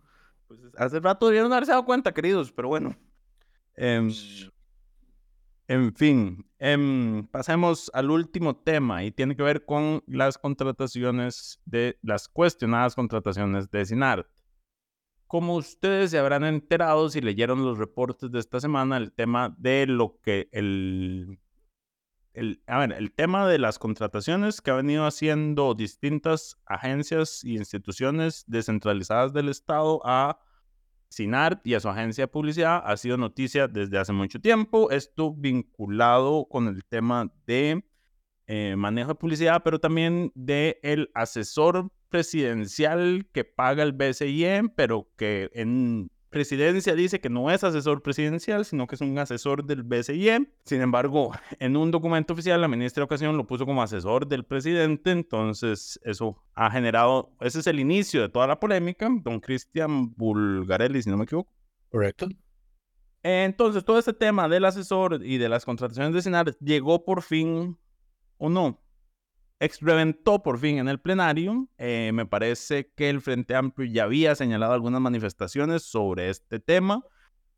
Pues 0.60 0.74
hace 0.76 1.00
rato 1.00 1.26
debieron 1.26 1.52
haberse 1.52 1.72
dado 1.72 1.84
cuenta, 1.84 2.12
queridos, 2.12 2.52
pero 2.52 2.68
bueno. 2.68 2.94
Em, 3.74 4.10
en 5.66 5.94
fin, 5.94 6.46
em, 6.58 7.26
pasemos 7.28 7.90
al 7.94 8.10
último 8.10 8.56
tema 8.56 9.04
y 9.04 9.10
tiene 9.10 9.34
que 9.34 9.42
ver 9.42 9.64
con 9.64 10.02
las 10.06 10.36
contrataciones 10.36 11.60
de 11.64 11.98
las 12.02 12.28
cuestionadas 12.28 12.94
contrataciones 12.94 13.70
de 13.70 13.86
SINART. 13.86 14.26
Como 15.26 15.56
ustedes 15.56 16.10
se 16.10 16.18
habrán 16.18 16.44
enterado 16.44 17.08
si 17.08 17.22
leyeron 17.22 17.64
los 17.64 17.78
reportes 17.78 18.30
de 18.30 18.38
esta 18.38 18.60
semana, 18.60 18.98
el 18.98 19.12
tema 19.12 19.54
de 19.58 19.86
lo 19.86 20.20
que 20.20 20.50
el, 20.52 21.38
el, 22.34 22.62
a 22.66 22.78
ver, 22.78 22.92
el 22.92 23.12
tema 23.12 23.46
de 23.46 23.58
las 23.58 23.78
contrataciones 23.78 24.60
que 24.60 24.70
ha 24.70 24.74
venido 24.74 25.06
haciendo 25.06 25.74
distintas 25.74 26.56
agencias 26.66 27.44
y 27.44 27.56
instituciones 27.56 28.44
descentralizadas 28.46 29.32
del 29.32 29.48
Estado 29.48 30.00
a 30.04 30.38
SINART 31.10 31.66
y 31.66 31.74
a 31.74 31.80
su 31.80 31.88
agencia 31.88 32.24
de 32.24 32.28
publicidad 32.28 32.82
ha 32.84 32.96
sido 32.96 33.16
noticia 33.16 33.68
desde 33.68 33.98
hace 33.98 34.12
mucho 34.12 34.40
tiempo. 34.40 34.90
Esto 34.90 35.34
vinculado 35.34 36.46
con 36.48 36.68
el 36.68 36.84
tema 36.84 37.30
de 37.46 37.84
eh, 38.46 38.74
manejo 38.76 39.08
de 39.08 39.14
publicidad, 39.16 39.62
pero 39.62 39.78
también 39.78 40.32
de 40.34 40.80
el 40.82 41.10
asesor 41.14 41.92
presidencial 42.08 43.28
que 43.32 43.44
paga 43.44 43.82
el 43.82 43.92
BCIE, 43.92 44.70
pero 44.74 45.10
que 45.16 45.50
en 45.54 46.10
presidencia 46.32 46.96
dice 46.96 47.20
que 47.20 47.30
no 47.30 47.48
es 47.52 47.62
asesor 47.62 48.02
presidencial, 48.02 48.64
sino 48.64 48.88
que 48.88 48.96
es 48.96 49.00
un 49.00 49.16
asesor 49.16 49.64
del 49.64 49.84
BCIE. 49.84 50.52
Sin 50.64 50.80
embargo, 50.80 51.30
en 51.60 51.76
un 51.76 51.92
documento 51.92 52.32
oficial, 52.32 52.60
la 52.60 52.66
ministra 52.66 53.02
de 53.02 53.04
Ocasión 53.04 53.36
lo 53.36 53.46
puso 53.46 53.64
como 53.64 53.80
asesor 53.80 54.26
del 54.26 54.44
presidente, 54.44 55.12
entonces 55.12 56.00
eso 56.02 56.42
ha 56.54 56.68
generado, 56.72 57.36
ese 57.40 57.60
es 57.60 57.68
el 57.68 57.78
inicio 57.78 58.22
de 58.22 58.28
toda 58.28 58.48
la 58.48 58.58
polémica, 58.58 59.08
don 59.22 59.38
Cristian 59.38 60.12
Bulgarelli, 60.16 61.02
si 61.02 61.10
no 61.10 61.16
me 61.16 61.24
equivoco. 61.24 61.52
Correcto. 61.88 62.26
Entonces, 63.22 63.84
todo 63.84 64.00
este 64.00 64.12
tema 64.12 64.48
del 64.48 64.64
asesor 64.64 65.24
y 65.24 65.38
de 65.38 65.48
las 65.48 65.64
contrataciones 65.64 66.12
de 66.12 66.22
Senar 66.22 66.56
llegó 66.58 67.04
por 67.04 67.22
fin, 67.22 67.78
o 68.38 68.48
no, 68.48 68.81
reventó 69.80 70.42
por 70.42 70.58
fin 70.58 70.78
en 70.78 70.88
el 70.88 71.00
plenario. 71.00 71.68
Eh, 71.78 72.10
me 72.12 72.26
parece 72.26 72.90
que 72.96 73.08
el 73.10 73.20
Frente 73.20 73.54
Amplio 73.54 73.90
ya 73.90 74.04
había 74.04 74.34
señalado 74.34 74.72
algunas 74.72 75.00
manifestaciones 75.00 75.82
sobre 75.82 76.30
este 76.30 76.58
tema, 76.58 77.04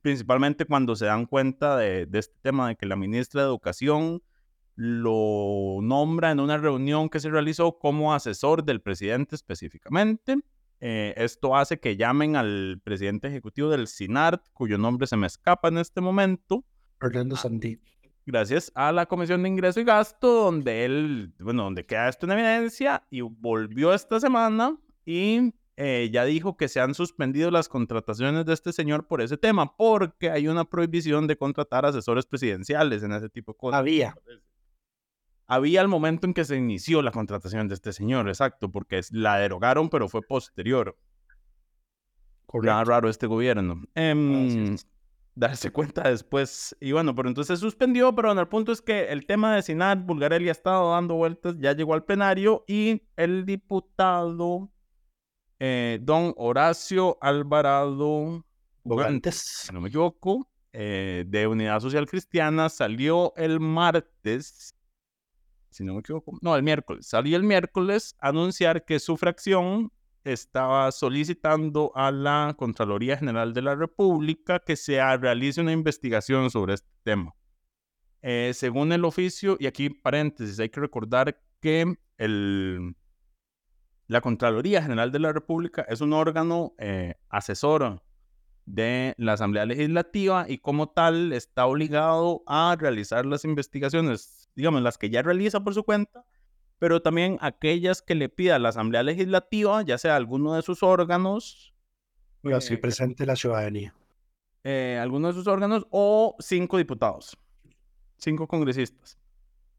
principalmente 0.03 0.67
cuando 0.67 0.97
se 0.97 1.07
dan 1.07 1.27
cuenta 1.27 1.77
de, 1.77 2.09
este 2.13 2.37
tema 2.43 2.69
de 2.69 2.77
que 2.77 2.87
la 2.87 2.97
ministra 2.97 3.43
de 3.43 3.49
Educación 3.49 4.23
lo 4.77 5.79
nombra 5.81 6.31
en 6.31 6.41
una 6.41 6.59
reunión 6.59 7.09
que 7.09 7.21
se 7.21 7.31
realizó 7.31 7.79
como 7.79 8.13
asesor 8.13 8.65
del 8.65 8.83
presidente 8.83 9.35
específicamente. 9.35 10.37
Eh, 10.81 11.15
esto 11.17 11.57
hace 11.57 11.79
que 11.79 11.97
llamen 11.97 12.37
al 12.37 12.81
presidente 12.85 13.29
ejecutivo 13.29 13.71
del 13.71 13.87
SINART, 13.87 14.43
cuyo 14.53 14.77
nombre 14.77 15.07
se 15.07 15.17
me 15.17 15.27
escapa 15.27 15.69
en 15.69 15.79
este 15.79 16.01
momento. 16.01 16.65
Fernando 16.99 17.37
Sandí 17.37 17.81
gracias 18.27 18.73
a 18.75 18.93
la 18.93 19.07
Comisión 19.07 19.43
de 19.43 19.49
Ingreso 19.49 19.81
y 19.81 19.85
Gasto, 19.85 20.45
donde 20.45 20.85
él, 20.85 21.35
bueno, 21.39 21.65
donde 21.65 21.85
queda 21.87 22.09
esto 22.09 22.27
en 22.27 22.33
evidencia 22.33 23.07
y 23.11 23.21
volvió 23.21 23.93
esta 23.93 24.21
semana 24.21 24.77
y 25.05 25.53
eh, 25.77 26.09
ya 26.13 26.25
dijo 26.25 26.57
que 26.57 26.69
se 26.69 26.81
han 26.81 26.95
suspendido 26.95 27.51
las 27.51 27.69
contrataciones 27.69 28.47
de 28.47 28.55
este 28.55 28.73
señor 28.73 29.07
por 29.07 29.21
ese 29.21 29.37
tema, 29.37 29.77
porque 29.77 30.31
hay 30.31 30.47
una 30.49 30.65
prohibición 30.65 31.27
de 31.27 31.37
contratar 31.37 31.85
asesores 31.85 32.27
presidenciales 32.27 33.03
en 33.03 33.13
ese 33.13 33.29
tipo 33.29 33.53
de 33.53 33.59
cosas. 33.59 33.81
Había. 33.81 34.15
Había 35.47 35.83
al 35.83 35.89
momento 35.89 36.27
en 36.27 36.33
que 36.33 36.45
se 36.45 36.57
inició 36.57 37.03
la 37.03 37.11
contratación 37.11 37.69
de 37.69 37.75
este 37.75 37.93
señor, 37.93 38.29
exacto, 38.29 38.71
porque 38.71 39.01
la 39.11 39.37
derogaron, 39.39 39.91
pero 39.91 40.09
fue 40.09 40.23
posterior. 40.23 40.97
Nada 42.63 42.85
raro 42.85 43.09
este 43.09 43.27
gobierno. 43.27 43.83
Eh, 43.97 44.77
darse 45.35 45.71
cuenta 45.71 46.09
después. 46.09 46.77
Y 46.81 46.93
bueno, 46.93 47.15
pero 47.15 47.29
entonces 47.29 47.59
se 47.59 47.63
suspendió, 47.63 48.15
pero 48.15 48.33
el 48.33 48.49
punto 48.49 48.73
es 48.73 48.81
que 48.81 49.07
el 49.07 49.27
tema 49.27 49.55
de 49.55 49.63
Sinat, 49.63 50.05
Bulgarelli 50.05 50.49
ha 50.49 50.53
estado 50.53 50.93
dando 50.93 51.15
vueltas, 51.15 51.57
ya 51.59 51.73
llegó 51.73 51.95
al 51.95 52.05
plenario 52.05 52.65
y 52.67 53.03
el 53.17 53.45
diputado 53.45 54.71
eh, 55.59 55.99
don 56.03 56.35
Horacio 56.37 57.19
Alvarado 57.21 58.45
Bogantes, 58.83 59.65
si 59.67 59.73
no 59.73 59.81
me 59.81 59.89
equivoco, 59.89 60.49
eh, 60.73 61.25
de 61.27 61.47
Unidad 61.47 61.81
Social 61.81 62.07
Cristiana, 62.07 62.69
salió 62.69 63.33
el 63.37 63.61
martes, 63.61 64.75
si 65.71 65.85
no 65.85 65.95
me 65.95 66.01
equivoco, 66.01 66.39
no, 66.43 66.55
el 66.55 66.63
miércoles, 66.63 67.07
salió 67.07 67.37
el 67.37 67.45
miércoles 67.45 68.15
a 68.19 68.29
anunciar 68.29 68.85
que 68.85 68.99
su 68.99 69.17
fracción 69.17 69.91
estaba 70.25 70.91
solicitando 70.91 71.93
a 71.95 72.11
la 72.11 72.55
Contraloría 72.57 73.17
General 73.17 73.53
de 73.53 73.63
la 73.63 73.75
República 73.75 74.59
que 74.59 74.77
se 74.77 74.99
realice 75.17 75.61
una 75.61 75.73
investigación 75.73 76.51
sobre 76.51 76.75
este 76.75 76.91
tema. 77.03 77.35
Eh, 78.23 78.53
según 78.55 78.93
el 78.93 79.05
oficio, 79.05 79.57
y 79.61 79.67
aquí 79.67 79.91
paréntesis, 79.91 80.59
hay 80.59 80.71
que 80.71 80.81
recordar 80.81 81.41
que 81.61 81.97
el, 82.17 82.97
la 84.07 84.21
Contraloría 84.21 84.83
General 84.83 85.13
de 85.13 85.19
la 85.19 85.33
República 85.33 85.83
es 85.89 86.01
un 86.01 86.13
órgano 86.13 86.75
eh, 86.79 87.15
asesor 87.29 88.03
de 88.65 89.15
la 89.19 89.35
Asamblea 89.35 89.67
Legislativa 89.67 90.47
y 90.49 90.59
como 90.59 90.89
tal 90.89 91.35
está 91.35 91.67
obligado 91.67 92.43
a 92.47 92.77
realizar 92.79 93.27
las 93.27 93.45
investigaciones 93.45 94.45
digamos, 94.55 94.83
las 94.83 94.99
que 94.99 95.11
ya 95.11 95.23
realiza 95.23 95.61
por 95.61 95.75
su 95.75 95.85
cuenta, 95.85 96.25
pero 96.85 97.01
también 97.01 97.39
aquellas 97.41 98.03
que 98.03 98.15
le 98.15 98.29
pida 98.29 98.59
la 98.59 98.69
Asamblea 98.69 99.03
Legislativa, 99.03 99.81
ya 99.81 99.97
sea 99.97 100.17
alguno 100.17 100.53
de 100.53 100.61
sus 100.61 100.83
órganos. 100.83 101.75
Bueno, 102.43 102.61
sí, 102.61 102.77
presente 102.77 103.25
la 103.25 103.37
ciudadanía. 103.37 103.95
Eh, 104.65 104.99
alguno 105.01 105.29
de 105.29 105.33
sus 105.33 105.47
órganos 105.47 105.87
o 105.89 106.37
cinco 106.41 106.77
diputados, 106.77 107.39
cinco 108.19 108.47
congresistas. 108.47 109.19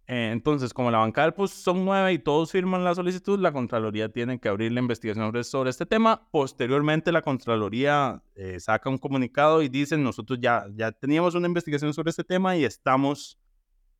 Eh, 0.07 0.31
entonces, 0.31 0.73
como 0.73 0.89
la 0.89 0.97
bancada 0.97 1.27
del 1.27 1.35
PUS 1.35 1.51
son 1.51 1.85
nueve 1.85 2.11
y 2.13 2.17
todos 2.17 2.51
firman 2.51 2.83
la 2.83 2.95
solicitud, 2.95 3.39
la 3.39 3.51
Contraloría 3.51 4.09
tiene 4.09 4.39
que 4.39 4.49
abrir 4.49 4.71
la 4.71 4.79
investigación 4.79 5.43
sobre 5.43 5.69
este 5.69 5.85
tema. 5.85 6.27
Posteriormente, 6.31 7.11
la 7.11 7.21
Contraloría 7.21 8.23
eh, 8.33 8.59
saca 8.59 8.89
un 8.89 8.97
comunicado 8.97 9.61
y 9.61 9.69
dice, 9.69 9.95
nosotros 9.95 10.39
ya, 10.41 10.65
ya 10.73 10.91
teníamos 10.91 11.35
una 11.35 11.45
investigación 11.45 11.93
sobre 11.93 12.09
este 12.09 12.23
tema 12.23 12.57
y 12.57 12.65
estamos 12.65 13.37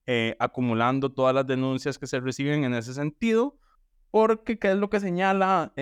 eh, 0.07 0.35
acumulando 0.39 1.11
todas 1.11 1.33
las 1.33 1.47
denuncias 1.47 1.97
que 1.97 2.07
se 2.07 2.19
reciben 2.19 2.63
en 2.63 2.73
ese 2.73 2.93
sentido, 2.93 3.57
porque 4.11 4.57
¿qué 4.57 4.71
es 4.71 4.77
lo 4.77 4.89
que 4.89 4.99
señala 4.99 5.73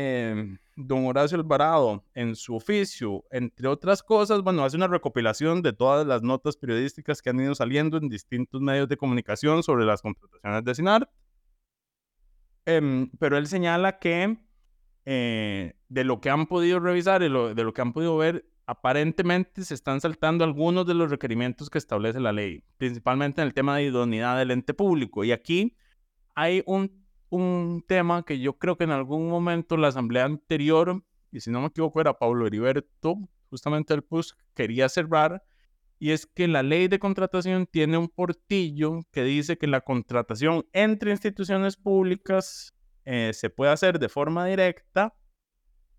don 0.75 1.05
Horacio 1.05 1.37
Alvarado 1.37 2.03
en 2.15 2.35
su 2.35 2.55
oficio? 2.55 3.23
Entre 3.29 3.67
otras 3.67 4.01
cosas, 4.01 4.41
bueno, 4.41 4.63
hace 4.65 4.77
una 4.77 4.87
recopilación 4.87 5.61
de 5.61 5.73
todas 5.73 6.07
las 6.07 6.23
notas 6.23 6.57
periodísticas 6.57 7.21
que 7.21 7.29
han 7.29 7.39
ido 7.39 7.53
saliendo 7.53 7.97
en 7.97 8.09
distintos 8.09 8.59
medios 8.59 8.89
de 8.89 8.97
comunicación 8.97 9.61
sobre 9.61 9.85
las 9.85 10.01
contrataciones 10.01 10.63
de 10.63 10.75
SINAR. 10.75 11.09
Em, 12.65 13.09
pero 13.19 13.37
él 13.37 13.47
señala 13.47 13.99
que 13.99 14.37
eh, 15.05 15.73
de 15.89 16.03
lo 16.05 16.21
que 16.21 16.29
han 16.29 16.47
podido 16.47 16.79
revisar 16.79 17.21
y 17.23 17.25
de 17.25 17.63
lo 17.63 17.73
que 17.73 17.81
han 17.81 17.91
podido 17.93 18.17
ver, 18.17 18.45
aparentemente 18.65 19.63
se 19.63 19.73
están 19.73 20.01
saltando 20.01 20.43
algunos 20.43 20.85
de 20.85 20.93
los 20.93 21.09
requerimientos 21.09 21.69
que 21.69 21.77
establece 21.77 22.19
la 22.19 22.31
ley, 22.31 22.63
principalmente 22.77 23.41
en 23.41 23.47
el 23.47 23.53
tema 23.53 23.77
de 23.77 23.83
idoneidad 23.83 24.37
del 24.37 24.51
ente 24.51 24.73
público. 24.73 25.23
Y 25.23 25.31
aquí 25.31 25.75
hay 26.35 26.63
un 26.65 27.03
un 27.33 27.83
tema 27.87 28.23
que 28.23 28.39
yo 28.39 28.59
creo 28.59 28.77
que 28.77 28.83
en 28.83 28.91
algún 28.91 29.27
momento 29.27 29.75
la 29.75 29.87
asamblea 29.87 30.25
anterior, 30.25 31.03
y 31.31 31.39
si 31.39 31.49
no 31.49 31.61
me 31.61 31.67
equivoco 31.67 31.99
era 31.99 32.13
Pablo 32.13 32.45
Heriberto, 32.45 33.17
justamente 33.49 33.95
el 33.95 34.03
PUS 34.03 34.37
quería 34.53 34.87
cerrar, 34.87 35.43
y 35.97 36.11
es 36.11 36.27
que 36.27 36.47
la 36.47 36.61
ley 36.61 36.87
de 36.87 36.99
contratación 36.99 37.65
tiene 37.65 37.97
un 37.97 38.07
portillo 38.07 38.99
que 39.11 39.23
dice 39.23 39.57
que 39.57 39.65
la 39.65 39.81
contratación 39.81 40.63
entre 40.73 41.09
instituciones 41.09 41.75
públicas 41.75 42.75
eh, 43.05 43.31
se 43.33 43.49
puede 43.49 43.71
hacer 43.71 43.97
de 43.97 44.09
forma 44.09 44.45
directa 44.45 45.15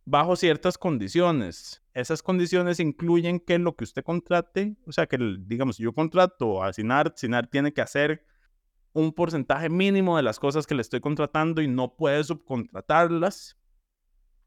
bajo 0.04 0.36
ciertas 0.36 0.78
condiciones. 0.78 1.82
Esas 1.94 2.22
condiciones 2.22 2.80
incluyen 2.80 3.40
que 3.40 3.58
lo 3.58 3.74
que 3.76 3.84
usted 3.84 4.02
contrate, 4.02 4.76
o 4.86 4.92
sea, 4.92 5.06
que 5.06 5.18
digamos, 5.40 5.78
yo 5.78 5.92
contrato 5.92 6.62
a 6.62 6.72
SINAR, 6.72 7.12
SINAR 7.16 7.46
tiene 7.46 7.72
que 7.72 7.80
hacer 7.80 8.24
un 8.92 9.12
porcentaje 9.12 9.68
mínimo 9.68 10.16
de 10.16 10.22
las 10.22 10.38
cosas 10.38 10.66
que 10.66 10.74
le 10.74 10.82
estoy 10.82 11.00
contratando 11.00 11.62
y 11.62 11.68
no 11.68 11.96
puede 11.96 12.22
subcontratarlas, 12.22 13.58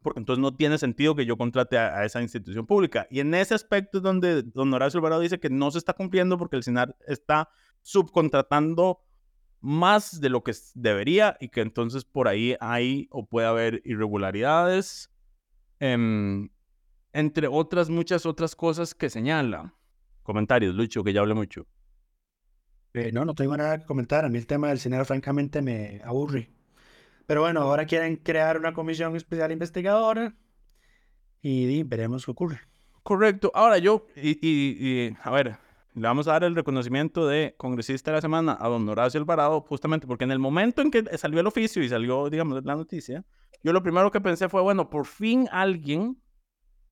porque 0.01 0.19
entonces 0.19 0.41
no 0.41 0.55
tiene 0.55 0.77
sentido 0.77 1.15
que 1.15 1.25
yo 1.25 1.37
contrate 1.37 1.77
a, 1.77 2.05
esa 2.05 2.21
institución 2.21 2.65
pública. 2.65 3.07
Y 3.09 3.19
en 3.19 3.33
ese 3.33 3.55
aspecto 3.55 3.97
es 3.97 4.03
donde 4.03 4.43
don 4.43 4.73
Horacio 4.73 4.99
Alvarado 4.99 5.21
dice 5.21 5.39
que 5.39 5.49
no 5.49 5.69
se 5.71 5.79
está 5.79 5.93
cumpliendo 5.93 6.37
porque 6.37 6.55
el 6.55 6.63
SINAR 6.63 6.95
está 7.07 7.49
subcontratando 7.81 9.01
más 9.59 10.21
de 10.21 10.29
lo 10.29 10.43
que 10.43 10.53
debería 10.75 11.35
y 11.41 11.49
que 11.49 11.61
entonces 11.61 12.05
por 12.05 12.27
ahí 12.27 12.55
hay 12.59 13.07
o 13.09 13.25
puede 13.25 13.47
haber 13.47 13.81
irregularidades, 13.85 15.11
em, 15.79 16.49
entre 17.13 17.47
otras 17.47 17.89
muchas 17.89 18.25
otras 18.25 18.55
cosas 18.55 18.93
que 18.93 19.09
señala. 19.09 19.73
Comentarios, 20.23 20.75
Lucho, 20.75 21.03
que 21.03 21.13
ya 21.13 21.21
hablé 21.21 21.33
mucho. 21.33 21.67
Eh, 22.93 23.11
no, 23.11 23.25
no 23.25 23.33
tengo 23.35 23.55
nada 23.55 23.79
que 23.79 23.85
comentar. 23.85 24.25
A 24.25 24.29
mí 24.29 24.37
el 24.37 24.47
tema 24.47 24.69
del 24.69 24.79
cine 24.79 25.03
francamente 25.05 25.61
me 25.61 26.01
aburre. 26.03 26.49
Pero 27.27 27.41
bueno, 27.41 27.61
ahora 27.61 27.85
quieren 27.85 28.15
crear 28.15 28.57
una 28.57 28.73
comisión 28.73 29.15
especial 29.15 29.51
investigadora 29.51 30.33
y, 31.41 31.83
veremos 31.83 32.25
qué 32.25 32.31
ocurre. 32.31 32.61
Correcto. 33.03 33.51
Ahora 33.53 33.77
yo, 33.77 34.07
y, 34.15 35.13
a 35.21 35.31
ver, 35.31 35.57
le 35.93 36.01
vamos 36.01 36.27
a 36.27 36.33
dar 36.33 36.43
el 36.45 36.55
reconocimiento 36.55 37.27
de 37.27 37.53
congresista 37.57 38.11
de 38.11 38.17
la 38.17 38.21
semana 38.21 38.57
a 38.59 38.67
don 38.67 38.87
Horacio 38.87 39.19
Alvarado, 39.19 39.61
justamente 39.61 40.07
porque 40.07 40.23
en 40.23 40.31
el 40.31 40.39
momento 40.39 40.81
en 40.81 40.89
que 40.89 41.03
salió 41.17 41.39
el 41.39 41.47
oficio 41.47 41.83
y 41.83 41.89
salió, 41.89 42.29
digamos, 42.29 42.63
la 42.65 42.75
noticia, 42.75 43.23
yo 43.67 43.73
lo 43.73 43.83
primero 43.83 44.11
que 44.11 44.21
pensé 44.21 44.47
fue, 44.47 44.61
bueno, 44.61 44.89
por 44.89 45.05
fin 45.05 45.49
alguien, 45.51 46.17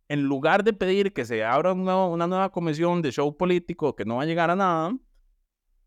en 0.09 0.23
lugar 0.23 0.61
de 0.65 0.73
pedir 0.73 1.13
que 1.13 1.23
se 1.23 1.41
abra 1.41 1.71
una 1.71 2.27
nueva 2.27 2.51
comisión 2.51 3.01
de 3.01 3.13
show 3.13 3.37
político 3.37 3.95
que 3.95 4.03
no 4.03 4.17
va 4.17 4.23
a 4.23 4.25
llegar 4.25 4.51
a 4.51 4.57
nada, 4.57 4.93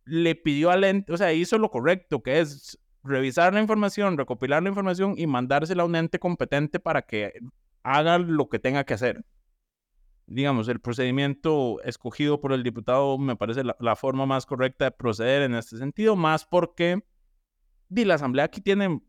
le 0.06 0.34
pidió 0.34 0.70
al 0.70 0.84
ente, 0.84 1.12
o 1.12 1.18
sea, 1.18 1.30
hizo 1.34 1.58
lo 1.58 1.70
correcto, 1.70 2.22
que 2.22 2.40
es 2.40 2.78
revisar 3.04 3.52
la 3.52 3.60
información, 3.60 4.16
recopilar 4.16 4.62
la 4.62 4.70
información 4.70 5.12
y 5.18 5.26
mandársela 5.26 5.82
a 5.82 5.86
un 5.86 5.94
ente 5.94 6.18
competente 6.18 6.80
para 6.80 7.02
que 7.02 7.34
haga 7.82 8.16
lo 8.16 8.48
que 8.48 8.58
tenga 8.58 8.84
que 8.84 8.94
hacer. 8.94 9.26
Digamos, 10.26 10.68
el 10.68 10.80
procedimiento 10.80 11.82
escogido 11.82 12.40
por 12.40 12.54
el 12.54 12.62
diputado 12.62 13.18
me 13.18 13.36
parece 13.36 13.62
la, 13.62 13.96
forma 13.96 14.24
más 14.24 14.46
correcta 14.46 14.86
de 14.86 14.92
proceder 14.92 15.42
en 15.42 15.54
este 15.54 15.76
sentido, 15.76 16.16
más 16.16 16.46
porque 16.46 17.04
di, 17.90 18.06
la 18.06 18.14
Asamblea 18.14 18.46
aquí 18.46 18.62
tiene 18.62 19.02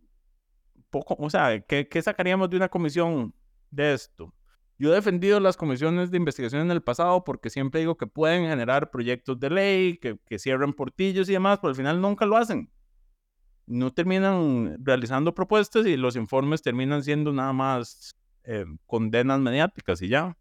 poco, 0.89 1.15
o 1.19 1.29
sea, 1.29 1.59
¿qué, 1.61 1.87
¿qué 1.87 2.01
sacaríamos 2.01 2.49
de 2.49 2.57
una 2.57 2.69
comisión 2.69 3.33
de 3.71 3.93
esto? 3.93 4.33
Yo 4.77 4.91
he 4.91 4.95
defendido 4.95 5.41
las 5.41 5.57
comisiones 5.57 6.09
de 6.09 6.17
investigación 6.17 6.61
en 6.61 6.71
el 6.71 6.81
pasado 6.81 7.23
porque 7.25 7.49
siempre 7.49 7.81
digo 7.81 7.97
que 7.97 8.07
pueden 8.07 8.47
generar 8.47 8.89
proyectos 8.91 9.37
de 9.39 9.49
ley, 9.49 9.97
que, 9.97 10.17
que 10.25 10.39
cierren 10.39 10.73
portillos 10.73 11.27
y 11.29 11.33
demás, 11.33 11.59
pero 11.59 11.69
al 11.69 11.75
final 11.75 12.01
nunca 12.01 12.25
lo 12.25 12.37
hacen. 12.37 12.71
No 13.65 13.91
terminan 13.93 14.77
realizando 14.83 15.35
propuestas 15.35 15.85
y 15.85 15.97
los 15.97 16.15
informes 16.15 16.61
terminan 16.61 17.03
siendo 17.03 17.33
nada 17.33 17.51
más 17.51 18.15
eh, 18.45 18.65
condenas 18.87 19.39
mediáticas 19.41 20.01
y 20.01 20.07
ya. 20.07 20.37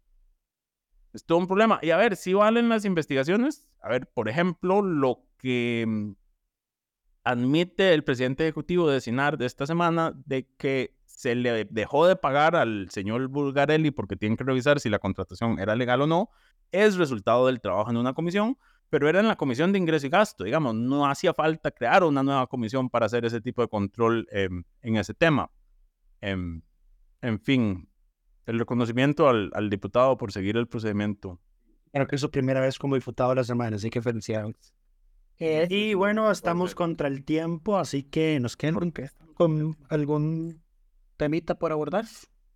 Es 1.13 1.25
todo 1.25 1.37
un 1.37 1.47
problema. 1.47 1.79
Y 1.81 1.91
a 1.91 1.97
ver, 1.97 2.15
si 2.15 2.33
valen 2.33 2.69
las 2.69 2.85
investigaciones. 2.85 3.67
A 3.81 3.89
ver, 3.89 4.07
por 4.07 4.29
ejemplo, 4.29 4.81
lo 4.81 5.25
que 5.37 5.85
mm, 5.85 6.11
admite 7.29 7.93
el 7.93 8.03
presidente 8.03 8.43
ejecutivo 8.43 8.89
de 8.89 9.01
SINAR 9.01 9.37
de 9.37 9.45
esta 9.45 9.67
semana 9.67 10.13
de 10.25 10.47
que 10.57 10.95
se 11.05 11.35
le 11.35 11.65
dejó 11.65 12.07
de 12.07 12.15
pagar 12.15 12.55
al 12.55 12.89
señor 12.89 13.27
Bulgarelli 13.27 13.91
porque 13.91 14.15
tienen 14.15 14.35
que 14.35 14.43
revisar 14.43 14.79
si 14.79 14.89
la 14.89 14.99
contratación 14.99 15.59
era 15.59 15.75
legal 15.75 16.01
o 16.01 16.07
no, 16.07 16.29
es 16.71 16.95
resultado 16.95 17.45
del 17.45 17.61
trabajo 17.61 17.91
en 17.91 17.97
una 17.97 18.13
comisión, 18.13 18.57
pero 18.89 19.07
era 19.07 19.19
en 19.19 19.27
la 19.27 19.35
comisión 19.35 19.71
de 19.71 19.77
ingreso 19.77 20.07
y 20.07 20.09
gasto, 20.09 20.43
digamos, 20.43 20.73
no 20.73 21.05
hacía 21.05 21.33
falta 21.33 21.69
crear 21.69 22.03
una 22.03 22.23
nueva 22.23 22.47
comisión 22.47 22.89
para 22.89 23.05
hacer 23.05 23.25
ese 23.25 23.41
tipo 23.41 23.61
de 23.61 23.67
control 23.67 24.27
em, 24.31 24.63
en 24.81 24.95
ese 24.95 25.13
tema. 25.13 25.51
Em, 26.21 26.63
en 27.21 27.39
fin, 27.39 27.89
el 28.47 28.57
reconocimiento 28.57 29.29
al, 29.29 29.51
al, 29.53 29.69
diputado 29.69 30.17
por 30.17 30.31
seguir 30.31 30.57
el 30.57 30.67
procedimiento. 30.67 31.39
Creo 31.91 32.07
que 32.07 32.15
es 32.15 32.21
su 32.21 32.31
primera 32.31 32.61
vez 32.61 32.79
como 32.79 32.95
diputado 32.95 33.31
de 33.31 33.35
la 33.35 33.43
semana, 33.43 33.75
así 33.75 33.91
que 33.91 34.01
felicidades. 34.01 34.73
Eh, 35.39 35.67
y 35.69 35.93
bueno, 35.93 36.29
estamos 36.31 36.75
contra 36.75 37.07
el 37.07 37.23
tiempo, 37.23 37.77
así 37.77 38.03
que 38.03 38.39
nos 38.39 38.57
quedan 38.57 38.91
con 39.35 39.77
algún 39.87 40.61
temita 41.19 41.55
por 41.55 41.71
abordar? 41.71 42.05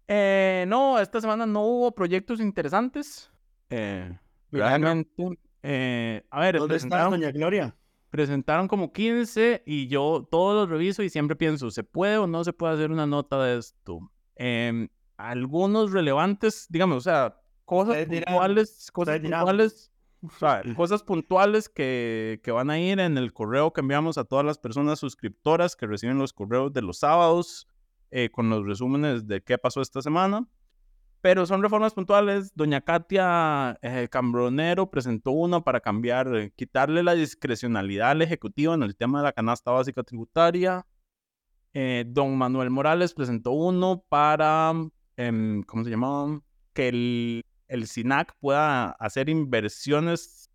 Eh, 0.08 0.66
no, 0.68 1.00
esta 1.00 1.22
semana 1.22 1.46
no 1.46 1.62
hubo 1.62 1.92
proyectos 1.94 2.40
interesantes. 2.40 3.32
Eh, 3.70 4.18
realmente. 4.52 5.40
Eh, 5.62 6.26
a 6.30 6.40
ver, 6.40 6.60
¿dónde 6.60 6.78
está 6.78 7.04
Doña 7.04 7.32
Gloria? 7.32 7.76
Presentaron 8.10 8.68
como 8.68 8.94
15 8.94 9.64
y 9.66 9.88
yo 9.88 10.28
todos 10.30 10.56
los 10.56 10.70
reviso 10.70 11.04
y 11.04 11.10
siempre 11.10 11.36
pienso, 11.36 11.72
¿se 11.72 11.84
puede 11.84 12.18
o 12.18 12.28
no 12.28 12.44
se 12.44 12.54
puede 12.54 12.74
hacer 12.76 12.92
una 12.92 13.08
nota 13.08 13.44
de 13.44 13.58
esto? 13.58 14.12
Em, 14.36 14.88
algunos 15.18 15.92
relevantes, 15.92 16.68
digamos, 16.70 16.98
o 16.98 17.02
sea, 17.02 17.42
cosas 17.66 18.06
puntuales, 18.06 18.92
cosas 18.92 19.20
puntuales, 19.20 19.92
cosas 20.76 21.04
puntuales 21.04 21.70
que, 21.70 22.40
que 22.44 22.52
van 22.52 22.70
a 22.70 22.80
ir 22.80 23.00
en 23.00 23.18
el 23.18 23.34
correo 23.34 23.74
que 23.74 23.82
enviamos 23.82 24.18
a 24.18 24.24
todas 24.24 24.46
las 24.46 24.58
personas 24.58 25.00
suscriptoras 25.00 25.76
que 25.76 25.88
reciben 25.88 26.18
los 26.18 26.34
correos 26.34 26.72
de 26.74 26.82
los 26.82 27.00
sábados. 27.00 27.68
Eh, 28.16 28.30
con 28.30 28.48
los 28.48 28.64
resúmenes 28.64 29.26
de 29.26 29.42
qué 29.42 29.58
pasó 29.58 29.82
esta 29.82 30.00
semana. 30.00 30.48
Pero 31.22 31.48
son 31.48 31.64
reformas 31.64 31.96
puntuales. 31.96 32.52
Doña 32.54 32.82
Katia 32.82 33.80
eh, 33.82 34.08
Cambronero 34.12 34.92
presentó 34.92 35.32
una 35.32 35.62
para 35.62 35.80
cambiar, 35.80 36.28
eh, 36.36 36.54
quitarle 36.56 37.02
la 37.02 37.16
discrecionalidad 37.16 38.12
al 38.12 38.22
Ejecutivo 38.22 38.76
en 38.76 38.84
el 38.84 38.96
tema 38.96 39.18
de 39.18 39.24
la 39.24 39.32
canasta 39.32 39.72
básica 39.72 40.04
tributaria. 40.04 40.86
don 42.06 42.38
Manuel 42.38 42.70
Morales 42.70 43.16
presentó 43.16 43.50
uno 43.50 44.04
para, 44.08 44.74
em, 45.18 45.64
¿cómo 45.64 45.84
se 45.84 45.90
llamaba? 45.90 46.40
Que 46.74 46.90
el, 46.90 47.46
el 47.74 47.88
SINAC 47.88 48.36
pueda 48.40 48.92
hacer 48.92 49.30
inversiones 49.30 50.52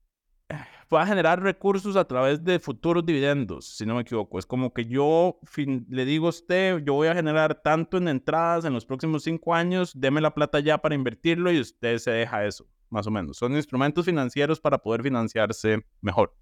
pueda 0.89 1.05
generar 1.05 1.43
recursos 1.43 1.97
a 1.97 2.07
través 2.07 2.43
de 2.43 2.59
futuros 2.59 3.05
dividendos, 3.05 3.77
si 3.77 3.85
no 3.85 3.97
me 3.97 4.03
equivoco. 4.03 4.39
Es 4.39 4.47
como 4.47 4.73
que 4.73 4.87
yo 4.87 5.39
le 5.57 6.05
digo 6.05 6.27
a 6.27 6.31
usted, 6.31 6.79
yo 6.85 6.95
voy 6.95 7.09
a 7.09 7.15
generar 7.15 7.61
tanto 7.61 7.99
en 7.99 8.09
entradas 8.09 8.65
en 8.65 8.73
los 8.73 8.87
próximos 8.87 9.25
cinco 9.25 9.55
años, 9.55 9.93
deme 9.95 10.21
la 10.21 10.33
plata 10.33 10.61
ya 10.61 10.79
para 10.79 10.95
invertirlo 10.95 11.53
y 11.53 11.61
usted 11.61 11.99
se 11.99 12.11
deja 12.13 12.47
eso, 12.47 12.67
más 12.89 13.07
o 13.07 13.11
menos. 13.11 13.37
Son 13.37 13.55
instrumentos 13.55 14.07
financieros 14.07 14.61
para 14.61 14.79
poder 14.79 15.03
financiarse 15.03 15.85
mejor. 16.01 16.35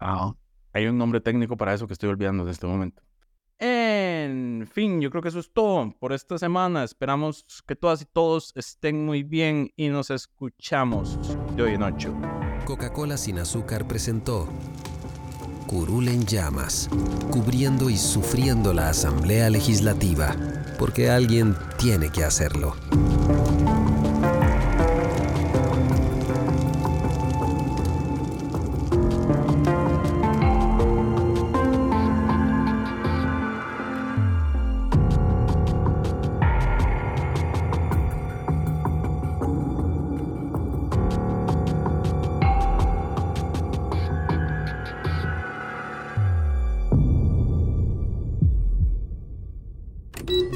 Ah. 0.00 0.34
Hay 0.72 0.86
un 0.86 0.98
nombre 0.98 1.20
técnico 1.20 1.56
para 1.56 1.74
eso 1.74 1.86
que 1.86 1.92
estoy 1.92 2.08
olvidando 2.08 2.44
en 2.44 2.48
este 2.48 2.66
momento. 2.66 3.02
En 3.62 4.66
fin, 4.72 5.02
yo 5.02 5.10
creo 5.10 5.22
que 5.22 5.28
eso 5.28 5.38
es 5.38 5.52
todo 5.52 5.94
por 6.00 6.14
esta 6.14 6.38
semana. 6.38 6.82
Esperamos 6.82 7.44
que 7.66 7.76
todas 7.76 8.00
y 8.00 8.06
todos 8.06 8.52
estén 8.56 9.04
muy 9.04 9.22
bien 9.22 9.70
y 9.76 9.88
nos 9.88 10.10
escuchamos 10.10 11.18
de 11.54 11.62
hoy 11.62 11.74
en 11.74 11.82
ocho. 11.82 12.14
Coca-Cola 12.64 13.18
sin 13.18 13.38
azúcar 13.38 13.86
presentó 13.86 14.48
Curul 15.66 16.08
en 16.08 16.24
llamas, 16.24 16.88
cubriendo 17.30 17.90
y 17.90 17.96
sufriendo 17.98 18.72
la 18.72 18.88
Asamblea 18.88 19.50
Legislativa, 19.50 20.34
porque 20.78 21.10
alguien 21.10 21.54
tiene 21.78 22.10
que 22.10 22.24
hacerlo. 22.24 22.74